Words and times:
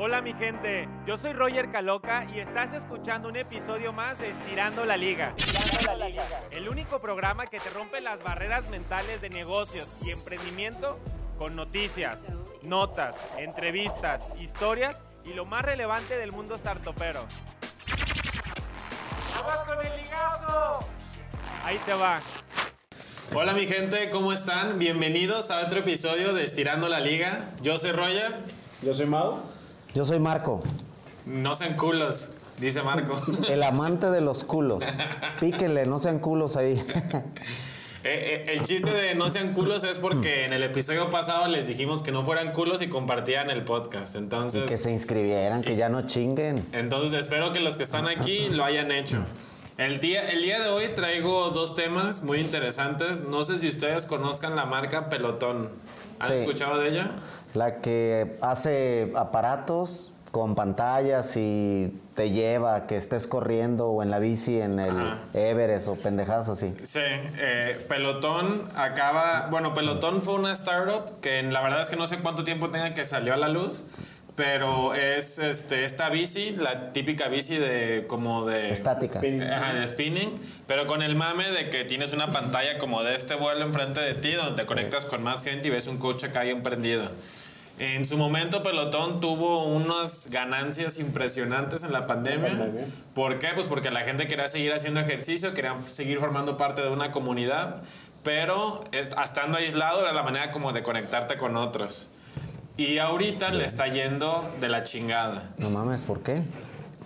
Hola 0.00 0.20
mi 0.20 0.32
gente, 0.32 0.88
yo 1.08 1.18
soy 1.18 1.32
Roger 1.32 1.72
Caloca 1.72 2.24
y 2.32 2.38
estás 2.38 2.72
escuchando 2.72 3.28
un 3.28 3.36
episodio 3.36 3.92
más 3.92 4.20
de 4.20 4.30
Estirando 4.30 4.84
la 4.84 4.96
Liga. 4.96 5.34
El 6.52 6.68
único 6.68 7.00
programa 7.00 7.48
que 7.48 7.58
te 7.58 7.68
rompe 7.70 8.00
las 8.00 8.22
barreras 8.22 8.68
mentales 8.68 9.20
de 9.20 9.28
negocios 9.28 9.88
y 10.04 10.12
emprendimiento 10.12 11.00
con 11.36 11.56
noticias, 11.56 12.20
notas, 12.62 13.16
entrevistas, 13.38 14.22
historias 14.40 15.02
y 15.24 15.34
lo 15.34 15.44
más 15.44 15.64
relevante 15.64 16.16
del 16.16 16.30
mundo 16.30 16.56
startupero. 16.56 17.26
¡Vamos 19.34 19.66
con 19.66 19.84
el 19.84 20.00
ligazo! 20.00 20.78
Ahí 21.64 21.80
te 21.84 21.94
va. 21.94 22.20
Hola 23.34 23.52
mi 23.52 23.66
gente, 23.66 24.10
¿cómo 24.10 24.32
están? 24.32 24.78
Bienvenidos 24.78 25.50
a 25.50 25.66
otro 25.66 25.80
episodio 25.80 26.34
de 26.34 26.44
Estirando 26.44 26.88
la 26.88 27.00
Liga. 27.00 27.36
Yo 27.62 27.76
soy 27.78 27.90
Roger. 27.90 28.32
Yo 28.80 28.94
soy 28.94 29.06
Mau. 29.06 29.57
Yo 29.94 30.04
soy 30.04 30.18
Marco, 30.20 30.62
No 31.26 31.54
sean 31.54 31.76
culos, 31.76 32.30
dice 32.58 32.82
Marco. 32.82 33.14
el 33.50 33.62
amante 33.62 34.10
de 34.10 34.20
los 34.20 34.44
culos. 34.44 34.82
Píquenle, 35.40 35.86
no 35.86 35.98
sean 35.98 36.18
culos 36.18 36.56
ahí. 36.56 36.82
Eh, 38.04 38.44
eh, 38.46 38.52
el 38.54 38.62
chiste 38.62 38.92
de 38.92 39.16
no 39.16 39.28
sean 39.28 39.52
culos 39.52 39.82
es 39.82 39.98
porque 39.98 40.44
en 40.44 40.52
el 40.52 40.62
episodio 40.62 41.10
pasado 41.10 41.48
les 41.48 41.66
dijimos 41.66 42.00
que 42.04 42.12
no 42.12 42.22
fueran 42.22 42.52
culos 42.52 42.80
y 42.80 42.88
compartían 42.88 43.50
el 43.50 43.64
podcast. 43.64 44.14
Y 44.14 44.18
Entonces, 44.18 44.70
que 44.70 44.78
se 44.78 44.92
inscribieran, 44.92 45.62
que 45.62 45.74
ya 45.74 45.88
no 45.88 46.06
chinguen. 46.06 46.64
entonces 46.72 47.12
espero 47.18 47.52
que 47.52 47.58
los 47.58 47.76
que 47.76 47.82
están 47.82 48.06
aquí 48.06 48.50
lo 48.50 48.64
hayan 48.64 48.92
hecho. 48.92 49.26
El 49.78 49.98
día, 49.98 50.22
el 50.30 50.42
día 50.42 50.60
de 50.60 50.68
hoy 50.68 50.86
traigo 50.94 51.50
dos 51.50 51.74
temas 51.74 52.22
muy 52.22 52.38
interesantes. 52.38 53.24
No 53.28 53.44
sé 53.44 53.58
si 53.58 53.68
ustedes 53.68 54.06
conozcan 54.06 54.54
la 54.54 54.64
marca 54.64 55.08
Pelotón. 55.08 55.68
¿Han 56.20 56.28
Sí. 56.28 56.34
escuchado 56.34 56.78
de 56.78 56.90
ella? 56.90 57.10
La 57.54 57.76
que 57.76 58.36
hace 58.40 59.12
aparatos 59.16 60.10
con 60.30 60.54
pantallas 60.54 61.36
y 61.36 61.90
te 62.14 62.30
lleva 62.30 62.74
a 62.76 62.86
que 62.86 62.96
estés 62.98 63.26
corriendo 63.26 63.88
o 63.88 64.02
en 64.02 64.10
la 64.10 64.18
bici 64.18 64.60
en 64.60 64.78
el 64.78 64.90
Ajá. 64.90 65.16
Everest 65.32 65.88
o 65.88 65.94
pendejadas 65.96 66.50
así. 66.50 66.74
Sí, 66.82 67.00
eh, 67.00 67.82
Pelotón 67.88 68.68
acaba, 68.76 69.48
bueno, 69.50 69.72
Pelotón 69.72 70.20
fue 70.20 70.34
una 70.34 70.52
startup 70.52 71.20
que 71.22 71.38
en- 71.38 71.52
la 71.54 71.62
verdad 71.62 71.80
es 71.80 71.88
que 71.88 71.96
no 71.96 72.06
sé 72.06 72.18
cuánto 72.18 72.44
tiempo 72.44 72.68
tenga 72.68 72.92
que 72.92 73.06
salió 73.06 73.32
a 73.32 73.38
la 73.38 73.48
luz, 73.48 73.86
pero 74.36 74.94
es 74.94 75.38
este, 75.38 75.84
esta 75.84 76.10
bici, 76.10 76.52
la 76.52 76.92
típica 76.92 77.28
bici 77.28 77.56
de 77.56 78.04
como 78.06 78.44
de... 78.44 78.70
Estática. 78.70 79.18
Spinning. 79.20 79.42
Ajá, 79.50 79.72
de 79.72 79.88
spinning, 79.88 80.30
pero 80.66 80.86
con 80.86 81.02
el 81.02 81.16
mame 81.16 81.50
de 81.50 81.70
que 81.70 81.84
tienes 81.86 82.12
una 82.12 82.30
pantalla 82.30 82.78
como 82.78 83.02
de 83.02 83.16
este 83.16 83.34
vuelo 83.34 83.64
enfrente 83.64 84.00
de 84.00 84.14
ti, 84.14 84.32
donde 84.34 84.60
te 84.62 84.66
conectas 84.66 85.06
con 85.06 85.22
más 85.22 85.42
gente 85.42 85.68
y 85.68 85.70
ves 85.70 85.86
un 85.86 85.96
coche 85.96 86.26
acá 86.26 86.42
bien 86.42 86.62
prendido. 86.62 87.02
En 87.78 88.04
su 88.06 88.16
momento, 88.18 88.62
Pelotón 88.62 89.20
tuvo 89.20 89.64
unas 89.66 90.30
ganancias 90.30 90.98
impresionantes 90.98 91.84
en 91.84 91.92
la 91.92 92.06
pandemia. 92.06 92.48
pandemia. 92.48 92.84
¿Por 93.14 93.38
qué? 93.38 93.48
Pues 93.54 93.68
porque 93.68 93.90
la 93.92 94.00
gente 94.00 94.26
quería 94.26 94.48
seguir 94.48 94.72
haciendo 94.72 94.98
ejercicio, 95.00 95.54
quería 95.54 95.78
seguir 95.80 96.18
formando 96.18 96.56
parte 96.56 96.82
de 96.82 96.88
una 96.88 97.12
comunidad, 97.12 97.80
pero 98.24 98.82
est- 98.92 99.14
estando 99.24 99.58
aislado 99.58 100.00
era 100.00 100.12
la 100.12 100.24
manera 100.24 100.50
como 100.50 100.72
de 100.72 100.82
conectarte 100.82 101.36
con 101.36 101.56
otros. 101.56 102.08
Y 102.76 102.98
ahorita 102.98 103.50
le 103.50 103.64
está 103.64 103.86
yendo 103.86 104.48
de 104.60 104.68
la 104.68 104.82
chingada. 104.82 105.42
No 105.58 105.70
mames, 105.70 106.02
¿por 106.02 106.20
qué? 106.22 106.42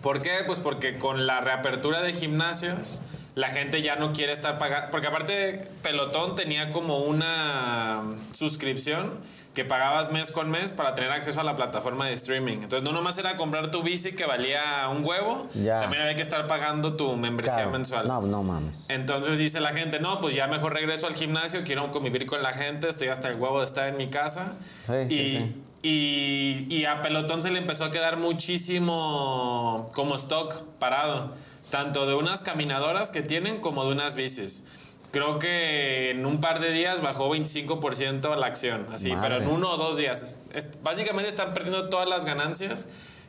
¿Por 0.02 0.20
qué? 0.22 0.30
Pues 0.46 0.58
porque 0.58 0.96
con 0.98 1.26
la 1.26 1.40
reapertura 1.42 2.00
de 2.02 2.12
gimnasios, 2.14 3.00
la 3.34 3.48
gente 3.48 3.80
ya 3.82 3.96
no 3.96 4.12
quiere 4.12 4.32
estar 4.32 4.58
pagando. 4.58 4.90
Porque 4.90 5.06
aparte, 5.06 5.60
Pelotón 5.82 6.36
tenía 6.36 6.70
como 6.70 6.98
una 6.98 8.02
suscripción 8.32 9.10
que 9.54 9.66
pagabas 9.66 10.10
mes 10.10 10.30
con 10.32 10.50
mes 10.50 10.72
para 10.72 10.94
tener 10.94 11.10
acceso 11.10 11.38
a 11.40 11.44
la 11.44 11.54
plataforma 11.56 12.06
de 12.06 12.14
streaming. 12.14 12.58
Entonces, 12.62 12.82
no 12.82 12.92
nomás 12.92 13.18
era 13.18 13.36
comprar 13.36 13.70
tu 13.70 13.82
bici 13.82 14.12
que 14.12 14.24
valía 14.24 14.88
un 14.90 15.04
huevo, 15.04 15.46
Ya. 15.54 15.80
también 15.80 16.02
había 16.02 16.16
que 16.16 16.22
estar 16.22 16.46
pagando 16.46 16.94
tu 16.96 17.14
membresía 17.16 17.56
Claro. 17.56 17.70
mensual. 17.72 18.08
No, 18.08 18.22
no 18.22 18.42
mames. 18.42 18.86
Entonces 18.88 19.38
dice 19.38 19.60
la 19.60 19.74
gente, 19.74 20.00
no, 20.00 20.22
pues 20.22 20.34
ya 20.34 20.46
mejor 20.46 20.72
regreso 20.72 21.06
al 21.06 21.14
gimnasio, 21.14 21.64
quiero 21.64 21.90
convivir 21.90 22.24
con 22.24 22.42
la 22.42 22.54
gente, 22.54 22.88
estoy 22.88 23.08
hasta 23.08 23.28
el 23.28 23.36
huevo 23.38 23.60
de 23.60 23.66
estar 23.66 23.88
en 23.88 23.98
mi 23.98 24.08
casa. 24.08 24.54
Sí, 24.62 24.92
y, 25.08 25.10
sí, 25.10 25.30
sí. 25.44 25.54
Y, 25.82 26.66
y 26.70 26.84
a 26.84 27.02
Pelotón 27.02 27.42
se 27.42 27.50
le 27.50 27.58
empezó 27.58 27.84
a 27.84 27.90
quedar 27.90 28.16
muchísimo 28.16 29.86
como 29.94 30.14
stock 30.16 30.54
parado, 30.78 31.32
tanto 31.70 32.06
de 32.06 32.14
unas 32.14 32.42
caminadoras 32.42 33.10
que 33.10 33.22
tienen 33.22 33.58
como 33.60 33.84
de 33.84 33.92
unas 33.92 34.14
bicis. 34.14 34.64
Creo 35.10 35.38
que 35.38 36.10
en 36.10 36.24
un 36.24 36.40
par 36.40 36.60
de 36.60 36.72
días 36.72 37.00
bajó 37.02 37.34
25% 37.34 38.34
la 38.36 38.46
acción, 38.46 38.86
así, 38.92 39.10
pero 39.20 39.36
en 39.36 39.48
uno 39.48 39.70
o 39.72 39.76
dos 39.76 39.96
días. 39.98 40.36
Es- 40.54 40.68
básicamente 40.82 41.28
están 41.28 41.52
perdiendo 41.52 41.88
todas 41.90 42.08
las 42.08 42.24
ganancias 42.24 42.88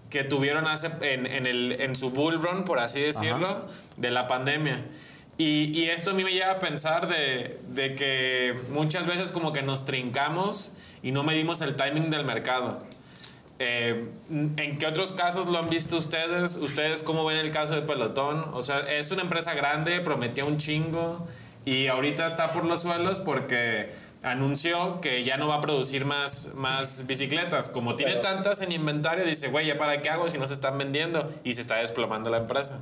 que 0.09 0.23
tuvieron 0.23 0.67
hace, 0.67 0.91
en, 1.01 1.25
en 1.25 1.45
el, 1.47 1.73
en 1.81 1.95
su 1.95 2.11
bull 2.11 2.41
run, 2.41 2.63
por 2.65 2.79
así 2.79 3.01
decirlo, 3.01 3.65
de 3.97 4.11
la 4.11 4.27
pandemia. 4.27 4.81
Y, 5.37 5.77
y 5.77 5.89
esto 5.89 6.11
a 6.11 6.13
mí 6.13 6.23
me 6.23 6.31
lleva 6.31 6.51
a 6.51 6.59
pensar 6.59 7.07
de, 7.07 7.59
de 7.69 7.95
que 7.95 8.55
muchas 8.69 9.07
veces 9.07 9.31
como 9.31 9.51
que 9.51 9.63
nos 9.63 9.83
trincamos 9.85 10.73
y 11.01 11.11
no 11.11 11.23
medimos 11.23 11.61
el 11.61 11.75
timing 11.75 12.09
del 12.09 12.23
mercado. 12.23 12.81
Eh, 13.59 14.09
¿En 14.29 14.77
qué 14.77 14.85
otros 14.87 15.11
casos 15.13 15.49
lo 15.49 15.59
han 15.59 15.69
visto 15.69 15.97
ustedes? 15.97 16.55
¿Ustedes 16.57 17.03
cómo 17.03 17.23
ven 17.23 17.37
el 17.37 17.51
caso 17.51 17.75
de 17.75 17.81
Pelotón? 17.81 18.45
O 18.53 18.61
sea, 18.61 18.79
es 18.79 19.11
una 19.11 19.21
empresa 19.21 19.53
grande, 19.53 20.01
prometía 20.01 20.43
un 20.43 20.57
chingo 20.57 21.25
y 21.65 21.87
ahorita 21.87 22.25
está 22.25 22.51
por 22.51 22.65
los 22.65 22.81
suelos 22.81 23.19
porque 23.19 23.89
anunció 24.23 24.99
que 24.99 25.23
ya 25.23 25.37
no 25.37 25.47
va 25.47 25.55
a 25.55 25.61
producir 25.61 26.03
más, 26.05 26.51
más 26.55 27.05
bicicletas. 27.07 27.69
Como 27.69 27.95
tiene 27.95 28.15
tantas 28.15 28.61
en 28.61 28.71
inventario, 28.71 29.23
dice, 29.23 29.47
güey, 29.49 29.67
¿ya 29.67 29.77
para 29.77 30.01
qué 30.01 30.09
hago 30.09 30.27
si 30.27 30.37
no 30.37 30.45
se 30.45 30.53
están 30.53 30.77
vendiendo? 30.77 31.31
Y 31.43 31.53
se 31.53 31.61
está 31.61 31.75
desplomando 31.75 32.29
la 32.29 32.39
empresa. 32.39 32.81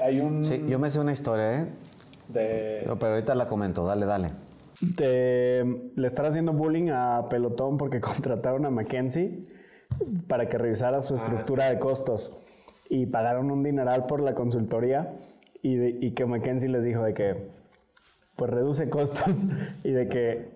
Hay, 0.00 0.20
un 0.20 0.44
Sí, 0.44 0.64
yo 0.68 0.78
me 0.78 0.90
sé 0.90 1.00
una 1.00 1.12
historia, 1.12 1.62
¿eh? 1.62 1.66
de, 2.28 2.84
No, 2.86 2.98
Pero 2.98 3.12
ahorita 3.14 3.34
la 3.34 3.46
comento, 3.46 3.84
dale, 3.86 4.06
dale. 4.06 4.30
de- 4.80 5.90
le 5.94 6.06
están 6.06 6.26
haciendo 6.26 6.52
bullying 6.52 6.88
a 6.90 7.22
Pelotón 7.30 7.76
porque 7.76 8.00
contrataron 8.00 8.64
a 8.66 8.70
Mackenzie 8.70 9.46
para 10.28 10.48
que 10.48 10.58
revisara 10.58 10.98
Ah, 10.98 11.02
su 11.02 11.14
estructura 11.14 11.68
de 11.70 11.78
costos 11.78 12.32
y 12.88 13.06
pagaron 13.06 13.50
un 13.50 13.62
dineral 13.62 14.04
por 14.04 14.20
la 14.22 14.34
consultoría 14.34 15.14
y, 15.62 15.76
de- 15.76 15.98
y 16.00 16.12
que 16.12 16.26
Mackenzie 16.26 16.68
les 16.68 16.84
dijo 16.84 17.02
de 17.02 17.14
que 17.14 17.48
pues 18.36 18.50
reduce 18.50 18.88
costos 18.88 19.44
y 19.84 19.92
de 19.92 20.08
que 20.08 20.46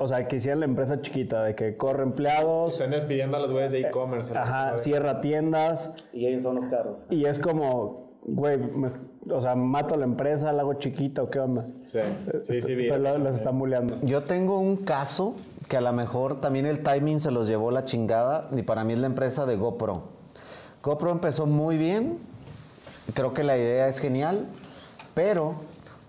o 0.00 0.06
sea 0.06 0.28
que 0.28 0.36
hicieran 0.36 0.60
la 0.60 0.66
empresa 0.66 0.98
chiquita 1.00 1.42
de 1.44 1.54
que 1.54 1.76
corre 1.78 2.02
empleados 2.02 2.74
Están 2.74 2.90
despidiendo 2.90 3.38
a 3.38 3.40
los 3.40 3.52
güeyes 3.52 3.72
de 3.72 3.80
e-commerce. 3.82 4.36
ajá 4.36 4.76
cierra 4.76 5.20
tiendas 5.20 5.94
Y 6.12 6.26
ellos 6.26 6.42
son 6.42 6.56
los 6.56 6.66
carros. 6.66 7.06
y 7.08 7.24
es 7.24 7.38
como 7.38 8.11
güey 8.24 8.56
me- 8.58 8.88
o 9.30 9.40
sea 9.40 9.54
mato 9.54 9.96
la 9.96 10.04
empresa 10.04 10.52
la 10.52 10.62
hago 10.62 10.74
chiquita 10.74 11.22
o 11.22 11.30
qué 11.30 11.40
onda 11.40 11.66
Sí, 11.84 11.98
sí, 12.42 12.60
sí, 12.62 12.74
vi. 12.74 12.88
Pero 12.88 12.98
lo- 12.98 13.18
los 13.18 13.36
están 13.36 13.58
bulleando 13.58 13.96
Yo 14.02 14.20
tengo 14.20 14.58
un 14.58 14.76
caso 14.76 15.34
que 15.68 15.76
a 15.76 15.80
lo 15.80 15.92
mejor 15.92 16.40
también 16.40 16.66
el 16.66 16.82
timing 16.82 17.18
se 17.20 17.30
los 17.30 17.46
llevó 17.48 17.70
la 17.70 17.84
chingada 17.84 18.48
y 18.56 18.62
para 18.62 18.84
mí 18.84 18.92
es 18.92 18.98
la 18.98 19.06
empresa 19.06 19.46
de 19.46 19.56
GoPro. 19.56 20.02
GoPro 20.82 21.10
empezó 21.12 21.46
muy 21.46 21.78
bien, 21.78 22.18
creo 23.14 23.32
que 23.32 23.42
la 23.44 23.56
idea 23.56 23.88
es 23.88 23.98
genial, 24.00 24.46
pero 25.14 25.54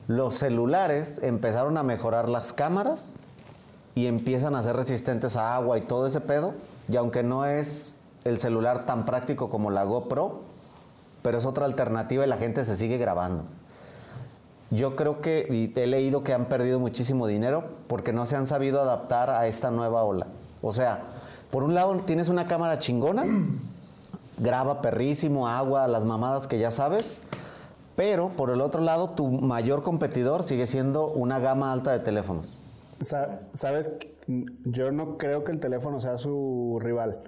los 0.07 0.33
celulares 0.33 1.21
empezaron 1.23 1.77
a 1.77 1.83
mejorar 1.83 2.27
las 2.29 2.51
cámaras 2.53 3.19
y 3.95 4.07
empiezan 4.07 4.55
a 4.55 4.63
ser 4.63 4.75
resistentes 4.75 5.37
a 5.37 5.55
agua 5.55 5.77
y 5.77 5.81
todo 5.81 6.07
ese 6.07 6.19
pedo, 6.21 6.53
y 6.89 6.95
aunque 6.97 7.21
no 7.23 7.45
es 7.45 7.99
el 8.25 8.39
celular 8.39 8.85
tan 8.85 9.05
práctico 9.05 9.49
como 9.49 9.69
la 9.69 9.83
GoPro, 9.83 10.41
pero 11.23 11.39
es 11.39 11.45
otra 11.45 11.65
alternativa 11.65 12.23
y 12.23 12.29
la 12.29 12.37
gente 12.37 12.63
se 12.65 12.75
sigue 12.75 12.97
grabando. 12.99 13.43
Yo 14.69 14.95
creo 14.95 15.21
que 15.21 15.47
y 15.49 15.79
he 15.79 15.87
leído 15.87 16.23
que 16.23 16.33
han 16.33 16.45
perdido 16.45 16.79
muchísimo 16.79 17.25
dinero 17.27 17.63
porque 17.87 18.13
no 18.13 18.25
se 18.27 18.35
han 18.35 18.45
sabido 18.47 18.81
adaptar 18.81 19.29
a 19.31 19.47
esta 19.47 19.71
nueva 19.71 20.03
ola. 20.03 20.27
O 20.61 20.71
sea, 20.71 21.01
por 21.51 21.63
un 21.63 21.73
lado 21.73 21.95
tienes 21.97 22.29
una 22.29 22.45
cámara 22.45 22.79
chingona, 22.79 23.23
graba 24.39 24.81
perrísimo, 24.81 25.47
agua, 25.47 25.87
las 25.87 26.05
mamadas 26.05 26.47
que 26.47 26.57
ya 26.59 26.71
sabes, 26.71 27.21
pero 27.95 28.29
por 28.29 28.49
el 28.49 28.61
otro 28.61 28.81
lado 28.81 29.11
tu 29.11 29.27
mayor 29.27 29.83
competidor 29.83 30.43
sigue 30.43 30.65
siendo 30.65 31.07
una 31.07 31.39
gama 31.39 31.71
alta 31.71 31.91
de 31.91 31.99
teléfonos. 31.99 32.63
Sa- 33.01 33.39
Sabes, 33.53 33.91
yo 34.65 34.91
no 34.91 35.17
creo 35.17 35.43
que 35.43 35.51
el 35.51 35.59
teléfono 35.59 35.99
sea 35.99 36.17
su 36.17 36.79
rival. 36.81 37.19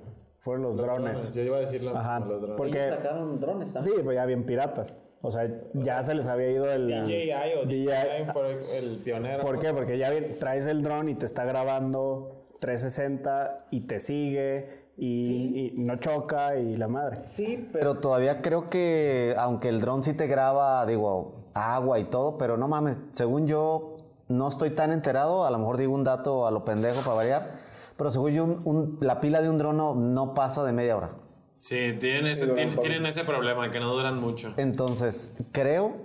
Fueron 0.46 0.62
los, 0.62 0.78
drones. 0.78 1.34
Yo 1.34 1.42
iba 1.42 1.58
a 1.58 1.62
decir 1.62 1.82
lo 1.82 1.98
Ajá. 1.98 2.20
los 2.20 2.40
drones. 2.40 2.56
Porque 2.56 2.86
Ellos 2.86 2.98
sacaron 2.98 3.36
drones 3.38 3.68
sí, 3.70 3.74
también. 3.74 4.04
pues 4.06 4.16
ya 4.16 4.26
bien 4.26 4.46
piratas. 4.46 4.96
O 5.24 5.32
sea, 5.32 5.50
ya 5.74 6.04
se 6.04 6.14
les 6.14 6.28
había 6.28 6.52
ido 6.52 6.72
el 6.72 6.88
DJI 6.88 7.32
o 7.60 7.66
DJI. 7.66 7.86
DJI 7.88 8.32
fue 8.32 8.78
el 8.78 8.98
pionero. 9.00 9.42
¿Por 9.42 9.58
qué? 9.60 9.74
Porque 9.74 9.98
ya 9.98 10.12
bien- 10.12 10.38
traes 10.38 10.68
el 10.68 10.84
dron 10.84 11.10
y 11.10 11.16
te 11.16 11.26
está 11.26 11.46
grabando 11.46 12.46
360 12.60 13.66
y 13.72 13.82
te 13.88 14.00
sigue 14.00 14.86
y, 14.98 15.60
y 15.60 15.74
no 15.78 15.96
choca 15.96 16.56
y 16.58 16.78
la 16.78 16.88
madre. 16.88 17.22
Sí, 17.22 17.68
pero 17.74 17.80
Pero 17.92 18.00
todavía 18.02 18.44
creo 18.44 18.70
que, 18.70 19.34
aunque 19.40 19.70
el 19.70 19.82
dron 19.82 20.04
sí 20.04 20.14
te 20.16 20.28
graba, 20.28 20.86
digo, 20.86 21.46
agua 21.56 21.98
y 22.00 22.04
todo, 22.04 22.38
pero 22.38 22.56
no 22.56 22.68
mames, 22.68 23.02
según 23.12 23.48
yo, 23.48 23.98
no 24.28 24.48
estoy 24.48 24.70
tan 24.72 24.92
enterado, 24.92 25.44
a 25.46 25.50
lo 25.50 25.58
mejor 25.58 25.78
digo 25.78 25.94
un 25.96 26.04
dato 26.04 26.46
a 26.46 26.52
lo 26.52 26.64
pendejo 26.66 27.02
para 27.02 27.16
variar, 27.16 27.65
pero 27.98 28.12
según 28.12 28.32
yo, 28.34 28.44
un- 28.46 28.62
un- 28.66 28.98
la 29.02 29.20
pila 29.20 29.42
de 29.42 29.50
un 29.50 29.58
dron 29.58 29.78
no, 29.78 29.96
no 29.96 30.34
pasa 30.34 30.64
de 30.64 30.72
media 30.74 30.98
hora. 30.98 31.12
Sí, 31.58 31.94
tienen 32.00 32.28
ese, 32.28 32.48
tienen, 32.48 33.06
ese 33.06 33.24
problema, 33.24 33.72
que 33.72 33.80
no 33.80 33.94
duran 33.94 34.20
mucho. 34.20 34.54
Entonces, 34.58 35.36
creo 35.52 35.96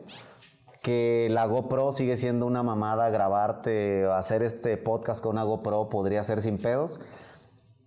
que 0.83 1.29
la 1.31 1.45
GoPro 1.47 1.93
sigue 1.93 2.17
siendo 2.17 2.47
una 2.47 2.63
mamada 2.63 3.11
grabarte, 3.11 4.07
hacer 4.07 4.43
este 4.43 4.77
podcast 4.77 5.23
con 5.23 5.33
una 5.33 5.43
GoPro 5.43 5.89
podría 5.89 6.25
ser 6.25 6.41
sin 6.43 6.57
pedos. 6.59 7.01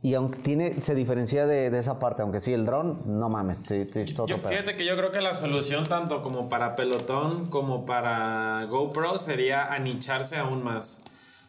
Y 0.01 0.15
aunque 0.15 0.37
tiene, 0.39 0.81
se 0.81 0.93
diferencia 0.95 1.47
de, 1.47 1.69
de 1.69 1.79
esa 1.79 1.97
parte, 1.97 2.21
aunque 2.23 2.41
sí, 2.41 2.51
el 2.53 2.65
dron, 2.65 3.01
no 3.05 3.29
mames, 3.29 3.59
sí, 3.65 3.89
sí, 3.91 4.01
es 4.01 4.19
otro 4.19 4.35
Yo, 4.35 4.41
pedo. 4.41 4.49
fíjate 4.51 4.75
que 4.75 4.85
yo 4.85 4.97
creo 4.97 5.11
que 5.13 5.21
la 5.21 5.33
solución 5.33 5.87
tanto 5.87 6.21
como 6.21 6.49
para 6.49 6.75
pelotón 6.75 7.45
como 7.47 7.85
para 7.85 8.65
GoPro 8.69 9.15
sería 9.17 9.73
anicharse 9.73 10.35
aún 10.37 10.61
más. 10.61 11.01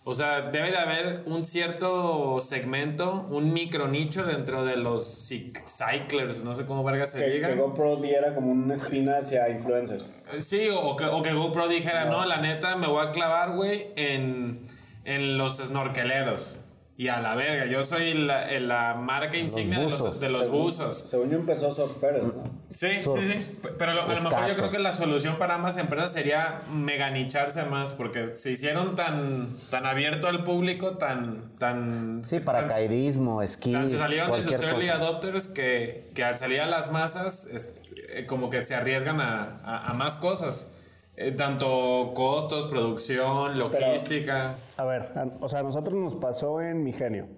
O 0.07 0.15
sea, 0.15 0.43
debe 0.51 0.71
de 0.71 0.77
haber 0.77 1.23
un 1.25 1.47
cierto 1.47 2.39
segmento, 2.43 3.27
un 3.31 3.55
micro 3.55 3.89
nicho 3.89 4.23
dentro 4.27 4.63
de 4.63 4.77
los 4.77 5.03
cy- 5.31 5.51
cyclers, 5.67 6.45
no 6.45 6.55
sé 6.55 6.67
cómo 6.67 6.85
verga 6.85 7.07
se 7.07 7.19
Que, 7.21 7.31
diga. 7.31 7.49
que 7.49 7.55
GoPro 7.55 7.97
diera 7.97 8.35
como 8.35 8.53
una 8.53 8.75
espina 8.75 9.17
hacia 9.17 9.49
influencers. 9.49 10.17
Sí, 10.41 10.69
o 10.71 10.95
que, 10.97 11.07
o 11.07 11.23
que 11.23 11.33
GoPro 11.33 11.69
dijera, 11.69 12.05
no, 12.05 12.23
la 12.27 12.37
neta, 12.43 12.77
me 12.77 12.87
voy 12.87 13.07
a 13.07 13.13
clavar, 13.13 13.53
güey, 13.57 13.89
en, 13.97 14.61
en 15.07 15.39
los 15.39 15.57
snorkeleros. 15.57 16.59
Y 16.97 17.09
a 17.09 17.21
la 17.21 17.35
verga, 17.35 17.67
yo 17.67 17.83
soy 17.83 18.15
la, 18.15 18.53
eh, 18.53 18.61
la 18.61 18.95
marca 18.95 19.37
insignia 19.37 19.81
de 19.81 19.87
los, 19.87 19.99
buzos. 20.01 20.21
de 20.21 20.29
los 20.29 20.43
Según- 20.45 20.63
buzos. 20.63 20.97
Según 21.11 21.29
yo 21.31 21.39
empezó 21.39 21.73
Surferes, 21.73 22.23
¿no? 22.23 22.45
Sí, 22.71 23.01
Surf. 23.03 23.21
sí, 23.25 23.43
sí. 23.43 23.59
Pero 23.77 23.95
lo- 23.95 24.03
a 24.03 24.15
lo 24.15 24.21
mejor 24.21 24.47
yo 24.47 24.55
creo 24.55 24.71
que 24.71 24.79
la 24.79 24.93
solución 24.93 25.37
para 25.37 25.55
ambas 25.57 25.77
empresas 25.77 26.13
sería 26.13 26.61
meganicharse 26.71 27.65
más, 27.65 27.93
porque 27.95 28.29
se 28.29 28.53
hicieron 28.53 28.95
tan, 28.95 29.49
tan 29.71 29.87
abierto 29.87 30.29
al 30.29 30.45
público, 30.45 30.97
tan. 30.97 31.43
tan 31.59 32.23
Sí, 32.23 32.39
paracaidismo, 32.39 33.43
esquí, 33.43 33.73
se 33.89 33.99
salieron 33.99 34.31
de 34.31 34.37
sus 34.43 34.47
cualquier 34.47 34.71
early 34.71 34.87
cosa. 34.87 34.99
adopters 34.99 35.49
que, 35.49 36.11
que 36.15 36.23
al 36.23 36.39
salir 36.39 36.61
a 36.61 36.67
las 36.67 36.93
masas, 36.93 37.47
es- 37.47 37.93
eh, 38.11 38.25
como 38.27 38.51
que 38.51 38.63
se 38.63 38.77
arriesgan 38.77 39.21
a, 39.21 39.61
a- 39.65 39.91
a 39.91 39.95
más 39.95 40.17
cosas. 40.17 40.71
Eh, 41.17 41.31
tanto 41.33 42.13
costos, 42.15 42.67
producción, 42.67 43.57
logística. 43.59 44.57
A 44.77 44.85
ver, 44.85 45.13
a- 45.17 45.29
o 45.41 45.49
sea, 45.49 45.61
a 45.61 45.63
nosotros 45.63 45.95
nos 45.97 46.17
pasó 46.17 46.61
en 46.61 46.83
Mi 46.83 46.93
Genio. 46.93 47.29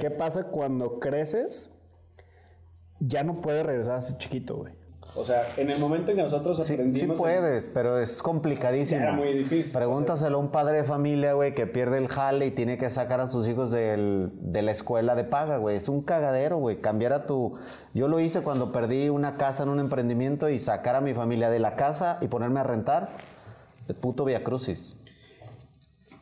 ¿Qué 0.00 0.10
pasa 0.10 0.44
cuando 0.44 0.98
creces? 1.00 1.70
Ya 3.00 3.24
no 3.24 3.40
puedes 3.40 3.66
regresar 3.66 3.96
a 3.96 4.00
ser 4.00 4.16
chiquito, 4.18 4.56
güey. 4.56 4.74
O 5.16 5.24
sea, 5.24 5.44
en 5.56 5.70
el 5.70 5.78
momento 5.78 6.10
en 6.10 6.18
que 6.18 6.22
nosotros 6.22 6.62
Sí, 6.64 6.74
aprendimos... 6.74 7.16
sí 7.16 7.22
puedes, 7.22 7.66
pero 7.72 7.98
es 7.98 8.22
complicadísimo. 8.22 9.00
Era 9.00 9.12
muy 9.12 9.32
difícil, 9.32 9.72
Pregúntaselo 9.78 10.36
a 10.36 10.40
un 10.40 10.48
padre 10.50 10.78
de 10.78 10.84
familia, 10.84 11.32
güey, 11.32 11.54
que 11.54 11.66
pierde 11.66 11.98
el 11.98 12.08
jale 12.08 12.46
y 12.46 12.50
tiene 12.50 12.76
que 12.78 12.90
sacar 12.90 13.20
a 13.20 13.26
sus 13.26 13.48
hijos 13.48 13.70
del- 13.70 14.30
de 14.40 14.62
la 14.62 14.72
escuela 14.72 15.14
de 15.14 15.24
paga, 15.24 15.56
güey. 15.56 15.76
Es 15.76 15.88
un 15.88 16.02
cagadero, 16.02 16.58
güey. 16.58 16.80
Cambiar 16.80 17.12
a 17.12 17.26
tu... 17.26 17.56
Yo 17.94 18.08
lo 18.08 18.20
hice 18.20 18.42
cuando 18.42 18.72
perdí 18.72 19.08
una 19.08 19.36
casa 19.36 19.62
en 19.62 19.70
un 19.70 19.80
emprendimiento 19.80 20.48
y 20.50 20.58
sacar 20.58 20.96
a 20.96 21.00
mi 21.00 21.14
familia 21.14 21.48
de 21.48 21.58
la 21.60 21.76
casa 21.76 22.18
y 22.20 22.26
ponerme 22.28 22.60
a 22.60 22.64
rentar. 22.64 23.08
El 23.88 23.94
puto 23.94 24.24
Via 24.24 24.42
Crucis. 24.44 24.95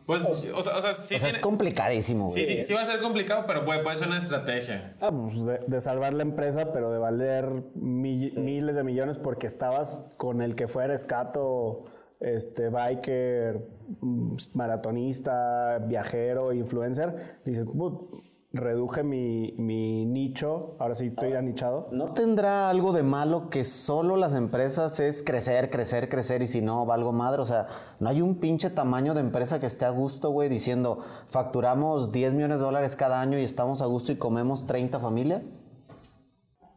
Pues, 0.06 0.22
o 0.22 0.34
sea, 0.62 0.76
o 0.76 0.80
sea, 0.82 0.92
sí, 0.92 1.14
o 1.14 1.18
sea, 1.18 1.28
tiene- 1.28 1.28
es 1.30 1.38
complicadísimo, 1.38 2.24
güey. 2.28 2.34
sí, 2.34 2.44
sí, 2.44 2.62
sí 2.62 2.74
va 2.74 2.82
a 2.82 2.84
ser 2.84 3.00
complicado, 3.00 3.44
pero 3.46 3.64
puede, 3.64 3.82
puede 3.82 3.96
ser 3.96 4.08
una 4.08 4.18
estrategia. 4.18 4.94
Ah, 5.00 5.10
pues 5.10 5.44
de, 5.44 5.60
de 5.66 5.80
salvar 5.80 6.12
la 6.12 6.22
empresa, 6.22 6.72
pero 6.72 6.90
de 6.92 6.98
valer 6.98 7.50
mi- 7.74 8.30
miles 8.36 8.76
de 8.76 8.84
millones 8.84 9.16
porque 9.18 9.46
estabas 9.46 10.02
con 10.18 10.42
el 10.42 10.54
que 10.56 10.68
fuera 10.68 10.92
escato, 10.94 11.84
este, 12.20 12.68
biker, 12.68 13.66
mm, 14.00 14.36
maratonista, 14.54 15.78
viajero, 15.86 16.52
influencer. 16.52 17.38
Dices, 17.44 17.64
"Put, 17.70 18.14
reduje 18.54 19.02
mi, 19.02 19.52
mi 19.58 20.06
nicho, 20.06 20.76
ahora 20.78 20.94
sí 20.94 21.06
estoy 21.06 21.32
anichado. 21.32 21.88
¿No 21.90 22.14
tendrá 22.14 22.70
algo 22.70 22.92
de 22.92 23.02
malo 23.02 23.50
que 23.50 23.64
solo 23.64 24.16
las 24.16 24.32
empresas 24.32 25.00
es 25.00 25.24
crecer, 25.24 25.70
crecer, 25.70 26.08
crecer 26.08 26.40
y 26.40 26.46
si 26.46 26.62
no, 26.62 26.86
valgo 26.86 27.12
madre? 27.12 27.42
O 27.42 27.46
sea, 27.46 27.66
¿no 27.98 28.08
hay 28.08 28.22
un 28.22 28.36
pinche 28.36 28.70
tamaño 28.70 29.12
de 29.12 29.20
empresa 29.20 29.58
que 29.58 29.66
esté 29.66 29.84
a 29.84 29.90
gusto, 29.90 30.30
güey, 30.30 30.48
diciendo 30.48 31.00
facturamos 31.28 32.12
10 32.12 32.34
millones 32.34 32.58
de 32.58 32.64
dólares 32.64 32.94
cada 32.94 33.20
año 33.20 33.38
y 33.38 33.42
estamos 33.42 33.82
a 33.82 33.86
gusto 33.86 34.12
y 34.12 34.16
comemos 34.16 34.66
30 34.66 35.00
familias? 35.00 35.58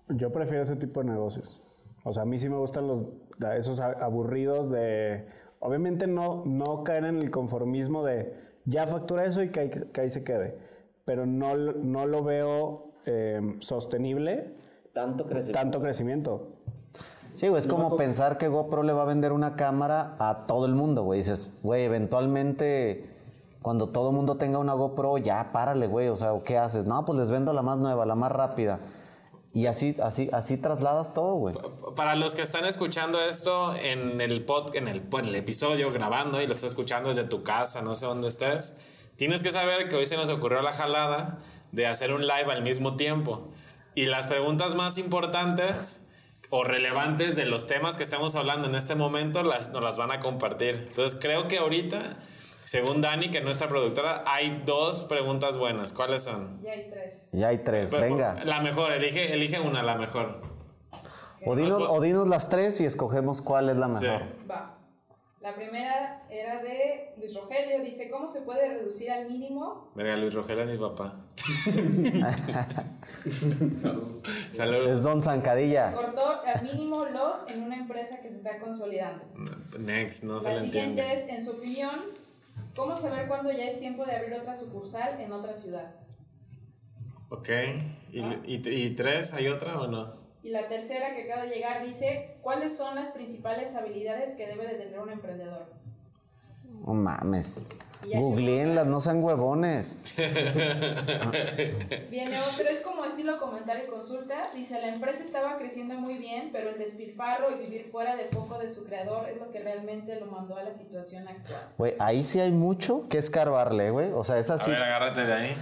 Yo 0.10 0.32
prefiero 0.32 0.64
ese 0.64 0.78
tipo 0.78 1.02
de 1.02 1.12
negocios. 1.12 1.62
O 2.04 2.12
sea, 2.12 2.24
a 2.24 2.26
mí 2.26 2.40
sí 2.40 2.50
me 2.50 2.58
gustan 2.58 2.88
los 2.88 3.06
esos 3.56 3.80
aburridos 3.80 4.72
de. 4.72 5.28
Obviamente 5.60 6.08
no, 6.08 6.44
no 6.46 6.84
caer 6.84 7.06
en 7.06 7.18
el 7.18 7.30
conformismo 7.30 8.04
de 8.04 8.34
ya 8.66 8.88
factura 8.88 9.26
eso 9.26 9.44
y 9.44 9.50
que 9.52 9.60
ahí, 9.60 9.70
que 9.70 10.02
ahí 10.02 10.10
se 10.10 10.24
quede. 10.24 10.67
Pero 11.08 11.26
no, 11.26 11.56
lo- 11.56 11.72
no 11.74 12.06
lo 12.06 12.22
veo 12.22 12.92
eh, 13.06 13.56
sostenible 13.62 14.54
Tanto 14.92 15.24
tanto 15.54 15.80
crecimiento. 15.80 16.50
Sí, 17.36 17.48
güey, 17.48 17.62
es 17.62 17.68
como 17.68 17.96
pensar 17.96 18.38
que 18.38 18.50
GoPro 18.50 18.84
le 18.84 18.92
va 18.92 19.04
a 19.04 19.06
vender 19.06 19.32
una 19.32 19.56
cámara 19.56 20.16
a 20.20 20.46
todo 20.48 20.66
el 20.66 20.76
mundo, 20.76 21.04
güey. 21.04 21.20
Dices, 21.20 21.58
güey, 21.64 21.86
eventualmente 21.86 23.10
cuando 23.62 23.88
todo 23.90 24.10
el 24.10 24.16
mundo 24.18 24.36
tenga 24.36 24.58
una 24.60 24.74
GoPro, 24.74 25.18
ya 25.20 25.52
párale, 25.54 25.88
güey. 25.88 26.10
O 26.10 26.18
sea, 26.18 26.34
¿qué 26.44 26.58
haces? 26.58 26.86
No, 26.88 27.06
pues 27.06 27.18
les 27.20 27.32
vendo 27.32 27.54
la 27.54 27.62
más 27.62 27.78
nueva, 27.78 28.06
la 28.06 28.16
más 28.16 28.32
rápida. 28.32 28.80
Y 29.58 29.66
así, 29.66 29.96
así, 30.04 30.30
así 30.34 30.58
trasladas 30.58 31.16
todo, 31.16 31.34
güey. 31.34 31.56
Para 31.96 32.14
los 32.14 32.36
que 32.36 32.44
están 32.44 32.64
escuchando 32.66 33.20
esto 33.20 33.74
en 33.76 34.22
el 34.22 34.46
pod, 34.46 34.76
en 34.76 34.88
el, 34.88 35.02
en 35.12 35.26
el 35.26 35.34
episodio 35.34 35.92
grabando 35.92 36.40
y 36.40 36.46
lo 36.46 36.54
estás 36.54 36.70
escuchando 36.70 37.10
desde 37.10 37.24
tu 37.24 37.42
casa, 37.42 37.82
no 37.82 37.96
sé 37.96 38.06
dónde 38.06 38.28
estés, 38.28 39.10
tienes 39.16 39.42
que 39.42 39.52
saber 39.52 39.90
que 39.90 39.96
hoy 39.96 40.06
se 40.06 40.16
nos 40.16 40.30
ocurrió 40.30 40.62
la 40.62 40.74
jalada 40.74 41.40
de 41.72 41.88
hacer 41.88 42.14
un 42.14 42.22
live 42.22 42.52
al 42.52 42.62
mismo 42.62 42.98
tiempo. 42.98 43.48
Y 43.96 44.06
las 44.06 44.28
preguntas 44.28 44.76
más 44.76 45.00
importantes 45.00 46.02
o 46.50 46.64
relevantes 46.64 47.36
de 47.36 47.46
los 47.46 47.68
temas 47.68 47.98
que 47.98 48.04
estamos 48.04 48.36
hablando 48.36 48.68
en 48.68 48.76
este 48.76 48.96
momento 48.96 49.44
las, 49.44 49.70
nos 49.70 49.84
las 49.84 49.98
van 49.98 50.12
a 50.12 50.20
compartir. 50.20 50.76
Entonces 50.88 51.18
creo 51.22 51.48
que 51.48 51.58
ahorita, 51.58 52.00
según 52.64 53.02
Dani, 53.02 53.30
que 53.30 53.40
es 53.40 53.44
nuestra 53.44 53.68
productora, 53.68 54.24
hay 54.28 54.64
dos 54.66 55.04
preguntas 55.06 55.58
buenas. 55.58 55.92
¿Cuáles 55.92 56.24
son? 56.24 56.62
Ya 56.64 56.72
hay 56.72 56.90
tres. 56.90 57.30
Ya 57.34 57.48
hay 57.50 57.58
tres, 57.60 57.90
Pero- 57.92 58.02
venga. 58.04 58.36
La 58.46 58.62
mejor, 58.62 58.94
elige, 58.94 59.34
elige 59.34 59.60
una, 59.60 59.84
la 59.84 59.96
mejor. 59.96 60.42
O 61.46 61.56
dinos, 61.56 61.84
o 61.88 62.02
dinos 62.02 62.28
las 62.28 62.50
tres 62.50 62.80
y 62.82 62.86
escogemos 62.86 63.42
cuál 63.42 63.70
es 63.70 63.76
la 63.78 63.90
Sí. 63.90 64.06
mejor. 64.06 64.22
Va. 64.50 64.77
La 65.48 65.56
primera 65.56 66.26
era 66.30 66.62
de 66.62 67.14
Luis 67.16 67.34
Rogelio. 67.34 67.82
Dice, 67.82 68.10
¿cómo 68.12 68.28
se 68.28 68.42
puede 68.42 68.68
reducir 68.68 69.10
al 69.10 69.30
mínimo? 69.30 69.94
Verga, 69.96 70.18
Luis 70.18 70.34
Rogelio 70.34 70.66
es 70.66 70.72
mi 70.74 70.78
papá. 70.78 71.16
Salud. 73.72 74.22
Es 74.90 75.04
Don 75.04 75.22
Zancadilla. 75.22 75.94
Cortó 75.94 76.42
al 76.46 76.64
mínimo 76.64 77.06
los 77.06 77.48
en 77.48 77.64
una 77.64 77.78
empresa 77.78 78.20
que 78.22 78.30
se 78.30 78.40
está 78.40 78.60
consolidando. 78.60 79.24
Next, 79.80 80.26
no 80.26 80.42
se 80.42 80.50
La 80.50 80.56
le 80.56 80.66
siguiente 80.66 81.02
entiende. 81.02 81.14
es, 81.16 81.30
en 81.30 81.42
su 81.42 81.52
opinión, 81.52 81.96
¿cómo 82.76 82.98
saber 82.98 83.30
cuándo 83.30 83.50
ya 83.50 83.70
es 83.70 83.80
tiempo 83.80 84.06
de 84.06 84.18
abrir 84.18 84.34
otra 84.34 84.54
sucursal 84.54 85.18
en 85.22 85.32
otra 85.32 85.54
ciudad? 85.56 85.96
Ok. 87.30 87.48
¿Y, 88.12 88.20
y, 88.20 88.62
y 88.66 88.90
tres? 88.96 89.34
¿Hay 89.34 89.48
otra 89.48 89.80
o 89.80 89.88
no? 89.88 90.17
Y 90.48 90.52
la 90.52 90.70
tercera 90.70 91.14
que 91.14 91.24
acaba 91.24 91.44
de 91.44 91.50
llegar 91.54 91.86
dice, 91.86 92.38
¿cuáles 92.42 92.78
son 92.78 92.96
las 92.96 93.10
principales 93.10 93.76
habilidades 93.76 94.36
que 94.36 94.48
debe 94.48 94.66
de 94.66 94.76
tener 94.76 94.98
un 94.98 95.10
emprendedor? 95.10 95.66
No 96.86 96.94
mames. 96.94 97.68
Googleenlas, 98.14 98.88
no 98.88 99.02
sean 99.02 99.22
huevones. 99.22 99.98
Viene 102.10 102.40
otro, 102.40 102.64
es 102.70 102.80
como 102.80 103.04
estilo 103.04 103.38
comentario 103.40 103.84
y 103.84 103.88
consulta. 103.90 104.36
Dice, 104.56 104.80
la 104.80 104.88
empresa 104.88 105.22
estaba 105.22 105.58
creciendo 105.58 105.96
muy 105.96 106.16
bien, 106.18 106.52
pero 106.54 106.70
el 106.70 106.78
despilfarro 106.78 107.52
y 107.52 107.66
vivir 107.66 107.90
fuera 107.92 108.16
de 108.16 108.24
foco 108.24 108.58
de 108.58 108.70
su 108.70 108.86
creador 108.86 109.28
es 109.28 109.36
lo 109.38 109.52
que 109.52 109.60
realmente 109.60 110.18
lo 110.18 110.28
mandó 110.28 110.56
a 110.56 110.64
la 110.64 110.74
situación 110.74 111.28
actual. 111.28 111.60
Güey, 111.78 111.96
ahí 112.00 112.24
sí 112.24 112.40
hay 112.40 112.54
mucho 112.54 113.04
que 113.10 113.18
escarbarle, 113.18 113.92
güey. 113.92 114.14
O 114.14 114.24
sea, 114.24 114.38
es 114.38 114.50
A 114.50 114.54
así. 114.54 114.72
ver, 114.72 114.82
agárrate 114.82 115.26
de 115.26 115.34
ahí. 115.34 115.58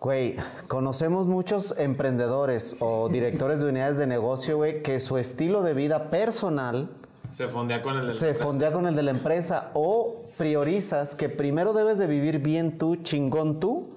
Güey, 0.00 0.36
conocemos 0.68 1.26
muchos 1.26 1.76
emprendedores 1.78 2.76
o 2.80 3.08
directores 3.08 3.60
de 3.62 3.68
unidades 3.70 3.98
de 3.98 4.06
negocio, 4.06 4.56
güey, 4.56 4.82
que 4.82 5.00
su 5.00 5.18
estilo 5.18 5.62
de 5.62 5.74
vida 5.74 6.08
personal 6.08 6.88
Se 7.28 7.48
fondea 7.48 7.82
con 7.82 7.94
el 7.96 8.02
de 8.02 8.06
la 8.06 8.12
se 8.12 8.28
empresa. 8.28 8.46
fondea 8.46 8.72
con 8.72 8.86
el 8.86 8.94
de 8.94 9.02
la 9.02 9.10
empresa 9.10 9.70
o 9.74 10.22
priorizas 10.38 11.16
que 11.16 11.28
primero 11.28 11.72
debes 11.72 11.98
de 11.98 12.06
vivir 12.06 12.38
bien 12.38 12.78
tú, 12.78 12.94
chingón 12.96 13.58
tú, 13.58 13.88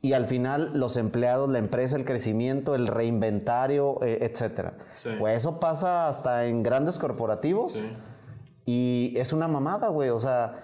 y 0.00 0.14
al 0.14 0.26
final 0.26 0.72
los 0.74 0.96
empleados, 0.96 1.48
la 1.48 1.58
empresa, 1.60 1.94
el 1.96 2.04
crecimiento, 2.04 2.74
el 2.74 2.88
reinventario, 2.88 4.02
eh, 4.02 4.18
etcétera. 4.28 4.74
Sí. 4.90 5.10
Pues 5.20 5.36
eso 5.36 5.60
pasa 5.60 6.08
hasta 6.08 6.46
en 6.46 6.64
grandes 6.64 6.98
corporativos 6.98 7.70
Sí. 7.70 7.92
y 8.66 9.14
es 9.16 9.32
una 9.32 9.46
mamada, 9.46 9.86
güey. 9.88 10.10
O 10.10 10.18
sea, 10.18 10.56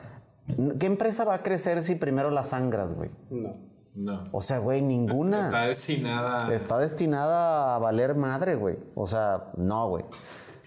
¿qué 0.81 0.87
empresa 0.87 1.23
va 1.25 1.35
a 1.35 1.43
crecer 1.45 1.81
si 1.83 1.95
primero 1.95 2.33
la 2.33 2.43
sangras, 2.43 2.95
güey? 2.95 3.11
No. 3.31 3.53
No. 3.99 4.23
O 4.31 4.40
sea, 4.40 4.59
güey, 4.59 4.81
ninguna. 4.81 5.47
Está 5.47 5.67
destinada. 5.67 6.55
Está 6.55 6.78
destinada 6.78 7.75
a 7.75 7.78
valer 7.81 8.14
madre, 8.14 8.55
güey. 8.55 8.78
O 8.95 9.09
sea, 9.09 9.50
no, 9.57 9.88
güey. 9.88 10.05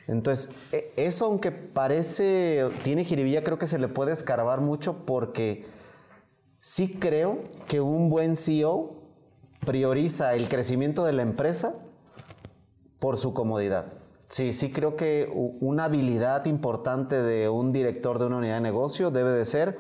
Entonces, 0.08 0.50
e- 0.74 0.92
eso 0.98 1.28
aunque 1.28 1.52
parece, 1.52 2.70
tiene 2.84 3.06
jiribilla, 3.06 3.44
creo 3.44 3.58
que 3.58 3.68
se 3.68 3.80
le 3.80 3.88
puede 3.88 4.12
escarbar 4.12 4.60
mucho 4.60 5.06
porque 5.06 5.66
sí 6.60 6.98
creo 7.00 7.40
que 7.70 7.80
un 7.80 8.10
buen 8.10 8.36
CEO 8.36 8.92
prioriza 9.66 10.34
el 10.34 10.50
crecimiento 10.50 11.06
de 11.06 11.14
la 11.14 11.22
empresa 11.22 11.74
por 13.00 13.18
su 13.18 13.34
comodidad. 13.34 13.86
Sí, 14.28 14.52
sí 14.52 14.72
creo 14.74 14.98
que 14.98 15.30
una 15.62 15.86
habilidad 15.86 16.46
importante 16.46 17.22
de 17.22 17.48
un 17.48 17.72
director 17.72 18.20
de 18.20 18.26
una 18.26 18.38
unidad 18.38 18.56
de 18.56 18.62
negocio 18.62 19.10
debe 19.12 19.32
de 19.32 19.46
ser 19.46 19.78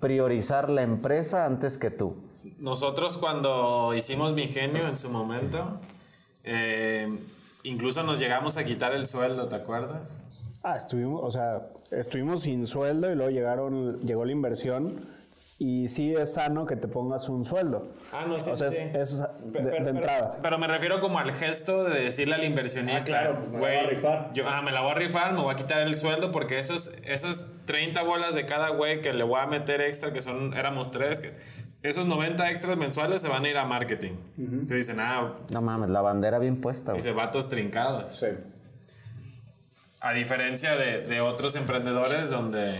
priorizar 0.00 0.68
la 0.68 0.82
empresa 0.82 1.46
antes 1.46 1.78
que 1.78 1.90
tú. 1.90 2.16
Nosotros 2.58 3.16
cuando 3.16 3.94
hicimos 3.96 4.34
Mi 4.34 4.46
Genio 4.48 4.86
en 4.86 4.96
su 4.96 5.08
momento, 5.10 5.80
eh, 6.44 7.08
incluso 7.62 8.02
nos 8.02 8.18
llegamos 8.20 8.56
a 8.56 8.64
quitar 8.64 8.92
el 8.92 9.06
sueldo, 9.06 9.48
¿te 9.48 9.56
acuerdas? 9.56 10.24
Ah, 10.62 10.76
estuvimos, 10.76 11.20
o 11.22 11.30
sea, 11.30 11.68
estuvimos 11.90 12.42
sin 12.42 12.66
sueldo 12.66 13.10
y 13.10 13.14
luego 13.14 13.30
llegaron, 13.30 14.00
llegó 14.00 14.24
la 14.24 14.32
inversión 14.32 15.12
y 15.58 15.88
sí 15.88 16.12
es 16.12 16.34
sano 16.34 16.66
que 16.66 16.74
te 16.76 16.88
pongas 16.88 17.28
un 17.28 17.44
sueldo. 17.44 17.86
Ah, 18.12 18.24
no, 18.26 18.36
sí, 18.38 18.50
O 18.50 18.56
sea, 18.56 18.70
sí. 18.72 18.78
es- 18.80 18.94
eso 19.12 19.14
es 19.14 19.52
de, 19.52 19.60
Pero- 19.60 19.64
de 19.66 19.70
pero- 19.70 19.88
entrada. 19.90 20.38
Pero 20.42 20.58
me 20.58 20.66
refiero 20.66 21.00
como 21.00 21.18
al 21.18 21.32
gesto 21.32 21.84
de 21.84 22.00
decirle 22.00 22.34
al 22.34 22.44
inversionista, 22.44 23.20
Ah, 23.20 23.22
claro, 23.24 23.40
me 23.40 23.52
la 23.52 23.58
voy 23.58 23.70
a 23.70 23.82
güey, 23.84 23.94
rifar". 23.94 24.30
yo 24.34 24.44
ah, 24.48 24.62
me 24.62 24.72
la 24.72 24.80
voy 24.80 24.90
a 24.90 24.94
rifar, 24.94 25.32
me 25.32 25.40
voy 25.40 25.52
a 25.52 25.56
quitar 25.56 25.80
el 25.82 25.96
sueldo 25.96 26.30
porque 26.32 26.58
esos, 26.58 26.88
esas 27.04 27.46
30 27.66 28.02
bolas 28.02 28.34
de 28.34 28.44
cada 28.46 28.70
güey 28.70 29.00
que 29.00 29.12
le 29.12 29.22
voy 29.24 29.40
a 29.40 29.46
meter 29.46 29.80
extra, 29.80 30.12
que 30.12 30.20
son, 30.22 30.54
éramos 30.54 30.90
tres, 30.90 31.18
que 31.20 31.32
esos 31.84 32.06
90 32.06 32.50
extras 32.50 32.76
mensuales 32.76 33.20
se 33.22 33.28
van 33.28 33.44
a 33.44 33.48
ir 33.48 33.56
a 33.58 33.64
marketing. 33.64 34.12
Entonces 34.38 34.78
dicen, 34.88 34.96
ah, 35.00 35.34
No 35.52 35.62
mames, 35.62 35.90
la 35.90 36.00
bandera 36.00 36.38
bien 36.38 36.60
puesta. 36.60 36.92
güey. 36.92 37.02
dice 37.02 37.12
vatos 37.12 37.48
trincados. 37.48 38.08
Sí. 38.10 38.26
A 40.00 40.12
diferencia 40.12 40.76
de, 40.76 41.02
de 41.02 41.20
otros 41.20 41.54
emprendedores 41.56 42.30
donde... 42.30 42.74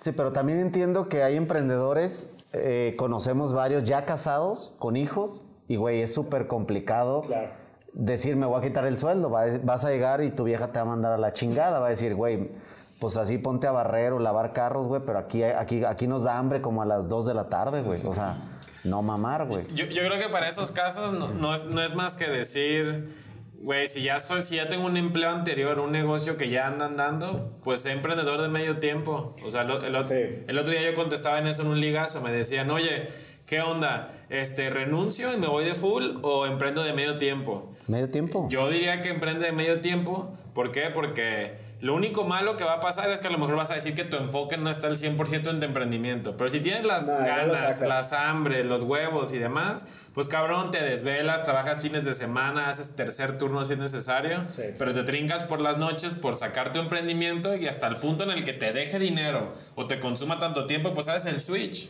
Sí, 0.00 0.12
pero 0.12 0.32
también 0.32 0.58
entiendo 0.60 1.08
que 1.08 1.22
hay 1.22 1.36
emprendedores, 1.36 2.32
eh, 2.54 2.94
conocemos 2.96 3.52
varios 3.52 3.84
ya 3.84 4.04
casados, 4.06 4.72
con 4.78 4.96
hijos, 4.96 5.44
y 5.68 5.76
güey, 5.76 6.00
es 6.00 6.12
súper 6.14 6.46
complicado 6.46 7.22
Claro. 7.22 7.50
decir 7.92 8.34
me 8.36 8.46
voy 8.46 8.58
a 8.60 8.62
quitar 8.66 8.86
el 8.86 8.96
sueldo. 8.98 9.28
Vas 9.30 9.84
a 9.84 9.90
llegar 9.90 10.22
y 10.24 10.30
tu 10.30 10.44
vieja 10.44 10.68
te 10.72 10.78
va 10.78 10.82
a 10.82 10.84
mandar 10.84 11.12
a 11.12 11.18
la 11.18 11.32
chingada. 11.32 11.78
Va 11.80 11.86
a 11.86 11.90
decir, 11.90 12.14
güey, 12.14 12.50
pues 13.00 13.16
así 13.16 13.38
ponte 13.38 13.66
a 13.66 13.72
barrer 13.72 14.12
o 14.12 14.18
lavar 14.18 14.52
carros, 14.52 14.86
güey, 14.86 15.02
pero 15.04 15.18
aquí, 15.18 15.42
aquí, 15.42 15.84
aquí 15.84 16.06
nos 16.06 16.24
da 16.24 16.38
hambre 16.38 16.60
como 16.60 16.82
a 16.82 16.86
las 16.86 17.08
2 17.08 17.26
de 17.26 17.34
la 17.34 17.48
tarde, 17.48 17.82
güey. 17.82 18.04
O 18.06 18.14
sea, 18.14 18.36
no 18.84 19.02
mamar, 19.02 19.46
güey. 19.46 19.64
Yo, 19.74 19.86
yo 19.86 20.02
creo 20.04 20.18
que 20.18 20.28
para 20.28 20.48
esos 20.48 20.70
casos 20.70 21.12
no, 21.12 21.28
no 21.28 21.54
es, 21.54 21.64
no 21.64 21.82
es 21.82 21.94
más 21.94 22.16
que 22.16 22.28
decir, 22.28 23.14
güey, 23.62 23.86
si 23.86 24.02
ya 24.02 24.20
soy, 24.20 24.42
si 24.42 24.56
ya 24.56 24.68
tengo 24.68 24.86
un 24.86 24.96
empleo 24.96 25.30
anterior, 25.30 25.78
un 25.80 25.92
negocio 25.92 26.36
que 26.36 26.48
ya 26.50 26.66
anda 26.66 26.86
andando, 26.86 27.58
pues 27.64 27.80
sé 27.82 27.92
emprendedor 27.92 28.40
de 28.40 28.48
medio 28.48 28.78
tiempo. 28.78 29.34
O 29.46 29.50
sea, 29.50 29.64
lo- 29.64 29.82
el, 29.84 29.94
otro- 29.96 30.08
Sí. 30.16 30.44
el 30.48 30.58
otro 30.58 30.70
día 30.72 30.82
yo 30.90 30.94
contestaba 30.94 31.38
en 31.38 31.46
eso 31.46 31.62
en 31.62 31.68
un 31.68 31.80
ligazo, 31.80 32.20
me 32.22 32.32
decían, 32.32 32.70
oye, 32.70 33.06
¿qué 33.46 33.60
onda? 33.60 34.08
Este, 34.30 34.70
¿renuncio 34.70 35.32
y 35.32 35.36
me 35.36 35.46
voy 35.46 35.64
de 35.64 35.74
full 35.74 36.04
o 36.22 36.46
emprendo 36.46 36.82
de 36.84 36.92
medio 36.92 37.18
tiempo? 37.18 37.70
Medio 37.88 38.08
tiempo. 38.08 38.46
Yo 38.50 38.68
diría 38.70 39.00
que 39.02 39.08
emprende 39.10 39.44
de 39.44 39.52
medio 39.52 39.80
tiempo. 39.80 40.32
¿Por 40.60 40.72
qué? 40.72 40.90
Porque 40.92 41.54
lo 41.80 41.94
único 41.94 42.24
malo 42.24 42.54
que 42.58 42.64
va 42.64 42.74
a 42.74 42.80
pasar 42.80 43.08
es 43.08 43.20
que 43.20 43.28
a 43.28 43.30
lo 43.30 43.38
mejor 43.38 43.56
vas 43.56 43.70
a 43.70 43.74
decir 43.76 43.94
que 43.94 44.04
tu 44.04 44.18
enfoque 44.18 44.58
no 44.58 44.68
está 44.68 44.88
al 44.88 44.96
100% 44.96 45.48
en 45.48 45.58
tu 45.58 45.64
emprendimiento. 45.64 46.36
Pero 46.36 46.50
si 46.50 46.60
tienes 46.60 46.84
las 46.84 47.08
No, 47.08 47.16
ganas, 47.16 47.80
las 47.80 48.12
hambre, 48.12 48.62
los 48.64 48.82
huevos 48.82 49.32
y 49.32 49.38
demás, 49.38 50.10
pues 50.12 50.28
cabrón, 50.28 50.70
te 50.70 50.84
desvelas, 50.84 51.44
trabajas 51.44 51.80
fines 51.80 52.04
de 52.04 52.12
semana, 52.12 52.68
haces 52.68 52.94
tercer 52.94 53.38
turno 53.38 53.64
si 53.64 53.72
es 53.72 53.78
necesario, 53.78 54.44
Sí. 54.48 54.64
pero 54.78 54.92
te 54.92 55.02
trincas 55.02 55.44
por 55.44 55.62
las 55.62 55.78
noches 55.78 56.12
por 56.12 56.34
sacar 56.34 56.74
tu 56.74 56.78
emprendimiento 56.78 57.56
y 57.56 57.66
hasta 57.66 57.86
el 57.86 57.96
punto 57.96 58.24
en 58.24 58.30
el 58.32 58.44
que 58.44 58.52
te 58.52 58.74
deje 58.74 58.98
dinero 58.98 59.54
o 59.76 59.86
te 59.86 59.98
consuma 59.98 60.38
tanto 60.38 60.66
tiempo, 60.66 60.92
pues 60.92 61.08
haces 61.08 61.32
el 61.32 61.40
switch. 61.40 61.88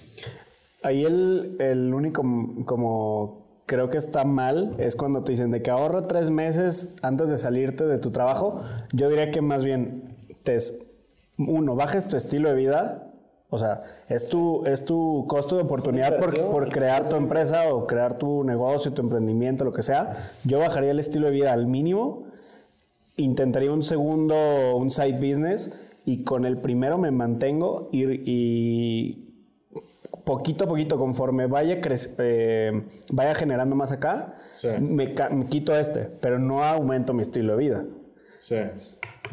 Ahí 0.85 1.05
el, 1.05 1.57
el 1.59 1.93
único 1.93 2.23
como 2.67 3.40
creo 3.71 3.89
que 3.89 3.99
está 3.99 4.25
mal 4.25 4.75
es 4.79 4.97
cuando 4.97 5.23
te 5.23 5.31
dicen 5.31 5.53
de 5.53 5.63
que 5.63 5.71
ahorra 5.71 6.09
tres 6.09 6.29
meses 6.29 6.97
antes 7.03 7.29
de 7.29 7.39
salirte 7.39 7.87
de 7.87 7.99
tu 7.99 8.11
trabajo. 8.11 8.63
Yo 8.93 9.09
diría 9.09 9.31
que 9.31 9.43
más 9.43 9.63
bien 9.63 10.17
te 10.43 10.59
uno, 11.39 11.77
bajes 11.77 12.09
tu 12.09 12.17
estilo 12.17 12.49
de 12.49 12.57
vida. 12.57 13.13
O 13.49 13.59
sea, 13.59 13.85
es 14.09 14.29
tu, 14.29 14.67
es 14.67 14.85
tu 14.85 15.25
costo 15.29 15.55
de 15.55 15.63
oportunidad 15.63 16.19
por, 16.19 16.37
por 16.51 16.69
crear 16.69 17.09
tu 17.09 17.15
empresa 17.15 17.73
o 17.73 17.87
crear 17.87 18.19
tu 18.19 18.43
negocio, 18.43 18.93
tu 18.93 19.03
emprendimiento, 19.03 19.65
lo 19.65 19.73
que 19.73 19.83
sea. 19.83 20.33
Yo 20.43 20.59
bajaría 20.59 20.91
el 20.91 20.99
estilo 20.99 21.27
de 21.27 21.33
vida 21.33 21.53
al 21.53 21.69
mínimo 21.69 22.27
intentaría 23.17 23.71
un 23.71 23.83
segundo, 23.83 24.77
un 24.77 24.91
side 24.91 25.19
business 25.19 25.79
y 26.05 26.25
con 26.25 26.45
el 26.45 26.57
primero 26.57 26.99
me 26.99 27.11
mantengo 27.11 27.89
y, 27.93 28.05
y 28.05 29.30
poquito 30.25 30.65
a 30.65 30.67
poquito, 30.69 30.99
conforme 30.99 31.47
vaya, 31.47 31.81
eh, 32.19 32.83
vaya 33.13 33.35
generando 33.35 33.77
más 33.77 33.93
acá, 33.93 34.35
Sí. 34.55 34.69
me, 34.81 35.15
me 35.31 35.47
quito 35.47 35.75
este, 35.77 36.01
pero 36.21 36.39
no 36.39 36.63
aumento 36.63 37.13
mi 37.13 37.23
estilo 37.23 37.53
de 37.57 37.59
vida. 37.59 37.85
Sí. 38.41 38.57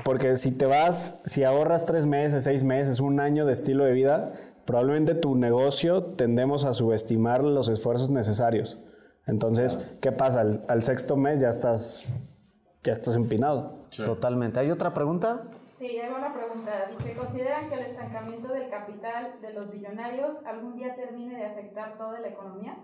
Porque 0.03 0.35
si 0.37 0.51
te 0.51 0.65
vas, 0.65 1.21
si 1.25 1.43
ahorras 1.43 1.85
tres 1.85 2.05
meses, 2.05 2.43
seis 2.43 2.63
meses, 2.63 2.99
un 2.99 3.19
año 3.19 3.45
de 3.45 3.53
estilo 3.53 3.83
de 3.85 3.91
vida, 3.93 4.33
probablemente 4.65 5.15
tu 5.15 5.35
negocio 5.35 6.03
tendemos 6.03 6.65
a 6.65 6.73
subestimar 6.73 7.43
los 7.43 7.67
esfuerzos 7.69 8.09
necesarios. 8.09 8.79
Entonces, 9.25 9.77
¿qué 10.01 10.11
pasa? 10.11 10.41
Al, 10.41 10.63
al 10.67 10.83
sexto 10.83 11.17
mes 11.17 11.39
ya 11.39 11.49
estás, 11.49 12.05
ya 12.83 12.93
estás 12.93 13.15
empinado. 13.15 13.85
Totalmente. 14.05 14.59
¿Hay 14.59 14.71
otra 14.71 14.93
pregunta? 14.93 15.41
Sí, 15.77 15.99
hay 15.99 16.09
una 16.09 16.33
pregunta. 16.33 16.89
Dice, 16.89 17.13
¿consideran 17.13 17.69
que 17.69 17.75
el 17.75 17.81
estancamiento 17.81 18.47
del 18.47 18.67
capital 18.67 19.35
de 19.41 19.53
los 19.53 19.69
billonarios 19.71 20.37
algún 20.45 20.75
día 20.75 20.95
termine 20.95 21.37
de 21.37 21.45
afectar 21.45 21.97
toda 21.99 22.19
la 22.19 22.29
economía? 22.29 22.77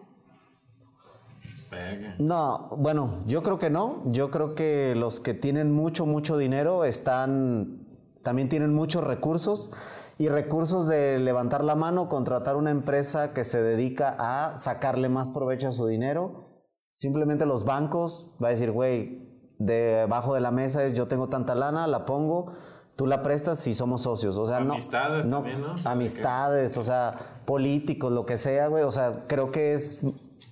No, 2.19 2.69
bueno, 2.77 3.23
yo 3.25 3.41
creo 3.41 3.57
que 3.57 3.71
no. 3.71 4.03
Yo 4.05 4.29
creo 4.29 4.53
que 4.53 4.93
los 4.95 5.19
que 5.19 5.33
tienen 5.33 5.71
mucho, 5.71 6.05
mucho 6.05 6.37
dinero 6.37 6.85
están, 6.85 7.87
también 8.21 8.47
tienen 8.47 8.75
muchos 8.75 9.03
recursos 9.03 9.71
y 10.19 10.29
recursos 10.29 10.87
de 10.87 11.17
levantar 11.17 11.63
la 11.63 11.73
mano, 11.73 12.09
contratar 12.09 12.55
una 12.55 12.69
empresa 12.69 13.33
que 13.33 13.43
se 13.43 13.63
dedica 13.63 14.15
a 14.19 14.55
sacarle 14.57 15.09
más 15.09 15.31
provecho 15.31 15.69
a 15.69 15.73
su 15.73 15.87
dinero. 15.87 16.45
Simplemente 16.91 17.47
los 17.47 17.65
bancos 17.65 18.35
va 18.41 18.49
a 18.49 18.51
decir, 18.51 18.71
güey, 18.71 19.33
debajo 19.57 20.35
de 20.35 20.41
la 20.41 20.51
mesa 20.51 20.85
es 20.85 20.93
yo 20.93 21.07
tengo 21.07 21.29
tanta 21.29 21.55
lana, 21.55 21.87
la 21.87 22.05
pongo, 22.05 22.53
tú 22.95 23.07
la 23.07 23.23
prestas 23.23 23.65
y 23.67 23.73
somos 23.75 24.01
socios. 24.03 24.37
O 24.37 24.45
sea, 24.45 24.59
no- 24.59 24.73
Amistades 24.73 25.25
no, 25.25 25.37
también, 25.37 25.61
¿no? 25.61 25.75
Amistades, 25.85 26.77
o 26.77 26.83
sea, 26.83 27.13
políticos, 27.45 28.13
lo 28.13 28.25
que 28.25 28.37
sea, 28.37 28.67
güey. 28.67 28.83
O 28.83 28.91
sea, 28.91 29.11
creo 29.27 29.51
que 29.51 29.73
es, 29.73 30.03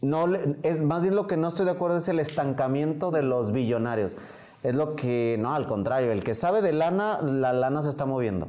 no, 0.04 0.26
es 0.64 0.82
más 0.82 1.02
bien 1.02 1.16
lo 1.16 1.28
que 1.28 1.38
no 1.38 1.48
estoy 1.48 1.66
de 1.66 1.72
acuerdo 1.72 1.98
es 1.98 2.08
el 2.10 2.20
estancamiento 2.20 3.12
de 3.12 3.24
los 3.24 3.52
billonarios. 3.52 4.16
Es 4.64 4.76
lo 4.76 4.96
que, 4.96 5.38
no, 5.40 5.54
al 5.56 5.66
contrario, 5.68 6.12
el 6.12 6.24
que 6.24 6.34
sabe 6.36 6.62
de 6.62 6.72
lana, 6.74 7.20
la 7.22 7.52
lana 7.54 7.82
se 7.82 7.90
está 7.90 8.06
moviendo. 8.06 8.48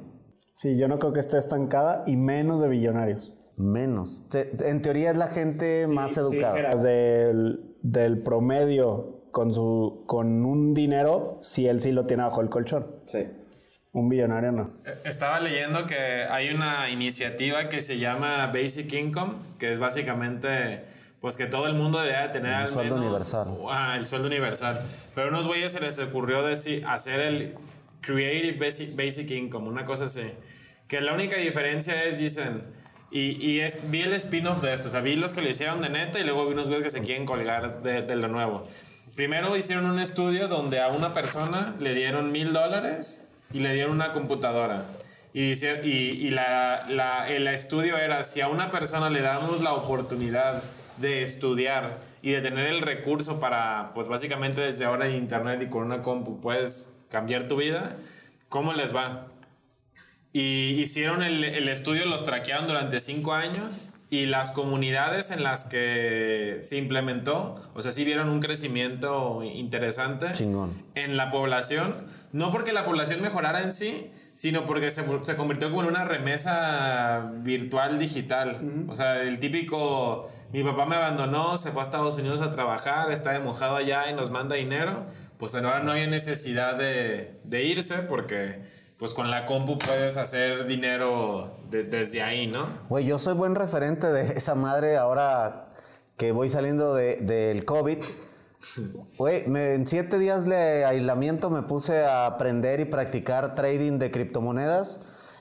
Sí, 0.55 0.77
yo 0.77 0.87
no 0.87 0.99
creo 0.99 1.13
que 1.13 1.21
esté 1.21 1.39
estancada 1.39 2.05
y 2.07 2.17
menos 2.17 2.61
de 2.61 2.69
billonarios. 2.69 3.33
Menos. 3.57 4.25
En 4.33 4.83
teoría 4.83 5.11
es 5.11 5.17
la 5.17 5.27
gente 5.27 5.85
más 5.93 6.17
educada. 6.17 6.75
Del, 6.77 7.77
del 7.83 8.23
promedio 8.23 9.23
con, 9.31 9.53
su, 9.55 10.05
con 10.07 10.45
un 10.45 10.75
dinero, 10.75 11.37
si 11.41 11.67
él 11.67 11.81
sí 11.81 11.93
lo 11.93 12.07
tiene 12.07 12.23
bajo 12.25 12.41
el 12.41 12.49
colchón. 12.51 12.87
Sí. 13.07 13.27
Un 13.93 14.09
billonario 14.09 14.53
no. 14.53 14.71
Estaba 15.05 15.39
leyendo 15.41 15.85
que 15.87 15.97
hay 16.25 16.51
una 16.51 16.89
iniciativa 16.89 17.69
que 17.69 17.83
se 17.83 17.99
llama 17.99 18.47
Basic 18.47 18.91
Income, 18.95 19.35
que 19.59 19.71
es 19.71 19.79
básicamente 19.79 20.85
pues 21.21 21.37
que 21.37 21.47
todo 21.47 21.67
el 21.67 21.75
mundo 21.75 21.99
debería 22.01 22.23
de 22.23 22.29
tener 22.31 22.55
al 22.55 22.69
sueldo 22.69 22.97
menos 22.97 23.11
universal. 23.33 23.47
Ah, 23.71 23.95
el 23.97 24.07
sueldo 24.07 24.29
universal. 24.29 24.81
Pero 25.15 25.29
a 25.29 25.31
unos 25.31 25.47
güeyes 25.47 25.71
se 25.73 25.81
les 25.81 25.99
ocurrió 26.01 26.43
decir, 26.43 26.85
hacer 26.87 27.21
el 27.21 27.55
Creative 28.01 28.59
Basic, 28.59 28.97
Basic 28.97 29.31
Income, 29.31 29.69
una 29.69 29.85
cosa 29.85 30.07
así. 30.07 30.23
Que 30.89 31.01
la 31.01 31.13
única 31.13 31.37
diferencia 31.37 32.03
es, 32.05 32.19
dicen, 32.19 32.63
y, 33.13 33.37
y 33.47 33.61
es- 33.61 33.89
vi 33.91 34.01
el 34.03 34.15
spin-off 34.15 34.63
de 34.63 34.73
esto, 34.73 34.89
o 34.89 34.91
sea, 34.91 35.01
vi 35.01 35.15
los 35.15 35.33
que 35.35 35.43
lo 35.43 35.49
hicieron 35.51 35.81
de 35.81 35.91
neta 35.91 36.19
y 36.19 36.25
luego 36.25 36.47
vi 36.47 36.55
unos 36.55 36.67
güeyes 36.69 36.83
que 36.83 36.91
se 36.91 37.03
quieren 37.03 37.25
colgar 37.25 37.83
de, 37.83 38.03
de 38.03 38.17
lo 38.17 38.27
nuevo. 38.29 38.67
Primero 39.15 39.55
hicieron 39.57 39.85
un 39.85 40.01
estudio 40.01 40.49
donde 40.49 40.81
a 40.81 40.89
una 40.89 41.15
persona 41.15 41.77
le 41.79 41.95
dieron 41.95 42.33
mil 42.33 42.53
dólares 42.53 43.22
y 43.53 43.61
le 43.61 43.75
dieron 43.75 43.93
una 43.93 44.13
computadora. 44.13 44.85
Y, 45.35 45.53
y, 45.53 45.89
y 46.27 46.31
la, 46.31 46.85
la- 46.89 47.29
el 47.29 47.47
estudio 47.47 47.97
era, 47.99 48.23
si 48.23 48.41
a 48.41 48.49
una 48.49 48.71
persona 48.71 49.09
le 49.11 49.21
damos 49.23 49.63
la 49.63 49.73
oportunidad 49.73 50.63
de 50.99 51.23
estudiar 51.23 52.01
y 52.21 52.33
de 52.33 52.41
tener 52.43 52.67
el 52.67 52.83
recurso 52.83 53.41
para, 53.41 53.93
pues 53.95 54.09
básicamente 54.09 54.61
desde 54.61 54.85
ahora 54.85 55.07
en 55.09 55.15
internet 55.15 55.61
y 55.63 55.69
con 55.69 55.85
una 55.85 56.03
compu 56.03 56.41
puedes 56.41 56.97
cambiar 57.11 57.49
tu 57.49 57.57
vida, 57.57 57.97
¿cómo 58.51 58.75
les 58.75 58.95
va? 58.95 59.27
Y 60.35 60.81
hicieron 60.81 61.23
el, 61.23 61.45
el 61.45 61.69
estudio, 61.69 62.07
los 62.07 62.25
traquearon 62.25 62.67
durante 62.67 63.01
cinco 63.01 63.33
años 63.33 63.81
y 64.13 64.27
las 64.27 64.51
comunidades 64.51 65.31
en 65.31 65.43
las 65.43 65.65
que 65.65 66.59
se 66.61 66.77
implementó, 66.77 67.55
o 67.73 67.81
sea, 67.81 67.93
sí 67.93 68.05
vieron 68.05 68.29
un 68.29 68.41
crecimiento 68.41 69.43
interesante 69.43 70.33
Chingón. 70.33 70.71
en 70.95 71.17
la 71.17 71.31
población, 71.31 71.95
no 72.31 72.53
porque 72.53 72.75
la 72.75 72.85
población 72.85 73.23
mejorara 73.23 73.63
en 73.63 73.73
sí, 73.73 74.11
sino 74.35 74.67
porque 74.67 74.91
se, 74.91 75.03
se 75.23 75.35
convirtió 75.35 75.71
como 75.71 75.85
en 75.85 75.89
una 75.89 76.05
remesa 76.05 77.33
virtual 77.37 77.99
digital. 77.99 78.85
O 78.87 78.95
sea, 78.95 79.23
el 79.23 79.39
típico, 79.39 80.31
mi 80.53 80.63
papá 80.63 80.85
me 80.85 80.97
abandonó, 80.97 81.57
se 81.57 81.71
fue 81.71 81.81
a 81.81 81.85
Estados 81.85 82.19
Unidos 82.19 82.43
a 82.43 82.51
trabajar, 82.51 83.11
está 83.11 83.33
de 83.33 83.41
mojado 83.41 83.77
allá 83.77 84.11
y 84.11 84.13
nos 84.13 84.29
manda 84.29 84.57
dinero, 84.57 85.07
pues 85.39 85.55
ahora 85.55 85.81
no 85.81 85.91
había 85.91 86.07
necesidad 86.07 86.77
de, 86.77 87.41
de 87.45 87.65
irse 87.65 88.03
porque 88.03 88.61
pues 89.03 89.15
con 89.15 89.33
la 89.33 89.47
compu 89.47 89.79
puedes 89.79 90.17
hacer 90.17 90.65
dinero 90.69 91.51
de- 91.71 91.83
desde 91.83 92.23
ahí, 92.23 92.47
¿no? 92.47 92.65
Güey, 92.89 93.05
yo 93.05 93.19
soy 93.19 93.35
buen 93.35 93.57
referente 93.57 94.07
de 94.13 94.35
esa 94.39 94.55
madre 94.55 94.97
ahora 94.97 95.73
que 96.17 96.31
voy 96.31 96.49
saliendo 96.49 96.95
de- 96.95 97.17
del 97.17 97.65
COVID. 97.65 97.99
Güey, 99.19 99.43
en 99.45 99.89
siete 99.89 100.21
días 100.21 100.45
de 100.45 100.85
aislamiento 100.85 101.51
me 101.51 101.63
puse 101.63 102.05
a 102.05 102.27
aprender 102.27 102.79
y 102.79 102.85
practicar 102.85 103.57
trading 103.57 103.99
de 103.99 104.13
criptomonedas. 104.13 105.01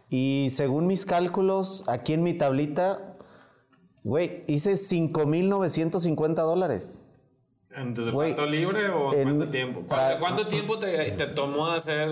Y 0.10 0.48
según 0.52 0.88
mis 0.88 1.06
cálculos, 1.06 1.84
aquí 1.88 2.14
en 2.14 2.24
mi 2.24 2.34
tablita, 2.34 3.14
güey, 4.04 4.44
hice 4.48 4.76
5.950 4.76 6.42
dólares. 6.42 7.04
Entonces, 7.76 8.14
Güey, 8.14 8.34
¿cuánto 8.36 8.52
libre 8.52 8.90
o 8.90 9.14
en- 9.14 9.24
cuánto 9.24 9.50
tiempo? 9.50 9.82
para- 9.86 10.20
¿Cuánto, 10.20 10.20
cuánto 10.20 10.48
tiempo 10.48 10.78
te, 10.80 11.12
te 11.12 11.28
tomó 11.28 11.68
hacer, 11.68 12.10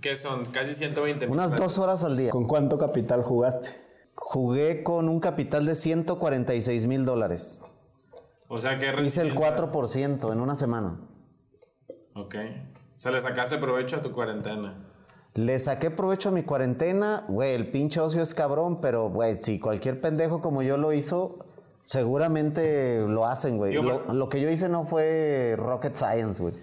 qué 0.00 0.16
son? 0.16 0.44
Casi 0.46 0.74
120 0.74 1.26
mil 1.26 1.34
Unas 1.34 1.54
dos 1.54 1.78
horas 1.78 2.02
al 2.04 2.16
día. 2.16 2.30
¿Con 2.30 2.46
cuánto 2.46 2.78
capital 2.78 3.22
jugaste? 3.22 3.68
Jugué 4.14 4.82
con 4.82 5.08
un 5.10 5.20
capital 5.20 5.66
de 5.66 5.74
146 5.74 6.86
mil 6.86 7.04
dólares. 7.04 7.62
O 8.48 8.58
sea, 8.58 8.78
que 8.78 8.86
Hice 9.02 9.22
el 9.22 9.34
4% 9.34 10.32
en 10.32 10.40
una 10.40 10.54
semana. 10.54 10.98
Ok. 12.14 12.36
O 12.36 12.98
sea, 12.98 13.12
le 13.12 13.20
sacaste 13.20 13.58
provecho 13.58 13.96
a 13.96 14.00
tu 14.02 14.12
cuarentena. 14.12 14.74
Le 15.34 15.58
saqué 15.58 15.90
provecho 15.90 16.30
a 16.30 16.32
mi 16.32 16.44
cuarentena, 16.44 17.24
güey, 17.28 17.52
el 17.54 17.70
pinche 17.70 18.00
ocio 18.00 18.22
es 18.22 18.34
cabrón, 18.34 18.80
pero, 18.80 19.10
güey, 19.10 19.36
si 19.42 19.60
cualquier 19.60 20.00
pendejo 20.00 20.40
como 20.40 20.62
yo 20.62 20.78
lo 20.78 20.94
hizo, 20.94 21.44
seguramente 21.86 22.98
lo 23.08 23.26
hacen, 23.26 23.56
güey. 23.56 23.72
Yo- 23.72 23.82
Lo, 23.82 24.12
lo 24.12 24.28
que 24.28 24.40
yo 24.40 24.50
hice 24.50 24.68
no 24.68 24.84
fue 24.84 25.54
rocket 25.56 25.94
science, 25.94 26.42
güey. 26.42 26.54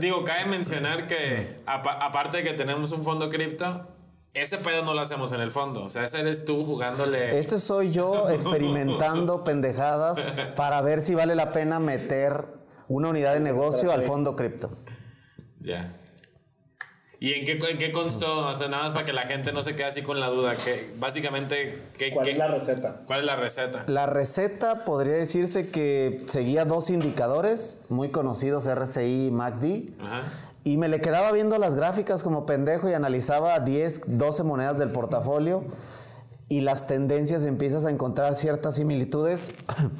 Digo, 0.00 0.24
cabe 0.24 0.46
mencionar 0.46 1.06
que 1.06 1.46
apa- 1.66 1.92
aparte 1.92 2.38
de 2.38 2.42
que 2.44 2.52
tenemos 2.52 2.92
un 2.92 3.02
fondo 3.02 3.28
cripto, 3.28 3.88
ese 4.34 4.58
pedo 4.58 4.84
no 4.84 4.94
lo 4.94 5.00
hacemos 5.00 5.32
en 5.32 5.40
el 5.40 5.50
fondo. 5.50 5.84
O 5.84 5.90
sea, 5.90 6.04
ese 6.04 6.20
eres 6.20 6.44
tú 6.44 6.64
jugándole. 6.64 7.38
Este 7.38 7.58
soy 7.58 7.90
yo 7.90 8.28
experimentando 8.30 9.44
pendejadas 9.44 10.20
para 10.56 10.80
ver 10.82 11.02
si 11.02 11.14
vale 11.14 11.34
la 11.34 11.52
pena 11.52 11.78
meter 11.80 12.46
una 12.88 13.08
unidad 13.10 13.34
de 13.34 13.40
negocio 13.40 13.92
al 13.92 14.02
fondo 14.02 14.36
cripto. 14.36 14.70
Ya. 15.60 15.96
¿Y 17.22 17.34
en 17.34 17.44
qué, 17.44 17.52
en 17.70 17.78
qué 17.78 17.92
constó? 17.92 18.48
O 18.48 18.52
sea, 18.52 18.66
nada 18.66 18.82
más 18.82 18.92
para 18.92 19.04
que 19.06 19.12
la 19.12 19.22
gente 19.22 19.52
no 19.52 19.62
se 19.62 19.76
quede 19.76 19.86
así 19.86 20.02
con 20.02 20.18
la 20.18 20.26
duda. 20.26 20.56
Que 20.56 20.90
básicamente, 20.98 21.80
¿qué, 21.96 22.10
¿Cuál 22.10 22.24
qué- 22.24 22.32
es 22.32 22.38
la 22.38 22.48
receta? 22.48 22.96
¿Cuál 23.06 23.20
es 23.20 23.24
la 23.26 23.36
receta? 23.36 23.84
La 23.86 24.06
receta 24.06 24.84
podría 24.84 25.14
decirse 25.14 25.70
que 25.70 26.24
seguía 26.26 26.64
dos 26.64 26.90
indicadores 26.90 27.82
muy 27.90 28.08
conocidos, 28.10 28.66
RSI 28.66 29.28
y 29.28 29.30
MACD. 29.30 29.92
Ajá. 30.00 30.22
Y 30.64 30.78
me 30.78 30.88
le 30.88 31.00
quedaba 31.00 31.30
viendo 31.30 31.58
las 31.58 31.76
gráficas 31.76 32.24
como 32.24 32.44
pendejo 32.44 32.88
y 32.88 32.92
analizaba 32.94 33.60
10, 33.60 34.18
12 34.18 34.42
monedas 34.42 34.80
del 34.80 34.90
portafolio 34.90 35.62
y 36.48 36.62
las 36.62 36.88
tendencias 36.88 37.44
empiezas 37.44 37.86
a 37.86 37.90
encontrar 37.90 38.34
ciertas 38.34 38.74
similitudes 38.74 39.52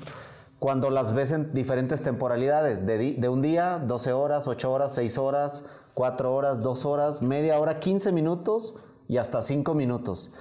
cuando 0.59 0.91
las 0.91 1.14
ves 1.14 1.31
en 1.31 1.52
diferentes 1.55 2.02
temporalidades, 2.02 2.85
de, 2.85 3.14
de 3.14 3.29
un 3.29 3.43
día, 3.43 3.79
12 3.79 4.12
horas, 4.12 4.49
8 4.49 4.73
horas, 4.73 4.93
6 4.97 5.19
horas, 5.19 5.67
4 5.95 6.35
horas, 6.35 6.63
2 6.63 6.85
horas, 6.87 7.23
media 7.23 7.59
hora, 7.59 7.81
15 7.81 8.13
minutos 8.13 8.77
y 9.09 9.19
hasta 9.19 9.41
5 9.41 9.75
minutos. 9.75 10.33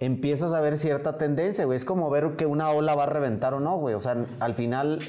Empiezas 0.00 0.52
a 0.52 0.60
ver 0.60 0.76
cierta 0.76 1.16
tendencia, 1.16 1.64
güey. 1.64 1.76
Es 1.76 1.84
como 1.84 2.10
ver 2.10 2.36
que 2.36 2.46
una 2.46 2.70
ola 2.70 2.94
va 2.94 3.04
a 3.04 3.06
reventar 3.06 3.54
o 3.54 3.60
no, 3.60 3.76
güey. 3.76 3.94
O 3.94 4.00
sea, 4.00 4.16
al 4.40 4.54
final 4.54 5.00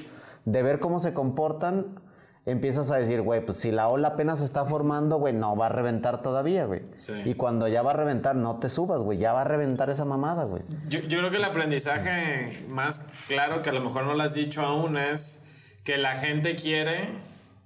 de 0.45 0.61
ver 0.61 0.79
cómo 0.79 0.99
se 0.99 1.13
comportan, 1.13 1.99
empiezas 2.45 2.91
a 2.91 2.97
decir, 2.97 3.21
güey, 3.21 3.43
pues 3.43 3.57
si 3.57 3.71
la 3.71 3.87
ola 3.87 4.09
apenas 4.09 4.39
se 4.39 4.45
está 4.45 4.65
formando, 4.65 5.17
güey, 5.17 5.33
no 5.33 5.55
va 5.55 5.67
a 5.67 5.69
reventar 5.69 6.21
todavía, 6.21 6.65
güey. 6.65 6.81
Sí. 6.93 7.13
Y 7.25 7.33
cuando 7.35 7.67
ya 7.67 7.81
va 7.81 7.91
a 7.91 7.95
reventar, 7.95 8.35
no 8.35 8.59
te 8.59 8.69
subas, 8.69 9.01
güey, 9.01 9.17
ya 9.17 9.33
va 9.33 9.41
a 9.41 9.45
reventar 9.45 9.89
esa 9.89 10.05
mamada, 10.05 10.43
güey. 10.43 10.63
Yo, 10.89 10.99
yo 10.99 11.19
creo 11.19 11.31
que 11.31 11.37
el 11.37 11.45
aprendizaje 11.45 12.65
más 12.67 13.07
claro 13.27 13.61
que 13.61 13.69
a 13.69 13.73
lo 13.73 13.81
mejor 13.81 14.05
no 14.05 14.13
lo 14.13 14.21
has 14.21 14.33
dicho 14.33 14.61
aún 14.61 14.97
es 14.97 15.79
que 15.83 15.97
la 15.97 16.15
gente 16.15 16.55
quiere 16.55 17.07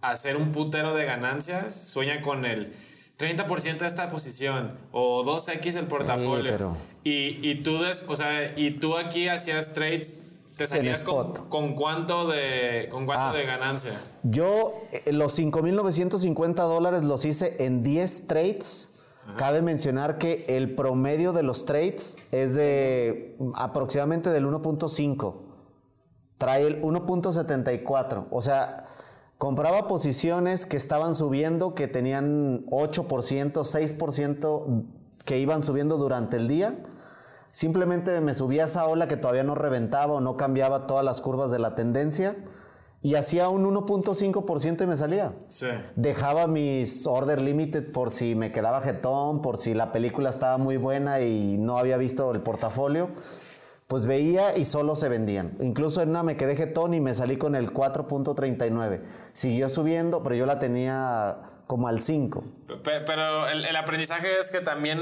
hacer 0.02 0.38
un 0.38 0.52
putero 0.52 0.94
de 0.94 1.06
ganancias, 1.06 1.74
sueña 1.74 2.22
con 2.22 2.46
el 2.46 2.72
30% 3.18 3.80
de 3.80 3.88
esta 3.88 4.10
posición 4.10 4.76
o 4.92 5.24
2x 5.24 5.76
el 5.76 5.86
portafolio. 5.88 6.52
pero- 6.52 6.78
Y, 7.04 7.40
y 7.50 7.62
tú 7.62 7.80
des- 7.82 8.06
o 8.08 8.16
sea, 8.16 8.54
y 8.58 8.72
tú 8.72 8.96
aquí 8.98 9.28
hacías 9.28 9.74
trades, 9.74 10.22
te 10.56 10.68
salías 10.68 11.04
con, 11.04 11.34
con 11.50 11.74
cuánto 11.76 12.28
de 12.28 12.88
con 12.92 13.06
cuánto 13.06 13.26
Ah. 13.26 13.34
de 13.34 13.46
ganancia. 13.46 13.92
Yo 14.24 14.74
eh, 14.92 15.12
los 15.14 15.34
5.950 15.38 16.64
dólares 16.64 17.04
los 17.04 17.26
hice 17.26 17.56
en 17.66 17.84
10 17.84 18.28
trades. 18.28 18.94
Cabe 19.38 19.62
mencionar 19.62 20.20
que 20.20 20.46
el 20.48 20.74
promedio 20.74 21.34
de 21.34 21.44
los 21.44 21.66
trades 21.66 22.16
es 22.32 22.56
de 22.56 23.36
aproximadamente 23.56 24.30
del 24.30 24.46
1.5. 24.46 25.42
Trae 26.38 26.62
el 26.66 26.82
1.74. 26.82 28.28
O 28.32 28.42
sea, 28.42 28.87
compraba 29.38 29.88
posiciones 29.88 30.66
que 30.66 30.78
estaban 30.78 31.16
subiendo, 31.16 31.76
que 31.76 31.88
tenían 31.88 32.66
8%, 32.68 33.52
6% 33.54 34.84
que 35.26 35.40
iban 35.40 35.64
subiendo 35.64 35.98
durante 35.98 36.38
el 36.38 36.48
día. 36.48 36.76
Simplemente 37.52 38.20
me 38.22 38.34
subía 38.34 38.66
esa 38.66 38.86
ola 38.86 39.08
que 39.08 39.18
todavía 39.18 39.44
no 39.44 39.56
reventaba 39.56 40.14
o 40.14 40.22
no 40.22 40.38
cambiaba 40.38 40.88
todas 40.88 41.04
las 41.04 41.22
curvas 41.22 41.52
de 41.52 41.60
la 41.60 41.76
tendencia 41.76 42.36
y 43.02 43.16
hacía 43.16 43.50
un 43.50 43.64
1.5% 43.66 44.84
y 44.84 44.88
me 44.88 44.98
salía. 44.98 45.34
Sí. 45.48 45.68
Dejaba 45.96 46.48
mis 46.48 47.06
order 47.08 47.42
limited 47.42 47.92
por 47.92 48.12
si 48.12 48.36
me 48.36 48.52
quedaba 48.52 48.82
jetón, 48.82 49.42
por 49.42 49.60
si 49.60 49.74
la 49.74 49.92
película 49.92 50.30
estaba 50.30 50.58
muy 50.58 50.78
buena 50.78 51.22
y 51.22 51.58
no 51.58 51.78
había 51.78 51.98
visto 51.98 52.32
el 52.32 52.42
portafolio. 52.42 53.10
Pues 53.88 54.06
veía 54.06 54.58
y 54.58 54.66
solo 54.66 54.96
se 54.96 55.08
vendían. 55.08 55.56
Incluso 55.62 56.02
en 56.02 56.10
una 56.10 56.22
me 56.22 56.36
quedé 56.36 56.58
jetón 56.58 56.94
y 56.94 57.00
me 57.00 57.14
salí 57.14 57.38
con 57.38 57.56
el 57.56 57.72
4.39. 57.74 59.00
Siguió 59.34 59.70
subiendo, 59.70 60.24
pero 60.24 60.36
yo 60.36 60.46
la 60.46 60.60
tenía 60.60 61.38
como 61.68 61.88
al 61.88 62.02
5. 62.02 62.44
Pe- 62.84 63.02
Pero 63.06 63.48
el, 63.48 63.64
el 63.66 63.76
aprendizaje 63.78 64.28
es 64.40 64.52
que 64.52 64.60
también 64.60 65.00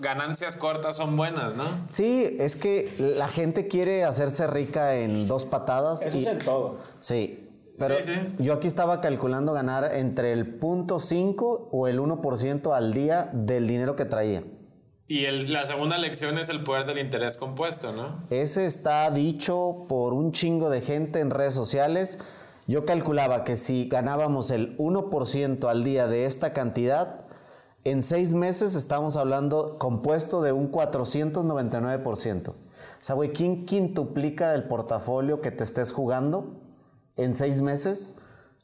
ganancias 0.00 0.56
cortas 0.56 0.96
son 0.96 1.14
buenas, 1.16 1.56
¿no? 1.56 1.64
Sí, 1.90 2.36
es 2.40 2.56
que 2.56 2.90
la 2.98 3.28
gente 3.28 3.68
quiere 3.68 4.04
hacerse 4.04 4.46
rica 4.46 4.96
en 4.96 5.28
dos 5.28 5.44
patadas. 5.44 6.04
Eso 6.06 6.18
y- 6.18 6.22
es 6.24 6.28
en 6.32 6.38
todo. 6.38 6.78
Sí. 7.00 7.50
Pero 7.78 7.96
Sí, 8.00 8.12
sí. 8.14 8.44
yo 8.44 8.54
aquí 8.54 8.66
estaba 8.66 9.00
calculando 9.00 9.52
ganar 9.52 9.94
entre 9.94 10.32
el 10.32 10.58
0.5 10.60 11.68
o 11.72 11.88
el 11.88 11.98
1% 12.00 12.74
al 12.74 12.94
día 12.94 13.28
del 13.32 13.66
dinero 13.66 13.96
que 13.96 14.04
traía. 14.04 14.42
Y 15.08 15.24
el- 15.26 15.52
la 15.52 15.66
segunda 15.66 15.98
lección 15.98 16.38
es 16.38 16.48
el 16.48 16.62
poder 16.64 16.86
del 16.86 16.98
interés 16.98 17.36
compuesto, 17.36 17.92
¿no? 17.92 18.22
Ese 18.30 18.66
está 18.66 19.10
dicho 19.10 19.84
por 19.88 20.12
un 20.14 20.32
chingo 20.32 20.70
de 20.70 20.80
gente 20.80 21.20
en 21.20 21.30
redes 21.30 21.54
sociales. 21.54 22.18
Yo 22.66 22.86
calculaba 22.86 23.44
que 23.44 23.56
si 23.56 23.88
ganábamos 23.88 24.50
el 24.50 24.76
1% 24.78 25.68
al 25.68 25.84
día 25.84 26.06
de 26.06 26.24
esta 26.26 26.52
cantidad, 26.52 27.20
en 27.84 28.02
seis 28.02 28.32
meses 28.32 28.74
estamos 28.76 29.16
hablando 29.16 29.76
compuesto 29.78 30.40
de 30.40 30.52
un 30.52 30.70
499%. 30.70 32.50
O 32.52 33.04
sea, 33.04 33.16
güey, 33.16 33.32
¿quién 33.32 33.66
quintuplica 33.66 34.54
el 34.54 34.64
portafolio 34.64 35.40
que 35.40 35.50
te 35.50 35.64
estés 35.64 35.92
jugando 35.92 36.54
en 37.16 37.34
seis 37.34 37.60
meses? 37.60 38.16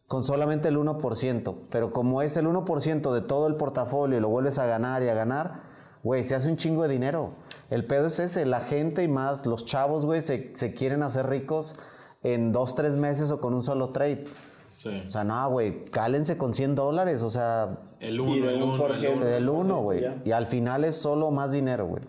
Con 0.07 0.23
solamente 0.25 0.69
el 0.69 0.79
1%. 0.79 1.57
Pero 1.71 1.93
como 1.93 2.23
es 2.23 2.37
el 2.37 2.47
1% 2.47 3.13
de 3.13 3.21
todo 3.21 3.49
el 3.49 3.57
portafolio 3.57 4.17
y 4.17 4.21
lo 4.21 4.29
vuelves 4.29 4.61
a 4.61 4.67
ganar 4.67 5.03
y 5.03 5.09
a 5.09 5.15
ganar, 5.15 5.68
güey, 6.03 6.25
se 6.25 6.35
hace 6.35 6.49
un 6.49 6.57
chingo 6.57 6.83
de 6.85 6.89
dinero. 6.89 7.33
El 7.71 7.85
pedo 7.85 8.07
es 8.07 8.19
ese, 8.19 8.47
la 8.47 8.61
gente 8.61 9.03
y 9.03 9.09
más 9.09 9.45
los 9.47 9.65
chavos, 9.65 10.05
güey, 10.07 10.21
se, 10.21 10.53
se 10.55 10.73
quieren 10.75 11.03
hacer 11.03 11.29
ricos 11.29 11.77
en 12.23 12.53
dos, 12.53 12.75
tres 12.75 12.95
meses 12.97 13.31
o 13.31 13.41
con 13.41 13.55
un 13.55 13.63
solo 13.63 13.91
trade. 13.91 14.25
Sí. 14.73 15.03
O 15.07 15.11
sea, 15.11 15.25
no, 15.25 15.51
güey, 15.51 15.87
cálense 15.87 16.39
con 16.39 16.55
100 16.55 16.75
dólares, 16.77 17.23
o 17.23 17.31
sea, 17.31 17.79
El 18.01 18.17
Y 18.17 18.21
1, 18.21 18.47
de 18.47 18.55
el 18.55 18.63
1, 18.63 18.73
un 18.73 18.79
por 18.79 18.91
el 18.91 18.97
ciento. 18.97 19.19
1. 19.19 19.27
del 19.27 19.49
uno, 19.49 19.65
sí, 19.77 19.83
güey. 19.83 20.05
Y 20.25 20.31
al 20.33 20.47
final 20.47 20.85
es 20.85 20.97
solo 20.97 21.31
más 21.31 21.53
dinero, 21.53 21.87
güey. 21.87 22.03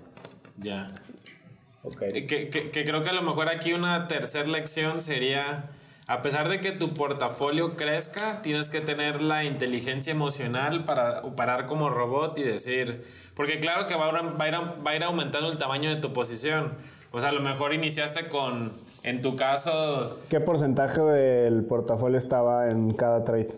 Ya. 0.57 0.87
Ok. 1.83 2.01
Eh, 2.03 2.27
Que, 2.27 2.49
que- 2.49 2.69
que 2.69 2.85
creo 2.85 3.01
que 3.01 3.09
a 3.09 3.13
lo 3.13 3.21
mejor 3.23 3.49
aquí 3.49 3.73
una 3.73 4.07
tercera 4.07 4.47
lección 4.47 4.99
sería, 5.01 5.69
a 6.09 6.23
pesar 6.23 6.49
de 6.49 6.59
que 6.59 6.71
tu 6.71 6.95
portafolio 6.95 7.75
crezca, 7.75 8.41
tienes 8.41 8.71
que 8.71 8.81
tener 8.81 9.21
la 9.21 9.43
inteligencia 9.43 10.09
emocional 10.09 10.83
para 10.83 11.21
parar 11.35 11.67
como 11.67 11.91
robot 11.91 12.35
y 12.39 12.41
decir, 12.41 13.05
porque 13.35 13.59
claro 13.59 13.85
que 13.85 13.95
va 13.95 14.07
a, 14.07 14.11
va 14.11 14.45
a 14.45 14.47
ir, 14.47 14.55
va 14.55 14.91
a 14.91 14.95
ir 14.95 15.03
aumentando 15.03 15.51
el 15.51 15.59
tamaño 15.59 15.87
de 15.91 15.97
tu 15.97 16.11
posición. 16.11 16.73
O 17.11 17.19
sea, 17.19 17.29
a 17.29 17.31
lo 17.31 17.41
mejor 17.41 17.75
iniciaste 17.75 18.25
con, 18.25 18.71
en 19.03 19.21
tu 19.21 19.35
caso, 19.35 20.17
¿Qué 20.29 20.39
porcentaje 20.39 20.99
del 20.99 21.63
portafolio 21.65 22.17
estaba 22.17 22.69
en 22.69 22.91
cada 22.95 23.23
trade? 23.23 23.49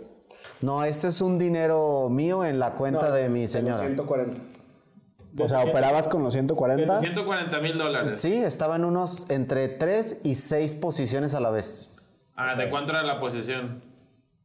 No, 0.60 0.84
este 0.84 1.08
es 1.08 1.22
un 1.22 1.40
dinero 1.40 2.10
mío 2.10 2.44
en 2.44 2.60
la 2.60 2.74
cuenta 2.74 3.12
de 3.12 3.30
mi 3.30 3.48
señora. 3.48 3.80
140. 3.80 4.42
O 5.40 5.48
sea, 5.48 5.62
¿operabas 5.62 6.10
con 6.10 6.22
los 6.22 6.34
140? 6.34 7.00
140 7.00 7.62
mil 7.62 7.78
dólares. 7.78 8.20
Sí, 8.20 8.34
estaba 8.36 8.76
en 8.76 8.84
unos 8.84 9.30
entre 9.30 9.70
3 9.70 10.22
y 10.26 10.36
6 10.36 10.74
posiciones 10.74 11.34
a 11.34 11.40
la 11.40 11.50
vez. 11.50 11.90
Ah, 12.36 12.56
¿de 12.56 12.70
cuánto 12.70 12.94
era 12.94 13.04
la 13.04 13.20
posición? 13.20 13.82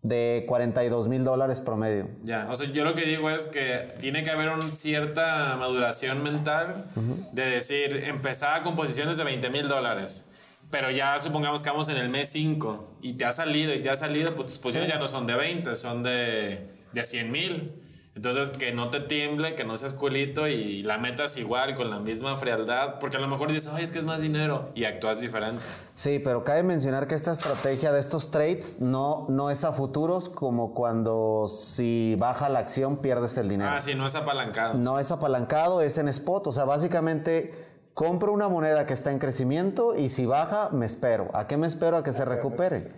De 0.02 0.44
42 0.46 1.08
mil 1.08 1.24
dólares 1.24 1.60
promedio. 1.60 2.08
Ya, 2.22 2.46
o 2.50 2.56
sea, 2.56 2.70
yo 2.70 2.84
lo 2.84 2.94
que 2.94 3.04
digo 3.06 3.30
es 3.30 3.46
que 3.46 3.88
tiene 4.00 4.22
que 4.22 4.30
haber 4.30 4.50
una 4.50 4.72
cierta 4.72 5.56
maduración 5.56 6.22
mental 6.22 6.84
de 7.32 7.46
decir, 7.46 8.04
empezaba 8.06 8.62
con 8.62 8.76
posiciones 8.76 9.16
de 9.16 9.24
20 9.24 9.50
mil 9.50 9.66
dólares, 9.66 10.26
pero 10.70 10.90
ya 10.90 11.18
supongamos 11.18 11.62
que 11.62 11.70
vamos 11.70 11.88
en 11.88 11.96
el 11.96 12.08
mes 12.08 12.28
5 12.30 12.98
y 13.02 13.14
te 13.14 13.24
ha 13.24 13.32
salido 13.32 13.74
y 13.74 13.80
te 13.80 13.90
ha 13.90 13.96
salido, 13.96 14.34
pues 14.34 14.46
tus 14.46 14.58
posiciones 14.58 14.88
ya 14.90 14.98
no 14.98 15.08
son 15.08 15.26
de 15.26 15.34
20, 15.34 15.74
son 15.74 16.02
de, 16.02 16.68
de 16.92 17.04
100 17.04 17.30
mil. 17.32 17.82
Entonces, 18.16 18.50
que 18.50 18.72
no 18.72 18.88
te 18.88 19.00
tiemble, 19.00 19.54
que 19.54 19.64
no 19.64 19.76
seas 19.76 19.92
culito 19.92 20.48
y 20.48 20.82
la 20.82 20.96
metas 20.96 21.36
igual, 21.36 21.74
con 21.74 21.90
la 21.90 21.98
misma 21.98 22.34
frialdad, 22.34 22.98
porque 22.98 23.18
a 23.18 23.20
lo 23.20 23.28
mejor 23.28 23.52
dices, 23.52 23.70
oye, 23.70 23.84
es 23.84 23.92
que 23.92 23.98
es 23.98 24.06
más 24.06 24.22
dinero 24.22 24.70
y 24.74 24.86
actúas 24.86 25.20
diferente. 25.20 25.62
Sí, 25.94 26.18
pero 26.18 26.42
cabe 26.42 26.62
mencionar 26.62 27.08
que 27.08 27.14
esta 27.14 27.32
estrategia 27.32 27.92
de 27.92 28.00
estos 28.00 28.30
trades 28.30 28.80
no, 28.80 29.26
no 29.28 29.50
es 29.50 29.64
a 29.64 29.72
futuros 29.72 30.30
como 30.30 30.72
cuando 30.72 31.46
si 31.46 32.16
baja 32.18 32.48
la 32.48 32.60
acción 32.60 32.96
pierdes 32.96 33.36
el 33.36 33.50
dinero. 33.50 33.70
Ah, 33.70 33.82
sí, 33.82 33.94
no 33.94 34.06
es 34.06 34.14
apalancado. 34.14 34.78
No 34.78 34.98
es 34.98 35.10
apalancado, 35.10 35.82
es 35.82 35.98
en 35.98 36.08
spot. 36.08 36.46
O 36.46 36.52
sea, 36.52 36.64
básicamente 36.64 37.66
compro 37.92 38.32
una 38.32 38.48
moneda 38.48 38.86
que 38.86 38.94
está 38.94 39.12
en 39.12 39.18
crecimiento 39.18 39.94
y 39.94 40.08
si 40.08 40.24
baja, 40.24 40.70
me 40.70 40.86
espero. 40.86 41.28
¿A 41.34 41.46
qué 41.46 41.58
me 41.58 41.66
espero? 41.66 41.98
A 41.98 42.02
que 42.02 42.12
se 42.12 42.24
recupere. 42.24 42.90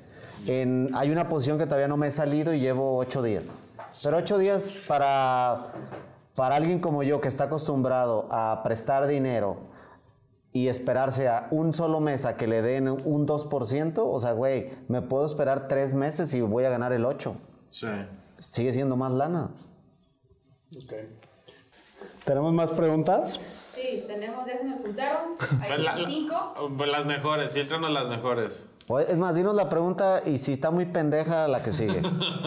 En- 0.46 0.90
hay 0.94 1.10
una 1.10 1.28
posición 1.28 1.58
que 1.58 1.64
todavía 1.64 1.88
no 1.88 1.96
me 1.96 2.06
he 2.08 2.10
salido 2.10 2.52
y 2.54 2.60
llevo 2.60 2.96
ocho 2.96 3.22
días. 3.22 3.50
Pero 4.02 4.16
ocho 4.18 4.38
días 4.38 4.82
para, 4.86 5.72
para 6.34 6.56
alguien 6.56 6.80
como 6.80 7.02
yo 7.02 7.20
que 7.20 7.28
está 7.28 7.44
acostumbrado 7.44 8.28
a 8.30 8.62
prestar 8.62 9.06
dinero 9.06 9.58
y 10.52 10.68
esperarse 10.68 11.28
a 11.28 11.48
un 11.50 11.72
solo 11.72 12.00
mes 12.00 12.24
a 12.24 12.36
que 12.36 12.46
le 12.46 12.62
den 12.62 12.88
un 12.88 13.26
2%, 13.26 13.98
o 13.98 14.20
sea, 14.20 14.32
güey, 14.32 14.70
me 14.88 15.02
puedo 15.02 15.26
esperar 15.26 15.68
tres 15.68 15.94
meses 15.94 16.32
y 16.34 16.40
voy 16.40 16.64
a 16.64 16.70
ganar 16.70 16.92
el 16.92 17.04
8. 17.04 17.36
Sí. 17.68 17.86
Sigue 18.38 18.72
siendo 18.72 18.96
más 18.96 19.12
lana. 19.12 19.50
¿Tenemos 22.24 22.52
más 22.52 22.70
preguntas? 22.70 23.40
Sí, 23.74 24.04
tenemos, 24.06 24.46
ya 24.46 24.58
se 24.58 24.64
me 24.64 24.74
ocultaron. 24.76 25.32
Hay 25.60 25.68
Pues 25.68 25.80
la- 25.80 25.96
la- 25.96 26.06
cinco. 26.06 26.72
pues 26.76 26.90
las 26.90 27.06
mejores, 27.06 27.52
filtranos 27.52 27.90
las 27.90 28.08
mejores. 28.08 28.70
O- 28.88 28.98
Es 28.98 29.16
más, 29.16 29.34
dinos 29.34 29.54
la 29.54 29.68
pregunta 29.68 30.22
y 30.24 30.38
si 30.38 30.52
está 30.54 30.70
muy 30.70 30.86
pendeja 30.86 31.46
la 31.46 31.62
que 31.62 31.70
sigue. 31.72 32.00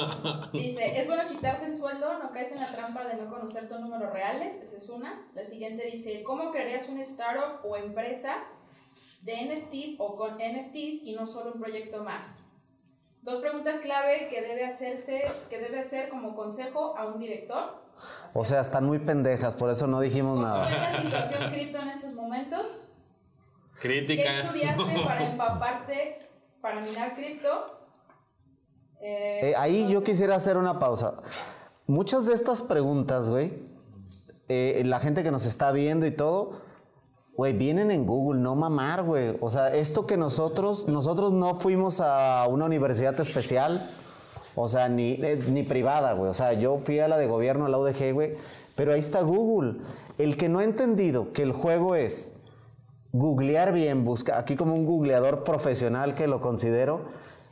Dice, 0.54 1.00
¿es 1.00 1.08
bueno 1.08 1.24
quitarte 1.28 1.66
el 1.68 1.76
sueldo? 1.76 2.18
¿No 2.22 2.32
caes 2.32 2.52
en 2.54 2.60
la 2.62 2.72
trampa 2.72 3.08
de 3.08 3.16
no 3.16 3.30
conocer 3.30 3.68
tus 3.70 3.80
números 3.80 4.12
reales? 4.12 4.56
Esa 4.64 4.78
es 4.78 4.90
una. 4.90 5.28
La 5.34 5.46
siguiente 5.46 5.86
dice, 5.86 6.24
¿cómo 6.24 6.52
crearías 6.52 6.90
una 6.90 7.04
startup 7.04 7.64
o 7.64 7.78
empresa 7.78 8.34
de 9.22 9.34
NFTs 9.36 9.96
o 10.00 10.16
con 10.16 10.36
NFTs 10.38 11.04
y 11.06 11.16
no 11.18 11.28
solo 11.28 11.54
un 11.54 11.60
proyecto 11.62 12.04
más? 12.04 12.40
Dos 13.22 13.40
preguntas 13.40 13.78
clave 13.82 14.28
que 14.30 14.42
debe 14.42 14.66
hacerse, 14.66 15.22
que 15.50 15.60
debe 15.60 15.80
hacer 15.80 16.10
como 16.10 16.36
consejo 16.36 16.98
a 16.98 17.06
un 17.06 17.20
director. 17.20 17.80
O 18.34 18.44
sea, 18.44 18.62
están 18.62 18.86
muy 18.86 18.98
pendejas, 18.98 19.54
por 19.54 19.70
eso 19.70 19.86
no 19.86 20.00
dijimos 20.00 20.38
¿Cómo 20.40 20.48
nada. 20.48 20.66
ves 20.66 20.72
la 20.82 20.92
situación 20.94 21.52
cripto 21.52 21.78
en 21.80 21.88
estos 21.90 22.14
momentos? 22.14 22.88
¿Qué 23.80 23.88
Crítica. 24.06 24.40
estudiaste 24.40 25.00
para 25.06 25.24
empaparte, 25.32 26.18
para 26.62 26.82
minar 26.82 27.14
cripto? 27.16 27.48
Eh, 29.02 29.50
Eh, 29.50 29.54
ahí 29.58 29.92
yo 29.92 30.04
quisiera 30.04 30.36
hacer 30.36 30.58
una 30.58 30.78
pausa. 30.80 31.16
Muchas 31.88 32.28
de 32.28 32.34
estas 32.34 32.62
preguntas, 32.62 33.30
güey, 33.30 33.64
eh, 34.48 34.84
la 34.86 35.00
gente 35.00 35.24
que 35.24 35.32
nos 35.32 35.46
está 35.46 35.72
viendo 35.72 36.06
y 36.06 36.12
todo, 36.12 36.62
güey, 37.36 37.54
vienen 37.54 37.90
en 37.90 38.06
Google, 38.06 38.40
no 38.40 38.56
mamar, 38.56 39.04
güey. 39.04 39.36
O 39.42 39.50
sea, 39.50 39.76
esto 39.76 40.06
que 40.06 40.18
nosotros, 40.18 40.88
nosotros 40.88 41.34
no 41.34 41.56
fuimos 41.56 42.00
a 42.00 42.46
una 42.48 42.66
universidad 42.66 43.20
especial, 43.20 43.82
o 44.56 44.68
sea, 44.68 44.88
ni, 44.88 45.18
ni 45.18 45.64
privada, 45.64 46.14
güey. 46.14 46.30
O 46.30 46.34
sea, 46.34 46.54
yo 46.54 46.78
fui 46.78 47.00
a 47.00 47.08
la 47.08 47.18
de 47.18 47.28
gobierno, 47.28 47.66
a 47.66 47.70
la 47.70 47.80
UDG, 47.80 48.14
güey, 48.14 48.38
pero 48.76 48.94
ahí 48.94 49.00
está 49.00 49.22
Google. 49.22 49.82
El 50.18 50.38
que 50.38 50.48
no 50.50 50.60
ha 50.60 50.64
entendido 50.64 51.34
que 51.34 51.42
el 51.42 51.52
juego 51.54 51.96
es 51.96 52.38
googlear 53.14 53.74
bien, 53.74 54.06
busca 54.06 54.38
aquí 54.38 54.56
como 54.56 54.74
un 54.76 54.86
googleador 54.86 55.44
profesional 55.44 56.16
que 56.16 56.28
lo 56.28 56.42
considero. 56.42 57.02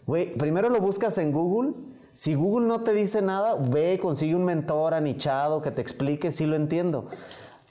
Güey, 0.08 0.34
primero 0.34 0.70
lo 0.70 0.80
buscas 0.80 1.18
en 1.18 1.32
Google. 1.32 1.74
Si 2.14 2.34
Google 2.34 2.68
no 2.68 2.82
te 2.82 2.94
dice 2.94 3.22
nada, 3.22 3.56
ve, 3.56 4.00
consigue 4.02 4.36
un 4.36 4.44
mentor 4.44 4.94
anichado 4.94 5.62
que 5.62 5.72
te 5.72 5.82
explique, 5.82 6.32
sí 6.32 6.46
lo 6.46 6.56
entiendo. 6.56 7.06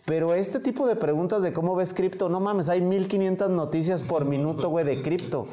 Pero 0.08 0.32
este 0.32 0.58
tipo 0.58 0.86
de 0.86 0.96
preguntas 0.96 1.42
de 1.42 1.52
cómo 1.52 1.76
ves 1.76 1.92
cripto, 1.92 2.30
no 2.30 2.40
mames, 2.40 2.70
hay 2.70 2.80
1500 2.80 3.50
noticias 3.50 4.02
por 4.02 4.24
minuto, 4.24 4.70
güey, 4.70 4.86
de 4.86 5.02
cripto. 5.02 5.44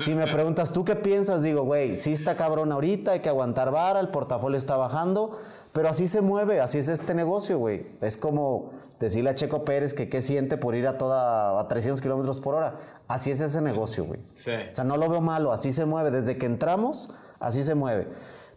Si 0.00 0.16
me 0.16 0.26
preguntas, 0.26 0.72
¿tú 0.72 0.84
qué 0.84 0.96
piensas? 0.96 1.44
Digo, 1.44 1.62
güey, 1.62 1.94
sí 1.94 2.12
está 2.12 2.36
cabrón 2.36 2.72
ahorita, 2.72 3.12
hay 3.12 3.20
que 3.20 3.28
aguantar 3.28 3.70
vara, 3.70 4.00
el 4.00 4.08
portafolio 4.08 4.58
está 4.58 4.76
bajando, 4.76 5.38
pero 5.72 5.88
así 5.88 6.06
se 6.08 6.20
mueve, 6.20 6.60
así 6.60 6.78
es 6.78 6.88
este 6.88 7.14
negocio, 7.14 7.58
güey. 7.58 7.86
Es 8.00 8.16
como 8.16 8.72
decirle 8.98 9.30
a 9.30 9.34
Checo 9.34 9.64
Pérez 9.64 9.94
que 9.94 10.08
qué 10.08 10.20
siente 10.20 10.56
por 10.56 10.74
ir 10.74 10.86
a 10.86 10.98
toda 10.98 11.60
a 11.60 11.68
300 11.68 12.00
kilómetros 12.00 12.40
por 12.40 12.54
hora. 12.54 12.78
Así 13.06 13.30
es 13.30 13.40
ese 13.40 13.60
negocio, 13.60 14.04
güey. 14.04 14.20
Sí. 14.34 14.52
O 14.70 14.74
sea, 14.74 14.84
no 14.84 14.96
lo 14.96 15.08
veo 15.08 15.20
malo, 15.20 15.52
así 15.52 15.72
se 15.72 15.84
mueve. 15.84 16.10
Desde 16.10 16.38
que 16.38 16.46
entramos, 16.46 17.10
así 17.38 17.62
se 17.62 17.74
mueve. 17.74 18.08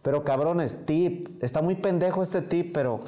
Pero 0.01 0.23
cabrones, 0.23 0.85
tip, 0.85 1.41
está 1.43 1.61
muy 1.61 1.75
pendejo 1.75 2.21
este 2.21 2.41
tip, 2.41 2.73
pero 2.73 2.99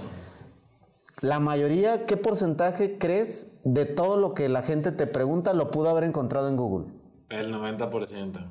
la 1.22 1.40
mayoría, 1.40 2.06
¿qué 2.06 2.18
porcentaje 2.18 2.98
crees 2.98 3.60
de 3.64 3.86
todo 3.86 4.18
lo 4.18 4.34
que 4.34 4.50
la 4.50 4.62
gente 4.62 4.92
te 4.92 5.08
pregunta 5.08 5.54
lo 5.54 5.72
pudo 5.72 5.90
haber 5.90 6.04
encontrado 6.04 6.48
en 6.48 6.58
Google? 6.58 6.88
El 7.30 7.54
90%. 7.54 8.46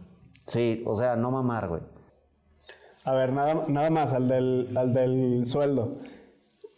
Sí, 0.47 0.83
o 0.87 0.95
sea, 0.95 1.17
no 1.17 1.31
mamar, 1.31 1.69
güey. 1.69 1.83
A 3.05 3.12
ver, 3.14 3.33
nada, 3.33 3.64
nada 3.69 3.90
más, 3.90 4.12
al 4.14 4.29
del, 4.29 4.69
al 4.77 4.93
del 4.95 5.45
sueldo. 5.47 5.99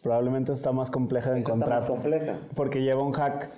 Probablemente 0.02 0.52
está 0.52 0.72
más 0.72 0.90
compleja 0.90 1.30
de 1.32 1.40
encontrar. 1.40 1.86
compleja. 1.86 2.38
Porque 2.54 2.82
lleva 2.82 3.02
un 3.02 3.12
hack. 3.12 3.50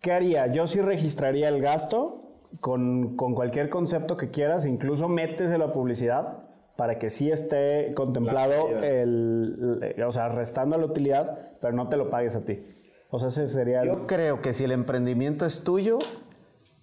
¿Qué 0.00 0.12
haría? 0.12 0.46
Yo 0.48 0.66
sí 0.66 0.80
registraría 0.80 1.48
el 1.48 1.60
gasto 1.60 2.22
con, 2.60 3.16
con 3.16 3.34
cualquier 3.34 3.68
concepto 3.68 4.16
que 4.16 4.30
quieras, 4.30 4.64
incluso 4.66 5.08
metes 5.08 5.50
de 5.50 5.58
la 5.58 5.72
publicidad 5.72 6.38
para 6.76 6.98
que 6.98 7.08
sí 7.08 7.30
esté 7.30 7.92
contemplado 7.94 8.68
el, 8.82 9.92
el- 9.96 10.02
o 10.04 10.12
sea, 10.12 10.28
restando 10.28 10.76
la 10.76 10.84
utilidad, 10.86 11.52
pero 11.60 11.72
no 11.72 11.88
te 11.88 11.96
lo 11.96 12.10
pagues 12.10 12.36
a 12.36 12.44
ti. 12.44 12.62
O 13.10 13.18
sea, 13.18 13.28
ese 13.28 13.48
sería 13.48 13.80
el- 13.82 13.88
Yo 13.88 14.06
creo 14.06 14.40
que 14.42 14.52
si 14.52 14.64
el 14.64 14.72
emprendimiento 14.72 15.46
es 15.46 15.64
tuyo, 15.64 15.98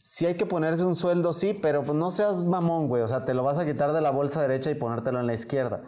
sí 0.04 0.26
hay 0.26 0.36
que 0.36 0.46
ponerse 0.46 0.84
un 0.84 0.96
sueldo, 0.96 1.34
sí, 1.34 1.58
pero 1.60 1.84
pues 1.84 1.98
no 1.98 2.12
seas 2.12 2.44
mamón, 2.44 2.88
güey. 2.88 3.02
O 3.02 3.08
sea, 3.08 3.26
te 3.26 3.34
lo 3.34 3.42
vas 3.44 3.58
a 3.58 3.66
quitar 3.66 3.94
de 3.94 4.02
la 4.02 4.12
bolsa 4.12 4.42
derecha 4.42 4.70
y 4.70 4.76
ponértelo 4.76 5.20
en 5.20 5.26
la 5.28 5.34
izquierda. 5.34 5.82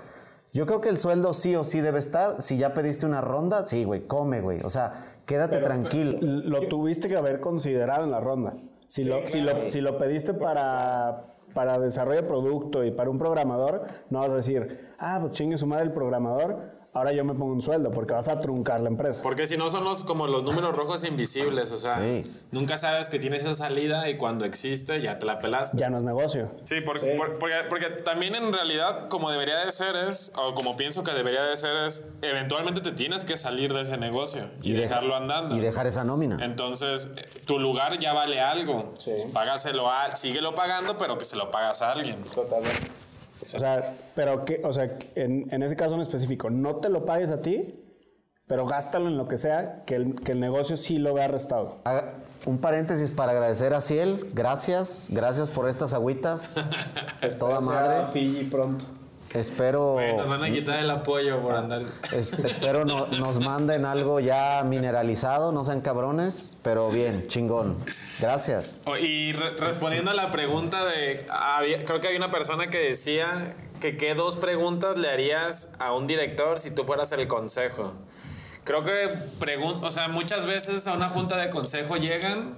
Yo 0.53 0.65
creo 0.65 0.79
que 0.79 0.87
el 0.87 0.99
sueldo 0.99 1.33
sí 1.33 1.53
o 1.55 1.65
sí 1.65 1.81
debe 1.81 1.99
estar. 1.99 2.41
Si 2.41 2.57
ya 2.57 2.73
pediste 2.73 3.05
una 3.05 3.19
ronda, 3.19 3.63
sí, 3.63 3.83
güey, 3.83 4.07
come, 4.07 4.39
güey. 4.39 4.61
O 4.63 4.69
sea, 4.69 4.93
quédate 5.25 5.57
tranquilo. 5.57 6.17
lo 6.21 6.67
tuviste 6.69 7.09
que 7.09 7.17
haber 7.17 7.41
considerado 7.41 8.05
en 8.05 8.11
la 8.11 8.21
ronda. 8.21 8.53
Si, 8.87 9.03
lo, 9.03 9.27
si, 9.27 9.41
lo, 9.41 9.67
si 9.67 9.81
lo 9.81 9.97
pediste 9.97 10.33
para, 10.33 11.25
para 11.53 11.77
desarrollo 11.77 12.21
de 12.21 12.27
producto 12.27 12.85
y 12.85 12.91
para 12.91 13.09
un 13.09 13.17
programador, 13.17 13.85
no 14.09 14.19
vas 14.19 14.31
a 14.31 14.37
decir, 14.37 14.93
ah, 14.97 15.17
pues 15.19 15.33
chingue 15.33 15.57
su 15.57 15.67
madre 15.67 15.83
el 15.83 15.91
programador, 15.91 16.71
ahora 16.95 17.11
yo 17.11 17.25
me 17.25 17.33
pongo 17.33 17.53
un 17.53 17.61
sueldo, 17.61 17.91
porque 17.91 18.13
vas 18.13 18.29
a 18.29 18.39
truncar 18.39 18.79
la 18.79 18.87
empresa. 18.89 19.21
Porque 19.21 19.45
si 19.45 19.57
no 19.57 19.69
son 19.69 19.83
los, 19.83 20.03
como 20.03 20.27
los 20.27 20.43
números 20.45 20.75
rojos 20.75 21.03
invisibles, 21.03 21.71
o 21.73 21.77
sea, 21.77 21.99
Sí. 21.99 22.25
nunca 22.51 22.77
sabes 22.77 23.09
que 23.09 23.19
tienes 23.19 23.41
esa 23.41 23.53
salida 23.53 24.09
y 24.09 24.15
cuando 24.17 24.45
existe 24.45 25.01
ya 25.01 25.19
te 25.19 25.25
la 25.25 25.39
pelaste. 25.39 25.77
Ya 25.77 25.89
no 25.89 25.97
es 25.97 26.03
negocio. 26.03 26.49
Sí, 26.63 26.79
por- 26.81 26.99
por- 27.01 27.37
porque, 27.37 27.55
porque 27.69 27.85
también 27.89 28.33
en 28.35 28.51
realidad 28.53 29.09
como 29.09 29.29
debería 29.29 29.57
de 29.65 29.71
ser 29.73 29.95
es, 29.97 30.31
o 30.37 30.55
como 30.55 30.77
pienso 30.77 31.03
que 31.03 31.11
debería 31.11 31.43
de 31.43 31.57
ser 31.57 31.75
es, 31.85 32.05
eventualmente 32.21 32.79
te 32.79 32.91
tienes 32.93 33.25
que 33.25 33.35
salir 33.35 33.73
de 33.73 33.81
ese 33.81 33.97
negocio 33.97 34.45
y, 34.63 34.71
deja- 34.71 34.83
dejarlo 34.87 35.15
andando. 35.17 35.55
Y 35.55 35.59
dejar 35.59 35.87
esa 35.87 36.05
nómina. 36.05 36.37
Entonces, 36.43 37.09
tu 37.45 37.59
lugar 37.59 37.99
ya 37.99 38.13
vale 38.13 38.39
algo. 38.39 38.93
Págaselo 39.33 39.91
a, 39.91 40.15
síguelo 40.15 40.55
pagando, 40.55 40.97
pero 40.97 41.17
que 41.17 41.25
se 41.25 41.35
lo 41.35 41.51
pagas 41.51 41.81
a 41.81 41.91
alguien. 41.91 42.23
Totalmente. 42.33 42.87
O 43.53 43.59
sea, 43.59 43.93
pero 44.15 44.45
que, 44.45 44.61
o 44.63 44.73
sea, 44.73 44.97
en, 45.15 45.51
en 45.53 45.63
ese 45.63 45.75
caso 45.75 45.95
en 45.95 46.01
específico, 46.01 46.49
no 46.49 46.77
te 46.77 46.89
lo 46.89 47.05
pagues 47.05 47.31
a 47.31 47.41
ti, 47.41 47.81
pero 48.47 48.65
gástalo 48.65 49.07
en 49.07 49.17
lo 49.17 49.27
que 49.27 49.37
sea, 49.37 49.83
que 49.85 49.95
el, 49.95 50.15
que 50.21 50.31
el 50.33 50.39
negocio 50.39 50.77
sí 50.77 50.97
lo 50.97 51.13
vea 51.13 51.27
restado. 51.27 51.79
Haga- 51.83 52.13
Un 52.45 52.59
paréntesis 52.59 53.11
para 53.11 53.31
agradecer 53.31 53.73
a 53.73 53.81
Ciel. 53.81 54.29
Gracias, 54.33 55.09
gracias 55.11 55.49
por 55.49 55.67
estas 55.67 55.93
agüitas. 55.93 56.57
Es 57.21 57.39
toda 57.39 57.59
madre. 57.61 58.05
Fiji 58.11 58.43
pronto. 58.45 58.85
Espero, 59.35 59.99
nos 60.15 60.29
van 60.29 60.43
a 60.43 60.51
quitar 60.51 60.79
el 60.79 60.89
apoyo 60.89 61.41
por 61.41 61.55
andar. 61.55 61.81
es- 62.13 62.39
espero 62.39 62.85
no- 62.85 63.07
nos 63.07 63.39
manden 63.39 63.85
algo 63.85 64.19
ya 64.19 64.63
mineralizado, 64.67 65.51
no 65.51 65.63
sean 65.63 65.81
cabrones, 65.81 66.57
pero 66.63 66.89
bien, 66.89 67.27
chingón. 67.27 67.75
Gracias. 68.19 68.77
Oh, 68.85 68.95
Y 68.97 69.33
re- 69.33 69.51
respondiendo 69.55 70.11
a 70.11 70.13
la 70.13 70.31
pregunta 70.31 70.85
de. 70.85 71.19
había- 71.29 71.83
creo 71.83 71.99
que 71.99 72.07
había 72.07 72.19
una 72.19 72.31
persona 72.31 72.69
que 72.69 72.77
decía 72.79 73.27
que 73.81 73.97
qué 73.97 74.15
dos 74.15 74.37
preguntas 74.37 74.97
le 74.97 75.09
harías 75.09 75.71
a 75.79 75.93
un 75.93 76.07
director 76.07 76.57
si 76.57 76.71
tú 76.71 76.83
fueras 76.85 77.11
el 77.11 77.27
consejo. 77.27 77.93
Creo 78.63 78.83
que, 78.83 79.13
pregun- 79.39 79.83
o 79.83 79.91
sea, 79.91 80.07
muchas 80.07 80.45
veces 80.47 80.87
a 80.87 80.93
una 80.93 81.09
junta 81.09 81.37
de 81.37 81.49
consejo 81.49 81.97
llegan. 81.97 82.57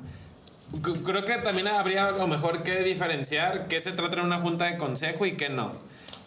Creo 1.05 1.23
que 1.25 1.33
también 1.37 1.67
habría 1.69 2.07
a 2.09 2.11
lo 2.11 2.27
mejor 2.27 2.61
que 2.61 2.83
diferenciar 2.83 3.67
qué 3.67 3.79
se 3.79 3.93
trata 3.93 4.17
en 4.19 4.25
una 4.25 4.39
junta 4.39 4.65
de 4.65 4.77
consejo 4.77 5.25
y 5.25 5.37
qué 5.37 5.49
no. 5.49 5.71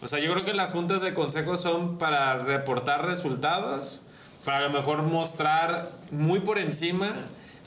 O 0.01 0.07
sea, 0.07 0.19
yo 0.19 0.31
creo 0.33 0.43
que 0.43 0.53
las 0.53 0.71
juntas 0.71 1.01
de 1.01 1.13
consejo 1.13 1.57
son 1.57 1.99
para 1.99 2.39
reportar 2.39 3.05
resultados, 3.05 4.01
para 4.43 4.57
a 4.57 4.61
lo 4.61 4.71
mejor 4.71 5.03
mostrar 5.03 5.87
muy 6.09 6.39
por 6.39 6.57
encima 6.57 7.13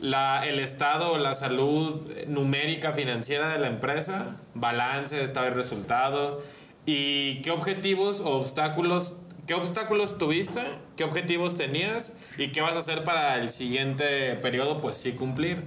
la, 0.01 0.45
el 0.45 0.59
estado 0.59 1.13
o 1.13 1.19
la 1.19 1.35
salud 1.35 1.95
numérica 2.27 2.93
financiera 2.93 3.51
de 3.51 3.61
la 3.61 3.69
empresa, 3.69 4.37
balance, 4.55 5.23
estado 5.23 5.47
y 5.47 5.51
resultado, 5.51 6.43
y 6.87 7.41
qué 7.43 7.53
objetivos 7.53 8.21
o 8.21 8.31
obstáculos, 8.31 9.15
qué 9.47 9.55
obstáculos 9.55 10.19
tuviste, 10.19 10.61
qué 10.97 11.05
objetivos 11.05 11.57
tenías 11.57 12.15
y 12.37 12.49
qué 12.49 12.63
vas 12.63 12.75
a 12.75 12.79
hacer 12.79 13.05
para 13.05 13.39
el 13.39 13.53
siguiente 13.53 14.35
periodo, 14.43 14.81
pues 14.81 14.97
sí 14.97 15.13
cumplir. 15.13 15.63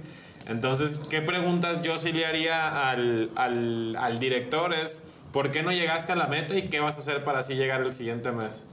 Entonces, 0.46 0.98
¿qué 1.08 1.22
preguntas 1.22 1.82
yo 1.82 1.96
sí 1.96 2.12
le 2.12 2.26
haría 2.26 2.90
al, 2.90 3.30
al, 3.36 3.96
al 3.96 4.18
director 4.18 4.74
es, 4.74 5.04
¿por 5.32 5.50
qué 5.50 5.62
no 5.62 5.72
llegaste 5.72 6.12
a 6.12 6.16
la 6.16 6.26
meta 6.26 6.54
y 6.56 6.62
qué 6.68 6.80
vas 6.80 6.96
a 6.96 7.00
hacer 7.00 7.24
para 7.24 7.40
así 7.40 7.54
llegar 7.54 7.80
el 7.82 7.92
siguiente 7.92 8.32
mes? 8.32 8.66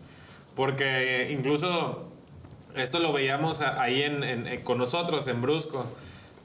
Porque 0.56 1.30
incluso 1.32 2.08
esto 2.76 3.00
lo 3.00 3.12
veíamos 3.14 3.62
ahí 3.62 4.04
en, 4.04 4.24
en- 4.24 4.48
en- 4.48 4.62
con 4.62 4.78
nosotros 4.78 5.28
en 5.28 5.42
Brusco. 5.42 5.86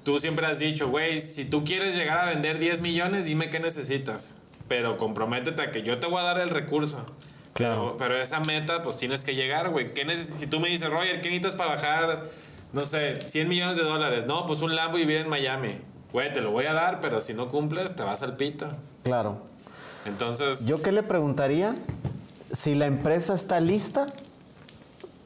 Tú 0.04 0.18
siempre 0.18 0.46
has 0.46 0.58
dicho, 0.58 0.88
güey, 0.88 1.20
si 1.20 1.44
tú 1.44 1.64
quieres 1.64 1.94
llegar 1.94 2.18
a 2.18 2.26
vender 2.26 2.58
10 2.58 2.80
millones, 2.80 3.26
dime 3.26 3.50
qué 3.50 3.60
necesitas. 3.60 4.38
Pero 4.68 4.96
comprométete 4.96 5.62
a 5.62 5.70
que 5.70 5.82
yo 5.82 5.98
te 5.98 6.06
voy 6.06 6.20
a 6.20 6.24
dar 6.24 6.38
el 6.40 6.50
recurso. 6.50 7.04
Pero, 7.54 7.96
pero 7.98 8.16
esa 8.16 8.40
meta, 8.40 8.80
pues 8.82 8.96
tienes 8.96 9.24
que 9.24 9.34
llegar, 9.34 9.68
güey. 9.70 9.92
¿Qué 9.92 10.06
Si 10.16 10.46
tú 10.46 10.60
me 10.60 10.68
dices, 10.68 10.88
Roger, 10.88 11.20
¿qué 11.20 11.28
necesitas 11.28 11.56
para 11.56 11.74
bajar, 11.74 12.22
no 12.72 12.84
sé, 12.84 13.20
100 13.28 13.48
millones 13.48 13.76
de 13.76 13.82
dólares? 13.82 14.24
No, 14.26 14.46
pues 14.46 14.62
un 14.62 14.74
Lambo 14.74 14.96
y 14.98 15.02
vivir 15.02 15.18
en 15.18 15.28
Miami. 15.28 15.76
Güey, 16.12 16.32
te 16.32 16.40
lo 16.40 16.52
voy 16.52 16.66
a 16.66 16.72
dar, 16.72 17.00
pero 17.00 17.20
si 17.20 17.34
no 17.34 17.48
cumples, 17.48 17.94
te 17.96 18.02
vas 18.04 18.22
al 18.22 18.36
pito. 18.36 18.68
Claro. 19.02 19.44
Entonces, 20.06 20.64
Yo 20.64 20.82
qué 20.82 20.92
le 20.92 21.02
preguntaría 21.02 21.74
si 22.52 22.74
la 22.74 22.86
empresa 22.86 23.34
está 23.34 23.60
lista 23.60 24.06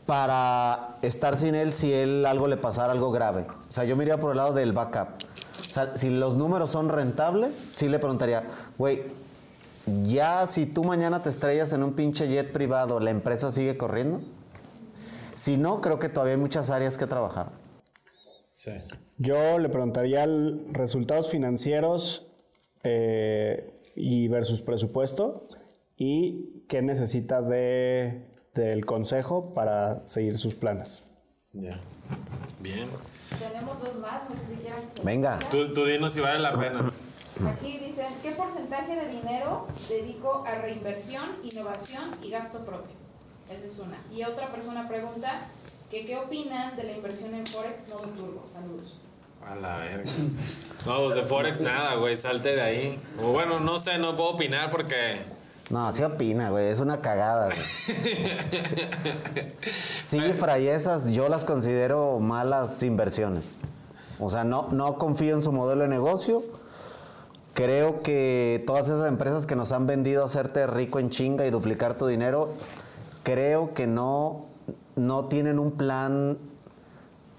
para 0.06 0.96
estar 1.02 1.38
sin 1.38 1.54
él 1.54 1.72
si 1.72 1.92
él 1.92 2.26
algo 2.26 2.46
le 2.46 2.56
pasara 2.56 2.92
algo 2.92 3.10
grave. 3.10 3.46
O 3.68 3.72
sea, 3.72 3.84
yo 3.84 3.96
me 3.96 4.04
iría 4.04 4.18
por 4.18 4.32
el 4.32 4.36
lado 4.36 4.52
del 4.52 4.72
backup. 4.72 5.08
O 5.68 5.72
sea, 5.72 5.96
si 5.96 6.10
los 6.10 6.36
números 6.36 6.70
son 6.70 6.88
rentables, 6.88 7.54
sí 7.54 7.88
le 7.88 7.98
preguntaría, 7.98 8.44
güey, 8.78 9.02
ya 10.04 10.46
si 10.46 10.66
tú 10.66 10.84
mañana 10.84 11.22
te 11.22 11.30
estrellas 11.30 11.72
en 11.72 11.82
un 11.82 11.94
pinche 11.94 12.28
jet 12.28 12.52
privado, 12.52 13.00
¿la 13.00 13.10
empresa 13.10 13.50
sigue 13.50 13.76
corriendo? 13.76 14.22
Si 15.34 15.56
no, 15.56 15.80
creo 15.80 15.98
que 15.98 16.08
todavía 16.08 16.34
hay 16.34 16.40
muchas 16.40 16.70
áreas 16.70 16.96
que 16.96 17.06
trabajar. 17.06 17.46
Sí. 18.54 18.72
Yo 19.18 19.58
le 19.58 19.68
preguntaría 19.68 20.26
resultados 20.72 21.30
financieros 21.30 22.26
eh, 22.82 23.74
y 23.96 24.28
versus 24.28 24.62
presupuesto 24.62 25.48
y 25.96 26.64
qué 26.68 26.82
necesita 26.82 27.42
de, 27.42 28.30
del 28.54 28.84
consejo 28.84 29.54
para 29.54 30.06
seguir 30.06 30.38
sus 30.38 30.54
planes. 30.54 31.02
Ya. 31.52 31.78
bien. 32.60 32.88
Tenemos 33.38 33.80
dos 33.80 33.96
más, 33.96 34.28
no 34.28 34.34
sé 34.36 34.46
si 34.50 34.56
quieran 34.56 34.82
que 34.82 35.00
se 35.00 35.04
Venga. 35.04 35.38
Tú, 35.50 35.72
tú 35.72 35.84
dinos 35.84 36.12
si 36.12 36.20
vale 36.20 36.40
la 36.40 36.52
pena. 36.52 36.92
Aquí 37.48 37.78
dicen, 37.78 38.06
¿qué 38.22 38.30
porcentaje 38.32 38.94
de 38.94 39.08
dinero 39.08 39.66
dedico 39.88 40.44
a 40.46 40.56
reinversión, 40.56 41.24
innovación 41.42 42.04
y 42.22 42.30
gasto 42.30 42.60
propio? 42.64 42.92
Esa 43.50 43.66
es 43.66 43.78
una. 43.78 43.98
Y 44.14 44.22
otra 44.24 44.48
persona 44.48 44.88
pregunta, 44.88 45.40
que 45.90 46.06
¿qué 46.06 46.16
opinan 46.16 46.76
de 46.76 46.84
la 46.84 46.92
inversión 46.92 47.34
en 47.34 47.46
Forex 47.46 47.88
modo 47.88 48.02
turbo? 48.08 48.44
Saludos. 48.50 48.98
A 49.46 49.54
la 49.56 49.78
verga. 49.78 50.10
No, 50.86 50.98
pues 50.98 51.14
de 51.14 51.22
Forex 51.22 51.60
nada, 51.60 51.94
güey, 51.96 52.16
salte 52.16 52.54
de 52.54 52.60
ahí. 52.62 53.00
O 53.22 53.32
bueno, 53.32 53.60
no 53.60 53.78
sé, 53.78 53.98
no 53.98 54.16
puedo 54.16 54.30
opinar 54.30 54.70
porque. 54.70 54.96
No, 55.70 55.90
sí 55.92 56.02
opina, 56.02 56.50
güey. 56.50 56.68
Es 56.68 56.78
una 56.80 57.00
cagada, 57.00 57.46
güey. 57.46 57.58
Sí, 59.60 60.20
fray, 60.38 60.68
esas 60.68 61.10
yo 61.10 61.28
las 61.28 61.44
considero 61.44 62.20
malas 62.20 62.82
inversiones. 62.82 63.52
O 64.20 64.30
sea, 64.30 64.44
no, 64.44 64.68
no 64.72 64.98
confío 64.98 65.34
en 65.34 65.42
su 65.42 65.52
modelo 65.52 65.82
de 65.82 65.88
negocio. 65.88 66.42
Creo 67.54 68.02
que 68.02 68.62
todas 68.66 68.88
esas 68.88 69.06
empresas 69.06 69.46
que 69.46 69.56
nos 69.56 69.72
han 69.72 69.86
vendido 69.86 70.24
hacerte 70.24 70.66
rico 70.66 70.98
en 70.98 71.10
chinga 71.10 71.46
y 71.46 71.50
duplicar 71.50 71.96
tu 71.96 72.06
dinero, 72.06 72.52
creo 73.22 73.72
que 73.74 73.86
no, 73.86 74.46
no 74.96 75.26
tienen 75.26 75.58
un 75.58 75.70
plan 75.70 76.38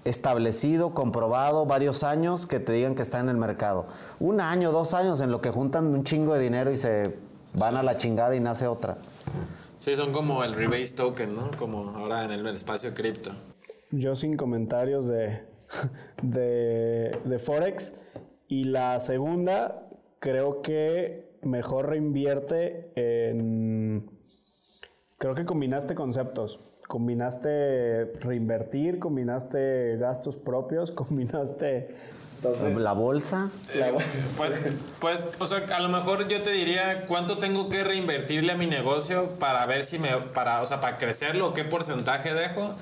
establecido, 0.08 0.94
comprobado, 0.94 1.66
varios 1.66 2.02
años 2.02 2.46
que 2.46 2.60
te 2.60 2.72
digan 2.72 2.94
que 2.94 3.02
está 3.02 3.20
en 3.20 3.28
el 3.28 3.36
mercado. 3.36 3.86
Un 4.20 4.40
año, 4.40 4.72
dos 4.72 4.94
años 4.94 5.20
en 5.20 5.30
lo 5.30 5.40
que 5.40 5.50
juntan 5.50 5.86
un 5.86 6.04
chingo 6.04 6.34
de 6.34 6.40
dinero 6.40 6.70
y 6.70 6.76
se 6.76 7.18
van 7.54 7.76
a 7.76 7.82
la 7.82 7.96
chingada 7.96 8.34
y 8.36 8.40
nace 8.40 8.66
otra. 8.66 8.96
Sí, 9.78 9.94
son 9.94 10.12
como 10.12 10.42
el 10.42 10.54
rebase 10.54 10.94
token, 10.94 11.34
¿no? 11.34 11.50
Como 11.58 11.90
ahora 11.90 12.24
en 12.24 12.32
el 12.32 12.46
espacio 12.46 12.94
cripto. 12.94 13.30
Yo 13.90 14.16
sin 14.16 14.36
comentarios 14.36 15.06
de, 15.06 15.42
de, 16.22 17.18
de 17.24 17.38
Forex. 17.38 17.94
Y 18.48 18.64
la 18.64 19.00
segunda, 19.00 19.88
creo 20.20 20.62
que 20.62 21.38
mejor 21.42 21.88
reinvierte 21.88 22.92
en... 22.94 24.10
Creo 25.18 25.34
que 25.34 25.44
combinaste 25.44 25.94
conceptos. 25.94 26.60
Combinaste 26.88 28.12
reinvertir, 28.20 28.98
combinaste 28.98 29.96
gastos 29.98 30.36
propios, 30.36 30.90
combinaste... 30.92 31.94
Entonces, 32.36 32.76
la 32.76 32.92
bolsa. 32.92 33.48
Pues, 34.36 34.60
pues, 35.00 35.26
o 35.38 35.46
sea, 35.46 35.64
a 35.74 35.80
lo 35.80 35.88
mejor 35.88 36.28
yo 36.28 36.42
te 36.42 36.50
diría 36.50 37.06
cuánto 37.06 37.38
tengo 37.38 37.70
que 37.70 37.82
reinvertirle 37.82 38.52
a 38.52 38.56
mi 38.56 38.66
negocio 38.66 39.30
para 39.38 39.64
ver 39.64 39.82
si 39.82 39.98
me, 39.98 40.10
para, 40.34 40.60
o 40.60 40.66
sea, 40.66 40.82
para 40.82 40.98
crecerlo, 40.98 41.54
qué 41.54 41.64
porcentaje 41.64 42.34
dejo. 42.34 42.74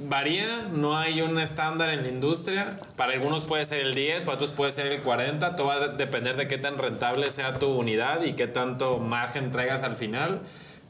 Varía, 0.00 0.46
no 0.72 0.96
hay 0.96 1.20
un 1.20 1.38
estándar 1.38 1.90
en 1.90 2.02
la 2.02 2.08
industria. 2.08 2.66
Para 2.96 3.12
algunos 3.12 3.44
puede 3.44 3.64
ser 3.64 3.80
el 3.80 3.94
10, 3.94 4.24
para 4.24 4.34
otros 4.36 4.52
puede 4.52 4.72
ser 4.72 4.86
el 4.86 5.02
40. 5.02 5.56
Todo 5.56 5.66
va 5.66 5.74
a 5.74 5.88
depender 5.88 6.36
de 6.36 6.48
qué 6.48 6.58
tan 6.58 6.78
rentable 6.78 7.28
sea 7.30 7.54
tu 7.54 7.72
unidad 7.72 8.22
y 8.22 8.32
qué 8.32 8.46
tanto 8.46 8.98
margen 8.98 9.50
traigas 9.50 9.82
al 9.82 9.96
final. 9.96 10.40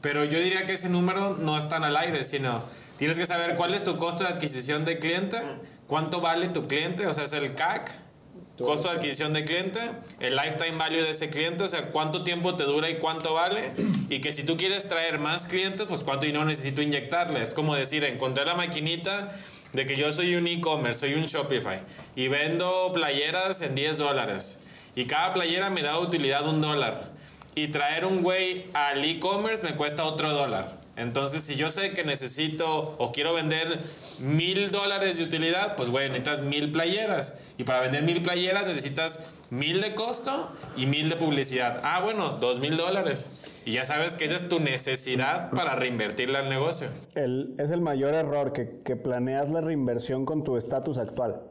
Pero 0.03 0.25
yo 0.25 0.37
diría 0.37 0.65
que 0.65 0.73
ese 0.73 0.89
número 0.89 1.37
no 1.37 1.57
es 1.57 1.69
tan 1.69 1.85
al 1.85 1.95
aire, 1.95 2.25
sino 2.25 2.61
tienes 2.97 3.17
que 3.17 3.25
saber 3.25 3.55
cuál 3.55 3.73
es 3.73 3.85
tu 3.85 3.95
costo 3.95 4.25
de 4.25 4.31
adquisición 4.31 4.83
de 4.83 4.99
cliente, 4.99 5.41
cuánto 5.87 6.19
vale 6.19 6.49
tu 6.49 6.67
cliente, 6.67 7.07
o 7.07 7.13
sea, 7.13 7.23
es 7.23 7.31
el 7.31 7.55
CAC, 7.55 7.89
costo 8.57 8.89
de 8.89 8.97
adquisición 8.97 9.31
de 9.31 9.45
cliente, 9.45 9.79
el 10.19 10.35
lifetime 10.35 10.75
value 10.75 11.01
de 11.01 11.11
ese 11.11 11.29
cliente, 11.29 11.63
o 11.63 11.69
sea, 11.69 11.89
cuánto 11.89 12.25
tiempo 12.25 12.53
te 12.53 12.65
dura 12.65 12.89
y 12.89 12.95
cuánto 12.95 13.33
vale, 13.33 13.61
y 14.09 14.19
que 14.19 14.33
si 14.33 14.43
tú 14.43 14.57
quieres 14.57 14.89
traer 14.89 15.19
más 15.19 15.47
clientes, 15.47 15.85
pues 15.87 16.03
cuánto 16.03 16.25
dinero 16.25 16.43
necesito 16.43 16.81
inyectarle. 16.81 17.41
Es 17.41 17.53
como 17.53 17.73
decir, 17.73 18.03
encontré 18.03 18.43
la 18.43 18.55
maquinita 18.55 19.31
de 19.71 19.85
que 19.85 19.95
yo 19.95 20.11
soy 20.11 20.35
un 20.35 20.45
e-commerce, 20.47 20.99
soy 20.99 21.13
un 21.13 21.27
Shopify, 21.27 21.79
y 22.17 22.27
vendo 22.27 22.91
playeras 22.93 23.61
en 23.61 23.73
10 23.73 23.99
dólares, 23.99 24.59
y 24.95 25.05
cada 25.05 25.31
playera 25.31 25.69
me 25.69 25.81
da 25.81 25.97
utilidad 25.97 26.45
un 26.45 26.59
dólar, 26.59 27.12
y 27.55 27.67
traer 27.67 28.05
un 28.05 28.21
güey 28.23 28.65
al 28.73 29.03
e-commerce 29.03 29.63
me 29.63 29.75
cuesta 29.75 30.03
otro 30.05 30.31
dólar. 30.33 30.81
Entonces, 30.95 31.43
si 31.43 31.55
yo 31.55 31.71
sé 31.71 31.93
que 31.93 32.03
necesito 32.03 32.95
o 32.99 33.11
quiero 33.11 33.33
vender 33.33 33.79
mil 34.19 34.69
dólares 34.69 35.17
de 35.17 35.23
utilidad, 35.23 35.75
pues 35.75 35.89
güey, 35.89 36.07
necesitas 36.09 36.43
mil 36.43 36.71
playeras. 36.71 37.55
Y 37.57 37.63
para 37.63 37.79
vender 37.81 38.03
mil 38.03 38.21
playeras 38.21 38.65
necesitas 38.67 39.33
mil 39.49 39.81
de 39.81 39.95
costo 39.95 40.51
y 40.77 40.85
mil 40.85 41.09
de 41.09 41.15
publicidad. 41.15 41.79
Ah, 41.83 41.99
bueno, 42.03 42.37
dos 42.39 42.59
mil 42.59 42.77
dólares. 42.77 43.31
Y 43.65 43.71
ya 43.71 43.85
sabes 43.85 44.13
que 44.13 44.25
esa 44.25 44.35
es 44.35 44.47
tu 44.49 44.59
necesidad 44.59 45.49
para 45.51 45.75
reinvertirla 45.75 46.39
al 46.39 46.49
negocio. 46.49 46.89
el- 47.15 47.55
es 47.57 47.71
el 47.71 47.81
mayor 47.81 48.13
error 48.13 48.53
que, 48.53 48.81
que 48.85 48.95
planeas 48.95 49.49
la 49.49 49.61
reinversión 49.61 50.25
con 50.25 50.43
tu 50.43 50.57
estatus 50.57 50.97
actual, 50.99 51.41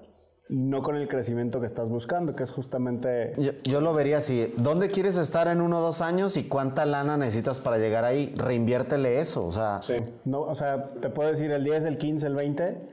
no 0.52 0.82
con 0.82 0.96
el 0.96 1.08
crecimiento 1.08 1.60
que 1.60 1.66
estás 1.66 1.88
buscando, 1.88 2.36
que 2.36 2.42
es 2.42 2.50
justamente... 2.50 3.32
Yo, 3.38 3.52
yo 3.64 3.80
lo 3.80 3.94
vería 3.94 4.18
así. 4.18 4.52
¿Dónde 4.58 4.88
quieres 4.88 5.16
estar 5.16 5.48
en 5.48 5.62
uno 5.62 5.78
o 5.78 5.80
dos 5.80 6.02
años 6.02 6.36
y 6.36 6.44
cuánta 6.44 6.84
lana 6.84 7.16
necesitas 7.16 7.58
para 7.58 7.78
llegar 7.78 8.04
ahí? 8.04 8.34
Reinviértele 8.36 9.18
eso. 9.18 9.46
O 9.46 9.52
sea, 9.52 9.80
No, 10.26 10.42
o 10.42 10.54
sea, 10.54 10.90
te 11.00 11.08
puedo 11.08 11.30
decir 11.30 11.50
el 11.50 11.64
10, 11.64 11.86
el 11.86 11.96
15, 11.96 12.26
el 12.26 12.34
20, 12.34 12.88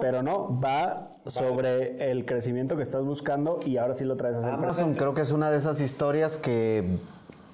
pero 0.00 0.22
no, 0.22 0.58
va 0.58 1.18
sobre 1.26 2.10
el 2.10 2.24
crecimiento 2.24 2.76
que 2.76 2.82
estás 2.82 3.04
buscando 3.04 3.60
y 3.62 3.76
ahora 3.76 3.92
sí 3.92 4.04
lo 4.04 4.16
traes 4.16 4.36
a 4.36 4.40
hacer 4.40 4.54
Amazon 4.54 4.68
presente. 4.68 4.98
creo 4.98 5.12
que 5.12 5.20
es 5.20 5.32
una 5.32 5.50
de 5.50 5.58
esas 5.58 5.82
historias 5.82 6.38
que 6.38 6.96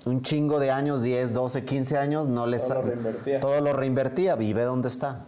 un 0.06 0.22
chingo 0.22 0.60
de 0.60 0.70
años, 0.70 1.02
10, 1.02 1.34
12, 1.34 1.64
15 1.64 1.98
años, 1.98 2.28
no 2.28 2.46
les... 2.46 2.68
Todo 2.68 2.82
lo 2.82 2.88
reinvertía. 2.88 3.40
Todo 3.40 3.60
lo 3.60 3.72
reinvertía 3.72 4.36
y 4.40 4.52
ve 4.52 4.62
dónde 4.62 4.86
está. 4.86 5.24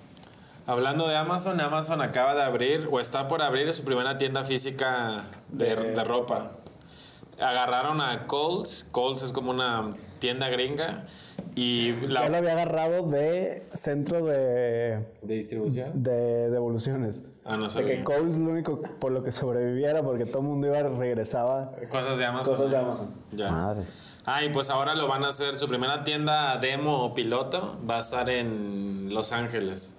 Hablando 0.71 1.09
de 1.09 1.17
Amazon, 1.17 1.61
Amazon 1.61 2.01
acaba 2.01 2.37
de 2.37 2.43
abrir 2.45 2.89
o 2.93 3.01
está 3.01 3.27
por 3.27 3.43
abrir 3.43 3.73
su 3.75 3.83
primera 3.83 4.17
tienda 4.19 4.45
física 4.45 5.25
de, 5.49 5.75
de 5.75 6.05
ropa. 6.05 6.49
Agarraron 7.41 8.01
a 8.01 8.29
Kohl's, 8.29 8.87
Kohl's 8.93 9.23
es 9.23 9.33
como 9.33 9.51
una 9.51 9.91
tienda 10.21 10.49
gringa 10.49 11.03
y 11.57 11.91
Ya 12.03 12.07
lo 12.07 12.29
la, 12.31 12.39
había 12.39 12.53
agarrado 12.53 13.03
de 13.03 13.67
centro 13.75 14.25
de, 14.25 15.05
¿De 15.23 15.35
distribución? 15.35 16.05
de 16.05 16.51
devoluciones. 16.51 17.25
Ah, 17.45 17.57
no 17.57 17.65
de 17.65 17.71
sabía. 17.71 17.97
que 17.97 18.05
Coles 18.05 18.37
lo 18.37 18.51
único 18.53 18.81
por 19.01 19.11
lo 19.11 19.25
que 19.25 19.33
sobrevivía 19.33 19.91
era 19.91 20.05
porque 20.05 20.25
todo 20.25 20.39
el 20.39 20.45
mundo 20.45 20.69
iba 20.69 20.85
regresaba 20.85 21.73
cosas 21.91 22.17
de 22.19 22.27
Amazon. 22.27 22.55
cosas 22.55 22.71
de 22.71 22.77
Amazon. 22.77 23.11
Ya. 23.33 23.51
Madre. 23.51 23.83
Ah, 24.25 24.45
y 24.45 24.51
pues 24.51 24.71
ahora 24.71 24.95
lo 24.95 25.09
van 25.09 25.25
a 25.25 25.31
hacer, 25.31 25.59
su 25.59 25.67
primera 25.67 26.05
tienda 26.05 26.57
demo 26.59 27.03
o 27.03 27.13
piloto 27.13 27.77
va 27.91 27.97
a 27.97 28.01
estar 28.01 28.31
en 28.31 29.13
Los 29.13 29.33
Ángeles. 29.33 29.97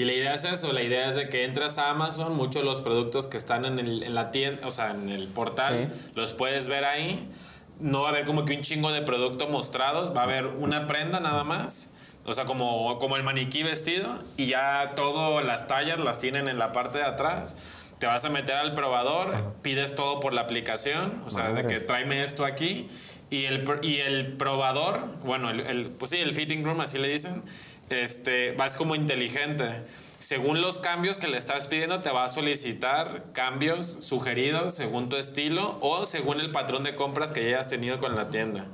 Y 0.00 0.04
la 0.06 0.12
idea 0.14 0.34
es 0.34 0.44
eso, 0.44 0.72
la 0.72 0.80
idea 0.82 1.06
es 1.08 1.14
de 1.14 1.28
que 1.28 1.44
entras 1.44 1.76
a 1.76 1.90
Amazon, 1.90 2.34
muchos 2.34 2.62
de 2.62 2.64
los 2.64 2.80
productos 2.80 3.26
que 3.26 3.36
están 3.36 3.66
en, 3.66 3.78
el- 3.78 4.02
en 4.02 4.14
la 4.14 4.30
tienda, 4.30 4.66
o 4.66 4.70
sea, 4.70 4.92
en 4.92 5.10
el 5.10 5.28
portal, 5.28 5.92
los 6.14 6.32
puedes 6.32 6.68
ver 6.68 6.84
ahí. 6.86 7.28
No 7.80 8.00
va 8.02 8.08
a 8.08 8.10
haber 8.12 8.24
como 8.24 8.46
que 8.46 8.54
un 8.56 8.62
chingo 8.62 8.92
de 8.92 9.02
producto 9.02 9.46
mostrado, 9.48 10.14
va 10.14 10.22
a 10.22 10.24
haber 10.24 10.46
una 10.46 10.86
prenda 10.86 11.20
nada 11.20 11.44
más. 11.44 11.90
O 12.24 12.32
sea, 12.32 12.44
como, 12.46 12.98
como 12.98 13.16
el 13.16 13.22
maniquí 13.22 13.62
vestido 13.62 14.08
y 14.38 14.46
ya 14.46 14.92
todas 14.96 15.44
las 15.44 15.66
tallas 15.66 15.98
las 16.00 16.18
tienen 16.18 16.48
en 16.48 16.58
la 16.58 16.72
parte 16.72 16.96
de 16.98 17.04
atrás. 17.04 17.86
Te 17.98 18.06
vas 18.06 18.24
a 18.24 18.30
meter 18.30 18.56
al 18.56 18.72
probador, 18.72 19.34
pides 19.60 19.94
todo 19.94 20.20
por 20.20 20.32
la 20.32 20.40
aplicación, 20.42 21.22
o 21.26 21.30
sea, 21.30 21.52
de 21.52 21.66
que 21.66 21.80
tráeme 21.80 22.22
esto 22.22 22.46
aquí. 22.46 22.88
Y 23.30 23.44
el, 23.44 23.64
y 23.82 23.98
el 23.98 24.36
probador, 24.36 25.00
bueno, 25.24 25.50
el, 25.50 25.60
el- 25.60 25.88
pues 25.90 26.10
sí, 26.10 26.18
el 26.18 26.34
fitting 26.34 26.64
room, 26.64 26.80
así 26.80 26.98
le 26.98 27.08
dicen, 27.08 27.42
este, 27.88 28.52
vas 28.52 28.76
como 28.76 28.94
inteligente. 28.96 29.64
Según 30.18 30.60
los 30.60 30.76
cambios 30.78 31.18
que 31.18 31.28
le 31.28 31.38
estás 31.38 31.66
pidiendo, 31.68 32.00
te 32.00 32.10
va 32.10 32.24
a 32.24 32.28
solicitar 32.28 33.24
cambios 33.32 33.86
sugeridos 34.00 34.74
según 34.74 35.08
tu 35.08 35.16
estilo 35.16 35.78
o 35.80 36.04
según 36.04 36.40
el 36.40 36.50
patrón 36.50 36.82
de 36.84 36.94
compras 36.94 37.32
que 37.32 37.42
ya 37.42 37.56
hayas 37.56 37.68
tenido 37.68 37.98
con 37.98 38.14
la 38.16 38.28
tienda. 38.30 38.66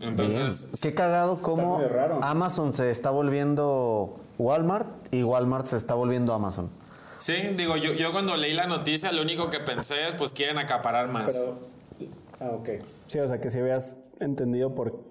Entonces, 0.00 0.66
Qué 0.82 0.92
cagado 0.92 1.40
cómo. 1.40 1.80
Amazon 2.22 2.72
se 2.74 2.90
está 2.90 3.10
volviendo 3.10 4.16
Walmart 4.38 4.86
y 5.12 5.22
Walmart 5.22 5.64
se 5.66 5.76
está 5.78 5.94
volviendo 5.94 6.34
Amazon. 6.34 6.68
sí, 7.16 7.32
digo, 7.56 7.76
yo, 7.78 7.94
yo 7.94 8.12
cuando 8.12 8.36
leí 8.36 8.52
la 8.52 8.66
noticia, 8.66 9.10
lo 9.12 9.22
único 9.22 9.48
que 9.48 9.60
pensé 9.60 10.06
es, 10.08 10.14
pues 10.16 10.34
quieren 10.34 10.58
acaparar 10.58 11.08
más. 11.08 11.34
Pero, 11.98 12.08
ah, 12.40 12.50
ok. 12.54 12.68
Sí, 13.06 13.18
o 13.18 13.28
sea, 13.28 13.40
que 13.40 13.50
si 13.50 13.58
habías 13.58 13.98
entendido 14.20 14.74
por 14.74 15.04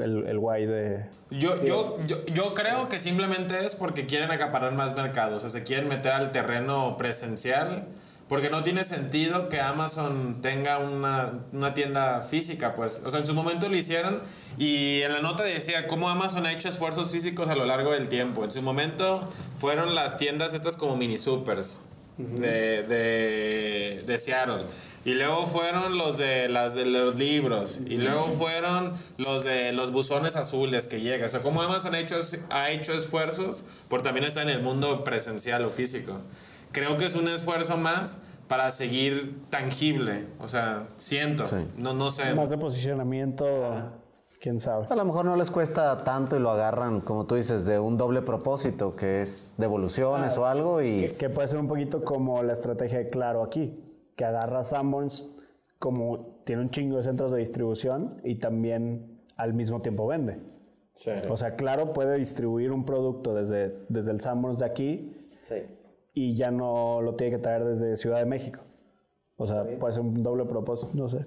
el, 0.00 0.26
el 0.26 0.38
guay 0.38 0.66
de... 0.66 1.06
Yo, 1.30 1.62
yo, 1.64 1.98
yo, 2.06 2.24
yo 2.26 2.54
creo 2.54 2.88
que 2.88 3.00
simplemente 3.00 3.64
es 3.64 3.74
porque 3.74 4.06
quieren 4.06 4.30
acaparar 4.30 4.72
más 4.72 4.94
mercados, 4.94 5.44
o 5.44 5.48
sea, 5.48 5.60
se 5.60 5.64
quieren 5.64 5.88
meter 5.88 6.12
al 6.12 6.32
terreno 6.32 6.96
presencial, 6.96 7.86
porque 8.28 8.48
no 8.48 8.62
tiene 8.62 8.84
sentido 8.84 9.50
que 9.50 9.60
Amazon 9.60 10.40
tenga 10.40 10.78
una, 10.78 11.44
una 11.52 11.74
tienda 11.74 12.22
física, 12.22 12.72
pues. 12.72 13.02
O 13.04 13.10
sea, 13.10 13.20
en 13.20 13.26
su 13.26 13.34
momento 13.34 13.68
lo 13.68 13.76
hicieron 13.76 14.20
y 14.56 15.02
en 15.02 15.12
la 15.12 15.20
nota 15.20 15.42
decía 15.42 15.86
cómo 15.86 16.08
Amazon 16.08 16.46
ha 16.46 16.52
hecho 16.52 16.68
esfuerzos 16.68 17.12
físicos 17.12 17.48
a 17.48 17.54
lo 17.54 17.66
largo 17.66 17.92
del 17.92 18.08
tiempo. 18.08 18.44
En 18.44 18.50
su 18.50 18.62
momento 18.62 19.28
fueron 19.58 19.94
las 19.94 20.16
tiendas 20.16 20.54
estas 20.54 20.78
como 20.78 20.96
mini 20.96 21.18
supers 21.18 21.80
de, 22.16 22.82
de, 22.84 24.02
de 24.06 24.18
Seattle. 24.18 24.62
Y 25.04 25.14
luego 25.14 25.46
fueron 25.46 25.98
los 25.98 26.18
de 26.18 26.48
las 26.48 26.74
de 26.74 26.84
los 26.84 27.16
libros. 27.16 27.80
Y 27.86 27.96
luego 27.96 28.26
fueron 28.26 28.92
los 29.18 29.42
de 29.42 29.72
los 29.72 29.90
buzones 29.90 30.36
azules 30.36 30.86
que 30.86 31.00
llegan. 31.00 31.26
O 31.26 31.28
sea, 31.28 31.40
como 31.40 31.60
Amazon 31.60 31.94
ha 31.94 31.98
hecho, 31.98 32.16
ha 32.50 32.70
hecho 32.70 32.92
esfuerzos 32.92 33.64
por 33.88 34.02
también 34.02 34.24
estar 34.24 34.44
en 34.44 34.50
el 34.50 34.62
mundo 34.62 35.02
presencial 35.02 35.64
o 35.64 35.70
físico. 35.70 36.16
Creo 36.70 36.96
que 36.96 37.04
es 37.04 37.16
un 37.16 37.28
esfuerzo 37.28 37.76
más 37.76 38.22
para 38.46 38.70
seguir 38.70 39.42
tangible. 39.50 40.26
O 40.40 40.46
sea, 40.46 40.86
siento. 40.96 41.46
Sí. 41.46 41.56
No, 41.76 41.94
no 41.94 42.10
sé. 42.10 42.34
Más 42.34 42.50
de 42.50 42.58
posicionamiento, 42.58 43.44
quién 44.40 44.60
sabe. 44.60 44.86
A 44.88 44.94
lo 44.94 45.04
mejor 45.04 45.24
no 45.24 45.36
les 45.36 45.50
cuesta 45.50 46.04
tanto 46.04 46.36
y 46.36 46.38
lo 46.38 46.50
agarran, 46.50 47.00
como 47.00 47.26
tú 47.26 47.34
dices, 47.34 47.66
de 47.66 47.78
un 47.78 47.98
doble 47.98 48.22
propósito, 48.22 48.90
que 48.90 49.20
es 49.20 49.54
devoluciones 49.58 50.38
o 50.38 50.46
algo 50.46 50.80
y... 50.80 51.00
Que, 51.00 51.16
que 51.16 51.30
puede 51.30 51.48
ser 51.48 51.58
un 51.58 51.68
poquito 51.68 52.04
como 52.04 52.42
la 52.42 52.52
estrategia 52.52 52.98
de 52.98 53.08
Claro 53.08 53.42
aquí, 53.42 53.72
que 54.16 54.24
agarra 54.24 54.62
Sanborns 54.62 55.28
como 55.78 56.40
tiene 56.44 56.62
un 56.62 56.70
chingo 56.70 56.96
de 56.96 57.02
centros 57.02 57.32
de 57.32 57.38
distribución 57.38 58.20
y 58.22 58.36
también 58.36 59.20
al 59.36 59.52
mismo 59.54 59.82
tiempo 59.82 60.06
vende. 60.06 60.38
Sí. 60.94 61.10
O 61.28 61.36
sea, 61.36 61.56
Claro 61.56 61.92
puede 61.92 62.18
distribuir 62.18 62.70
un 62.70 62.84
producto 62.84 63.34
desde, 63.34 63.84
desde 63.88 64.12
el 64.12 64.20
Sanborns 64.20 64.58
de 64.58 64.66
aquí 64.66 65.16
Sí. 65.48 65.56
y 66.14 66.36
ya 66.36 66.50
no 66.50 67.00
lo 67.02 67.14
tiene 67.16 67.36
que 67.36 67.42
traer 67.42 67.64
desde 67.64 67.96
Ciudad 67.96 68.18
de 68.18 68.26
México. 68.26 68.60
O 69.36 69.46
sea, 69.46 69.64
puede 69.80 69.92
ser 69.94 70.02
un 70.02 70.22
doble 70.22 70.44
propósito, 70.44 70.92
no 70.94 71.08
sé. 71.08 71.26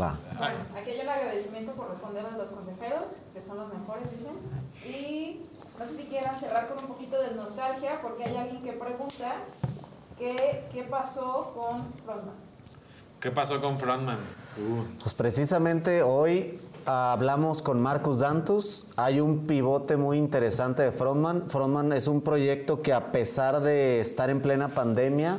Va. 0.00 0.16
Bueno, 0.38 0.54
aquí 0.80 0.90
hay 0.90 1.00
un 1.00 1.08
agradecimiento 1.08 1.72
por 1.72 1.90
responder 1.90 2.24
a 2.24 2.36
los 2.36 2.48
consejeros, 2.50 3.16
que 3.34 3.42
son 3.42 3.58
los 3.58 3.68
mejores, 3.72 4.04
dicen. 4.10 4.36
Y 4.86 5.40
no 5.78 5.84
sé 5.84 5.96
si 5.96 6.04
quieran 6.04 6.38
cerrar 6.38 6.68
con 6.68 6.78
un 6.78 6.86
poquito 6.86 7.20
de 7.20 7.34
nostalgia, 7.34 7.90
porque 8.00 8.24
hay 8.24 8.36
alguien 8.36 8.62
que 8.62 8.72
pregunta 8.72 9.34
qué 10.18 10.86
pasó 10.90 11.52
con 11.54 11.92
Frontman. 12.04 12.34
¿Qué 13.20 13.30
pasó 13.30 13.60
con 13.60 13.78
Frontman? 13.78 14.16
Pues 15.02 15.14
precisamente 15.14 16.02
hoy 16.02 16.60
hablamos 16.86 17.62
con 17.62 17.80
Marcus 17.80 18.20
Dantus. 18.20 18.86
Hay 18.96 19.20
un 19.20 19.46
pivote 19.46 19.96
muy 19.96 20.18
interesante 20.18 20.82
de 20.82 20.92
Frontman. 20.92 21.48
Frontman 21.48 21.92
es 21.92 22.08
un 22.08 22.20
proyecto 22.20 22.82
que 22.82 22.92
a 22.92 23.12
pesar 23.12 23.60
de 23.60 24.00
estar 24.00 24.30
en 24.30 24.40
plena 24.40 24.68
pandemia 24.68 25.38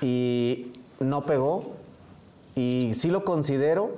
y 0.00 0.72
no 1.00 1.24
pegó, 1.24 1.74
y 2.54 2.92
sí 2.94 3.10
lo 3.10 3.24
considero 3.24 3.90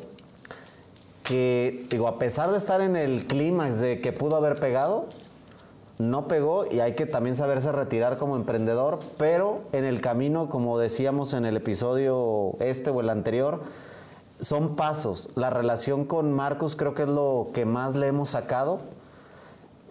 que, 1.22 1.86
digo, 1.90 2.08
a 2.08 2.18
pesar 2.18 2.50
de 2.50 2.58
estar 2.58 2.80
en 2.80 2.96
el 2.96 3.26
clímax 3.26 3.80
de 3.80 4.00
que 4.00 4.12
pudo 4.12 4.36
haber 4.36 4.58
pegado, 4.58 5.06
no 5.98 6.28
pegó 6.28 6.64
y 6.70 6.80
hay 6.80 6.94
que 6.94 7.06
también 7.06 7.34
saberse 7.34 7.72
retirar 7.72 8.16
como 8.16 8.36
emprendedor, 8.36 8.98
pero 9.16 9.62
en 9.72 9.84
el 9.84 10.00
camino, 10.00 10.48
como 10.48 10.78
decíamos 10.78 11.32
en 11.34 11.44
el 11.44 11.56
episodio 11.56 12.54
este 12.60 12.90
o 12.90 13.00
el 13.00 13.10
anterior, 13.10 13.60
son 14.40 14.76
pasos. 14.76 15.30
La 15.34 15.50
relación 15.50 16.04
con 16.04 16.32
Marcos 16.32 16.76
creo 16.76 16.94
que 16.94 17.02
es 17.02 17.08
lo 17.08 17.48
que 17.52 17.64
más 17.64 17.96
le 17.96 18.06
hemos 18.06 18.30
sacado. 18.30 18.80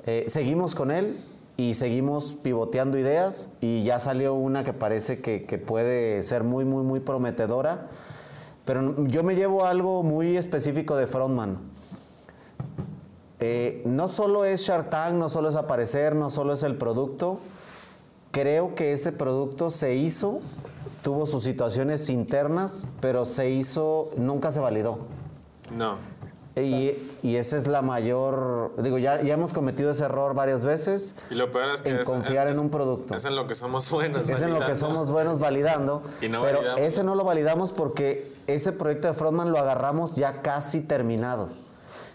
Eh, 0.05 0.25
seguimos 0.27 0.75
con 0.75 0.91
él 0.91 1.17
y 1.57 1.73
seguimos 1.73 2.31
pivoteando 2.41 2.97
ideas 2.97 3.51
y 3.59 3.83
ya 3.83 3.99
salió 3.99 4.35
una 4.35 4.63
que 4.63 4.71
parece 4.71 5.19
que, 5.19 5.43
que 5.43 5.57
puede 5.57 6.23
ser 6.23 6.43
muy, 6.43 6.63
muy, 6.63 6.83
muy 6.83 7.01
prometedora. 7.01 7.87
Pero 8.63 9.05
yo 9.07 9.23
me 9.23 9.35
llevo 9.35 9.65
algo 9.65 10.03
muy 10.03 10.37
específico 10.37 10.95
de 10.95 11.07
Frontman. 11.07 11.76
Eh, 13.39 13.83
no 13.85 14.07
solo 14.07 14.45
es 14.45 14.61
Shark 14.61 14.89
Tank, 14.89 15.13
no 15.15 15.29
solo 15.29 15.49
es 15.49 15.55
aparecer, 15.55 16.15
no 16.15 16.29
solo 16.29 16.53
es 16.53 16.63
el 16.63 16.75
producto. 16.75 17.39
Creo 18.31 18.75
que 18.75 18.93
ese 18.93 19.11
producto 19.11 19.69
se 19.69 19.95
hizo, 19.95 20.39
tuvo 21.03 21.25
sus 21.25 21.43
situaciones 21.43 22.09
internas, 22.09 22.85
pero 22.99 23.25
se 23.25 23.49
hizo, 23.49 24.11
nunca 24.17 24.51
se 24.51 24.59
validó. 24.59 24.99
No. 25.75 25.95
Y, 26.55 26.93
y 27.21 27.35
esa 27.35 27.55
es 27.55 27.67
la 27.67 27.83
mayor, 27.83 28.73
digo, 28.81 28.97
ya, 28.97 29.21
ya 29.21 29.35
hemos 29.35 29.53
cometido 29.53 29.91
ese 29.91 30.05
error 30.05 30.33
varias 30.33 30.65
veces 30.65 31.13
Y 31.29 31.35
lo 31.35 31.51
peor 31.51 31.69
es 31.69 31.81
que 31.83 31.91
en 31.91 31.97
es- 31.97 32.07
confiar 32.09 32.47
es- 32.47 32.57
en 32.57 32.63
un 32.63 32.71
producto. 32.71 33.13
Es 33.13 33.25
en 33.25 33.35
lo 33.35 33.45
que 33.45 33.53
somos 33.53 33.89
buenos. 33.91 34.27
Es 34.27 34.41
en 34.41 34.51
lo 34.55 34.65
que 34.65 34.75
somos 34.75 35.11
buenos 35.11 35.37
validando. 35.37 36.01
Y 36.21 36.29
no 36.29 36.41
pero 36.41 36.57
validamos. 36.57 36.81
ese 36.81 37.03
no 37.03 37.13
lo 37.13 37.23
validamos 37.23 37.71
porque 37.73 38.33
ese 38.47 38.71
proyecto 38.71 39.07
de 39.07 39.13
Frontman 39.13 39.51
lo 39.51 39.59
agarramos 39.59 40.15
ya 40.15 40.37
casi 40.41 40.81
terminado. 40.81 41.49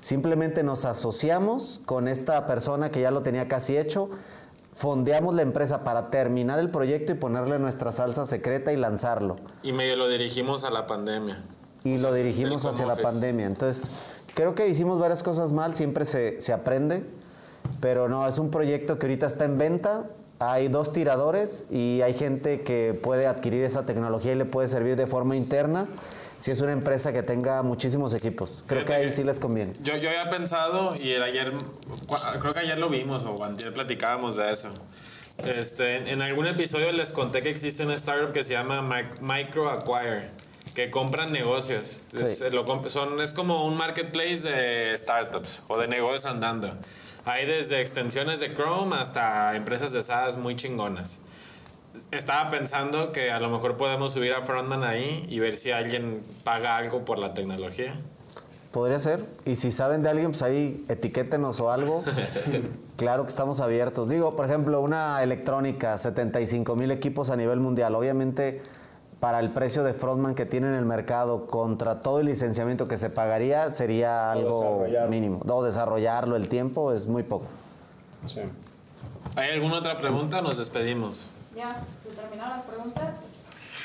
Simplemente 0.03 0.65
nos 0.65 0.85
asociamos 0.85 1.81
con 1.87 2.09
esta 2.09 2.45
persona 2.49 2.91
que 2.91 3.01
ya 3.01 3.13
lo 3.13 3.23
tenía 3.23 3.47
casi 3.47 3.79
hecho, 3.79 4.11
fondeamos 4.75 5.33
la 5.33 5.43
empresa 5.43 5.85
para 5.85 6.09
terminar 6.09 6.59
el 6.59 6.71
proyecto 6.71 7.13
y 7.13 7.15
ponerle 7.15 7.61
nuestra 7.61 7.93
salsa 7.93 8.27
secreta 8.27 8.73
y 8.73 8.77
lanzarlo. 8.77 9.37
Y 9.63 9.73
medio 9.73 9.95
lo 9.95 10.09
dirigimos 10.09 10.65
a 10.65 10.71
la 10.71 10.89
pandemia. 10.89 11.41
Y 11.85 11.95
O 11.95 11.99
sea, 11.99 12.11
lo 12.11 12.17
dirigimos 12.17 12.67
hacia 12.67 12.85
la 12.85 12.97
pandemia. 12.97 13.47
Entonces, 13.47 13.93
creo 14.35 14.57
que 14.57 14.67
hicimos 14.67 14.99
varias 14.99 15.23
cosas 15.23 15.53
mal, 15.53 15.77
siempre 15.77 16.05
se, 16.05 16.41
se 16.41 16.53
aprende, 16.53 17.05
pero 17.81 18.09
no, 18.09 18.27
es 18.27 18.41
un 18.41 18.51
proyecto 18.51 18.99
que 18.99 19.07
ahorita 19.07 19.29
está 19.29 19.45
en 19.45 19.57
venta. 19.57 20.09
Hay 20.41 20.67
dos 20.67 20.93
tiradores 20.93 21.67
y 21.71 22.03
hay 22.03 22.15
gente 22.15 22.63
que 22.63 22.99
puede 23.01 23.29
adquirir 23.29 23.63
esa 23.63 23.87
tecnología 23.87 24.33
y 24.33 24.35
le 24.35 24.47
puede 24.47 24.67
servir 24.67 24.97
de 24.97 25.07
forma 25.07 25.37
interna 25.37 25.87
si 26.43 26.51
es 26.51 26.61
una 26.61 26.73
empresa 26.73 27.13
que 27.13 27.23
tenga 27.23 27.63
muchísimos 27.63 28.13
equipos. 28.15 28.65
Creo 28.67 28.85
que 28.85 28.93
ahí 28.93 29.07
que- 29.07 29.13
sí 29.15 29.23
les 29.23 29.39
conviene. 29.39 29.75
Yo, 29.81 29.97
yo 29.97 30.09
había 30.09 30.25
pensado, 30.29 30.97
y 30.97 31.11
el 31.13 31.23
ayer, 31.23 31.53
creo 32.41 32.53
que 32.53 32.59
ayer 32.59 32.81
lo 32.81 32.89
vimos 32.89 33.23
o 33.23 33.45
ayer 33.45 33.73
platicábamos 33.73 34.35
de 34.35 34.51
eso. 34.51 34.69
Este, 35.45 35.97
en, 35.99 36.09
en 36.09 36.21
algún 36.21 36.49
episodio 36.49 36.91
les 36.91 37.13
conté 37.13 37.43
que 37.43 37.49
existe 37.51 37.85
una 37.85 37.95
startup 37.95 38.33
que 38.33 38.43
se 38.43 38.55
llama 38.55 38.83
Mic- 38.83 39.21
Micro 39.21 39.69
Acquire. 39.71 40.29
que 40.75 40.91
compran 40.91 41.31
negocios. 41.33 42.01
Es, 42.15 42.39
Sí. 42.39 42.45
lo 42.51 42.65
comp- 42.65 42.89
son, 42.89 43.21
es 43.21 43.33
como 43.35 43.67
un 43.67 43.77
marketplace 43.77 44.49
de 44.49 44.97
startups 44.97 45.63
o 45.69 45.79
de 45.79 45.87
negocios 45.87 46.25
andando. 46.25 46.69
Hay 47.25 47.47
desde 47.47 47.81
extensiones 47.81 48.41
de 48.41 48.55
Chrome 48.55 48.97
hasta 48.97 49.55
empresas 49.55 49.93
de 49.93 50.03
SaaS 50.03 50.37
muy 50.39 50.57
chingonas. 50.57 51.19
Estaba 52.11 52.49
pensando 52.49 53.13
que 53.13 53.31
a 53.31 53.39
lo 53.39 53.51
mejor 53.51 53.77
podemos 53.77 54.13
subir 54.13 54.33
a 54.33 54.41
Frontman 54.41 54.83
ahí 54.83 55.27
y 55.29 55.41
ver 55.41 55.55
si 55.55 55.73
alguien 55.73 56.23
paga 56.43 56.79
algo 56.79 57.05
por 57.05 57.19
la 57.19 57.35
tecnología. 57.35 57.93
Podría 58.73 58.99
ser. 58.99 59.21
Y 59.45 59.57
si 59.57 59.71
saben 59.71 60.03
de 60.03 60.09
alguien, 60.09 60.31
pues 60.31 60.41
ahí 60.41 60.85
etiquétenos 60.89 61.61
o 61.61 61.71
algo. 61.71 62.03
claro 62.97 63.25
que 63.25 63.29
estamos 63.29 63.61
abiertos. 63.61 64.09
Digo, 64.09 64.35
por 64.35 64.47
ejemplo, 64.47 64.81
una 64.81 65.23
electrónica, 65.23 65.99
75 65.99 66.75
mil 66.77 66.91
equipos 66.91 67.29
a 67.29 67.37
nivel 67.37 67.61
mundial. 67.61 67.95
Obviamente, 67.95 68.63
para 69.21 69.41
el 69.41 69.53
precio 69.53 69.85
de 69.85 69.93
Frontman 69.93 70.35
que 70.35 70.47
tiene 70.47 70.69
en 70.69 70.75
el 70.75 70.87
mercado, 70.87 71.47
contra 71.47 72.01
todo 72.01 72.21
el 72.21 72.27
licenciamiento 72.27 72.89
que 72.89 72.97
se 72.97 73.11
pagaría, 73.11 73.71
sería 73.75 74.33
algo 74.33 74.87
mínimo. 75.11 75.43
O 75.47 75.63
desarrollarlo, 75.63 76.37
el 76.37 76.49
tiempo 76.49 76.93
es 76.93 77.07
muy 77.07 77.23
poco. 77.23 77.45
Sí. 78.25 78.41
¿Hay 79.37 79.51
alguna 79.51 79.77
otra 79.77 79.99
pregunta? 79.99 80.41
Nos 80.41 80.57
despedimos. 80.57 81.31
Ya, 81.57 81.83
se 82.03 82.11
terminaron 82.11 82.57
las 82.59 82.67
preguntas. 82.67 83.15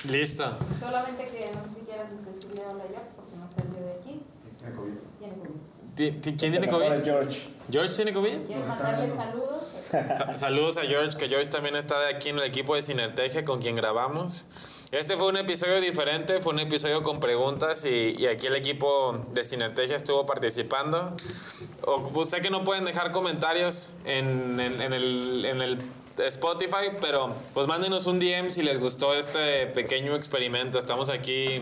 Listo. 0.05 0.45
Solamente 0.79 1.23
que 1.27 1.51
no 1.53 1.63
sé 1.63 1.79
si 1.79 1.85
quieras 1.85 2.09
decirle 2.25 2.63
hola 2.71 2.83
ya, 2.91 3.01
porque 3.15 3.35
no 3.35 3.47
salió 3.55 3.85
de 3.85 3.93
aquí. 3.99 4.21
Tiene 5.19 5.35
COVID. 5.35 5.49
Ti- 5.95 6.11
ti- 6.21 6.35
¿Quién 6.37 6.51
tiene 6.51 6.69
COVID? 6.69 7.03
George. 7.03 7.47
¿George 7.71 7.93
tiene 7.95 8.13
COVID? 8.13 8.37
¿Quieres 8.45 8.67
mandarle 8.67 9.09
saludos? 9.09 9.63
Sa- 9.89 10.37
Saludos 10.37 10.77
a 10.77 10.81
George, 10.83 11.17
que 11.17 11.27
George 11.27 11.49
también 11.49 11.75
está 11.75 11.99
de 11.99 12.15
aquí 12.15 12.29
en 12.29 12.37
el 12.37 12.43
equipo 12.43 12.75
de 12.75 12.81
Sinertegia 12.83 13.43
con 13.43 13.59
quien 13.61 13.75
grabamos. 13.75 14.45
Este 14.91 15.17
fue 15.17 15.27
un 15.27 15.37
episodio 15.37 15.81
diferente, 15.81 16.39
fue 16.39 16.53
un 16.53 16.59
episodio 16.59 17.03
con 17.03 17.19
preguntas 17.19 17.83
y, 17.83 18.15
y 18.17 18.27
aquí 18.27 18.47
el 18.47 18.55
equipo 18.55 19.13
de 19.31 19.43
Sinertegia 19.43 19.97
estuvo 19.97 20.25
participando. 20.25 21.15
O, 21.81 22.23
sé 22.25 22.39
que 22.41 22.49
no 22.51 22.63
pueden 22.63 22.85
dejar 22.85 23.11
comentarios 23.11 23.93
en, 24.05 24.59
en- 24.59 24.81
en 24.81 24.93
el, 24.93 25.45
en 25.45 25.61
el 25.61 25.79
Spotify, 26.25 26.89
pero 27.01 27.33
pues 27.53 27.67
mándenos 27.67 28.05
un 28.07 28.19
DM 28.19 28.49
si 28.49 28.63
les 28.63 28.79
gustó 28.79 29.13
este 29.13 29.67
pequeño 29.67 30.15
experimento. 30.15 30.79
Estamos 30.79 31.09
aquí 31.09 31.61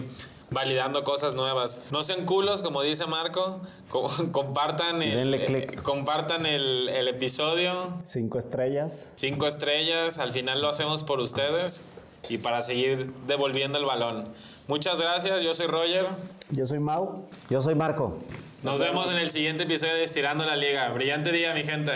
validando 0.51 1.03
cosas 1.03 1.36
nuevas. 1.36 1.82
No 1.91 2.03
sean 2.03 2.26
culos, 2.26 2.62
como 2.62 2.82
dice 2.82 3.06
Marco. 3.06 3.60
Co- 3.89 4.10
compartan 4.32 5.01
el, 5.01 5.16
Denle 5.16 5.45
click. 5.45 5.82
compartan 5.82 6.45
el, 6.45 6.89
el 6.89 7.08
episodio. 7.08 7.74
Cinco 8.06 8.39
estrellas. 8.39 9.12
Cinco 9.16 9.47
estrellas, 9.47 10.20
al 10.20 10.32
final 10.32 10.62
lo 10.62 10.70
hacemos 10.70 11.03
por 11.03 11.20
ustedes 11.20 11.86
y 12.30 12.38
para 12.38 12.62
seguir 12.62 13.12
devolviendo 13.28 13.78
el 13.78 13.86
balón. 13.86 14.26
Muchas 14.68 14.99
gracias, 14.99 15.41
yo 15.43 15.53
soy 15.53 15.68
Roger. 15.68 16.06
Yo 16.49 16.66
soy 16.66 16.80
Mau. 16.80 17.28
Yo 17.49 17.62
soy 17.62 17.76
Marco. 17.76 18.18
Nos 18.64 18.80
vemos 18.80 19.12
en 19.12 19.18
el 19.18 19.30
siguiente 19.30 19.64
episodio 19.64 19.93
de 19.93 20.03
Estirando 20.06 20.43
la 20.43 20.56
Liga. 20.56 20.89
Brillante 20.89 21.32
día, 21.32 21.53
mi 21.53 21.64
gente. 21.64 21.91